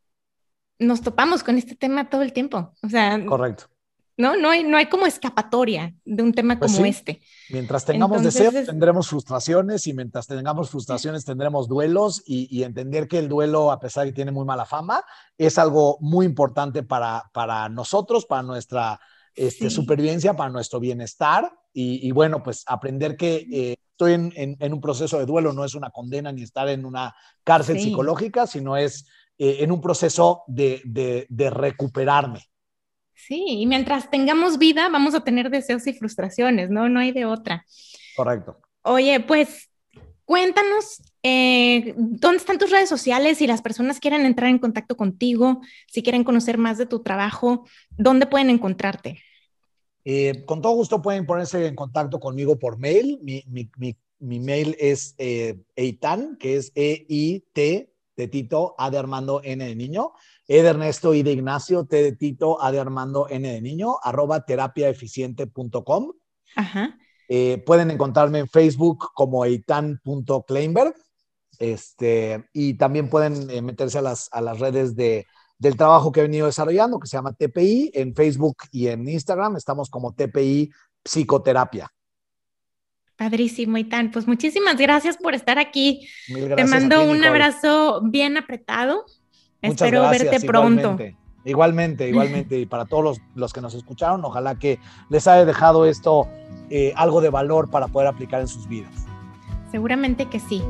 nos 0.80 1.02
topamos 1.02 1.44
con 1.44 1.58
este 1.58 1.76
tema 1.76 2.10
todo 2.10 2.24
el 2.24 2.34
tiempo. 2.34 2.74
O 2.82 2.90
sea, 2.90 3.24
correcto. 3.24 3.66
¿No? 4.18 4.38
No 4.38 4.50
hay, 4.50 4.64
no 4.64 4.78
hay 4.78 4.88
como 4.88 5.06
escapatoria 5.06 5.94
de 6.06 6.24
un 6.24 6.34
tema 6.34 6.58
pues 6.58 6.74
como 6.74 6.86
este. 6.86 7.22
Mientras 7.50 7.86
tengamos 7.86 8.24
deseos, 8.24 8.54
tendremos 8.66 9.08
frustraciones 9.08 9.88
y 9.88 9.94
mientras 9.94 10.28
tengamos 10.28 10.70
frustraciones, 10.70 11.26
tendremos 11.26 11.68
duelos 11.68 12.24
y, 12.26 12.64
entender 12.64 13.08
que 13.08 13.20
el 13.20 13.30
duelo, 13.30 13.72
a 13.72 13.80
pesar 13.80 14.06
de 14.06 14.12
que 14.12 14.16
tiene 14.16 14.32
muy 14.32 14.46
mala 14.46 14.66
fama, 14.66 15.04
es 15.38 15.58
algo 15.58 15.98
muy 16.00 16.26
importante 16.26 16.84
para, 16.84 17.30
para 17.34 17.70
nosotros, 17.70 18.26
para 18.26 18.44
nuestra 18.44 19.00
este, 19.36 19.70
supervivencia, 19.70 20.34
para 20.34 20.50
nuestro 20.50 20.80
bienestar. 20.80 21.52
Y, 21.74 22.10
bueno, 22.12 22.42
pues 22.42 22.64
aprender 22.68 23.18
que 23.18 23.46
eh, 23.52 23.76
estoy 23.92 24.14
en, 24.14 24.74
un 24.74 24.82
proceso 24.82 25.20
de 25.20 25.26
duelo 25.26 25.52
no 25.52 25.66
es 25.66 25.76
una 25.76 25.90
condena 25.90 26.32
ni 26.32 26.44
estar 26.44 26.70
en 26.70 26.86
una 26.86 27.14
cárcel 27.44 27.80
psicológica, 27.80 28.48
sino 28.48 28.78
es 28.78 29.06
eh, 29.38 29.58
en 29.60 29.74
un 29.74 29.82
proceso 29.82 30.44
de, 30.48 30.82
de, 30.86 31.28
de 31.30 31.50
recuperarme. 31.50 32.48
Sí, 33.16 33.46
y 33.48 33.66
mientras 33.66 34.10
tengamos 34.10 34.58
vida, 34.58 34.90
vamos 34.90 35.16
a 35.16 35.24
tener 35.24 35.50
deseos 35.50 35.88
y 35.88 35.94
frustraciones, 35.94 36.70
¿no? 36.70 36.90
No 36.90 37.00
hay 37.00 37.12
de 37.12 37.26
otra. 37.26 37.66
Correcto. 38.16 38.60
Oye, 38.84 39.20
pues 39.22 39.70
cuéntanos 40.26 41.02
eh, 41.24 41.94
dónde 41.98 42.38
están 42.38 42.58
tus 42.58 42.72
redes 42.72 42.90
sociales 42.90 43.38
si 43.38 43.48
las 43.48 43.62
personas 43.62 44.00
quieren 44.00 44.26
entrar 44.26 44.50
en 44.50 44.60
contacto 44.60 44.98
contigo, 44.98 45.62
si 45.88 46.04
quieren 46.04 46.24
conocer 46.24 46.58
más 46.58 46.78
de 46.78 46.86
tu 46.86 47.02
trabajo, 47.02 47.66
¿dónde 47.92 48.28
pueden 48.28 48.50
encontrarte? 48.50 49.22
Eh, 50.04 50.44
con 50.46 50.62
todo 50.62 50.74
gusto 50.74 51.02
pueden 51.02 51.26
ponerse 51.26 51.66
en 51.66 51.76
contacto 51.76 52.20
conmigo 52.20 52.60
por 52.60 52.78
mail. 52.78 53.20
Mi, 53.24 53.44
mi, 53.48 53.70
mi, 54.20 54.40
mail 54.40 54.76
es 54.80 55.16
eh, 55.18 55.58
eitan, 55.76 56.38
que 56.38 56.58
es 56.58 56.72
E-I-T 56.76 57.92
de 58.16 58.28
Tito, 58.28 58.76
A 58.78 58.92
de 58.92 58.98
Armando, 59.00 59.42
N 59.44 59.66
de 59.66 59.76
niño 59.76 60.14
e 60.48 60.62
de 60.62 60.70
Ernesto 60.70 61.14
y 61.14 61.24
de 61.24 61.32
Ignacio, 61.32 61.86
T 61.86 62.04
de 62.04 62.12
Tito, 62.12 62.62
A 62.62 62.72
de 62.72 62.80
Armando, 62.80 63.28
N 63.30 63.52
de 63.52 63.62
Niño, 63.62 63.98
arroba 64.02 64.46
terapiaeficiente.com. 64.46 66.12
Ajá. 66.56 66.98
Eh, 67.28 67.64
pueden 67.66 67.90
encontrarme 67.90 68.40
en 68.40 68.48
Facebook 68.48 69.10
como 69.14 69.44
eitan.kleinberg. 69.46 70.94
Este, 71.58 72.46
y 72.54 72.76
también 72.76 73.10
pueden 73.10 73.50
eh, 73.50 73.62
meterse 73.62 73.98
a 73.98 74.02
las, 74.02 74.30
a 74.32 74.42
las 74.42 74.60
redes 74.60 74.96
de, 74.96 75.26
del 75.58 75.78
trabajo 75.78 76.12
que 76.12 76.20
he 76.20 76.24
venido 76.24 76.46
desarrollando, 76.46 77.00
que 77.00 77.08
se 77.08 77.18
llama 77.18 77.34
TPI, 77.34 77.92
en 77.94 78.14
Facebook 78.14 78.58
y 78.72 78.88
en 78.88 79.08
Instagram. 79.08 79.56
Estamos 79.56 79.90
como 79.90 80.14
TPI 80.14 80.70
Psicoterapia. 81.04 81.90
Padrísimo, 83.16 83.78
Eitan. 83.78 84.12
Pues 84.12 84.28
muchísimas 84.28 84.76
gracias 84.76 85.18
por 85.18 85.34
estar 85.34 85.58
aquí. 85.58 86.08
Te 86.28 86.66
mando 86.66 87.10
un 87.10 87.24
abrazo 87.24 88.02
bien 88.04 88.38
apretado 88.38 89.06
Espero 89.66 90.10
verte 90.10 90.40
pronto. 90.42 90.98
Igualmente, 91.46 92.10
igualmente, 92.10 92.60
y 92.62 92.66
para 92.66 92.86
todos 92.86 93.22
los, 93.36 93.54
que 93.54 93.62
nos 93.62 93.76
escucharon, 93.76 94.26
ojalá 94.26 94.56
que 94.56 94.80
les 95.10 95.28
haya 95.28 95.46
dejado 95.46 95.86
esto 95.86 96.28
eh, 96.70 96.92
algo 96.96 97.22
de 97.22 97.30
valor 97.30 97.70
para 97.70 97.88
poder 97.88 98.08
aplicar 98.08 98.42
en 98.42 98.48
sus 98.48 98.68
vidas. 98.68 98.92
Seguramente 99.72 100.26
que 100.26 100.40
sí. 100.40 100.64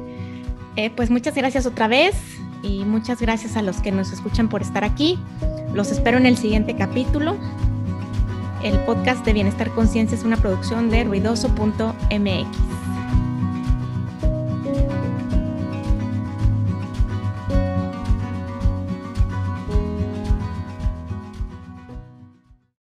Eh, 0.76 0.90
pues 0.90 1.10
muchas 1.10 1.34
gracias 1.36 1.66
otra 1.66 1.88
vez 1.88 2.16
y 2.62 2.84
muchas 2.84 3.22
gracias 3.22 3.56
a 3.56 3.62
los 3.62 3.78
que 3.78 3.94
nos 3.94 4.12
escuchan 4.12 4.50
por 4.50 4.62
estar 4.62 4.84
aquí. 4.84 5.18
Los 5.74 5.92
espero 5.92 6.18
en 6.18 6.26
el 6.26 6.38
siguiente 6.38 6.76
capítulo. 6.76 7.38
El 8.64 8.78
podcast 8.80 9.26
de 9.26 9.34
Bienestar 9.34 9.70
Conciencia 9.72 10.18
es 10.18 10.24
una 10.24 10.38
producción 10.38 10.90
de 10.90 11.04
ruidoso.mx. 11.06 12.85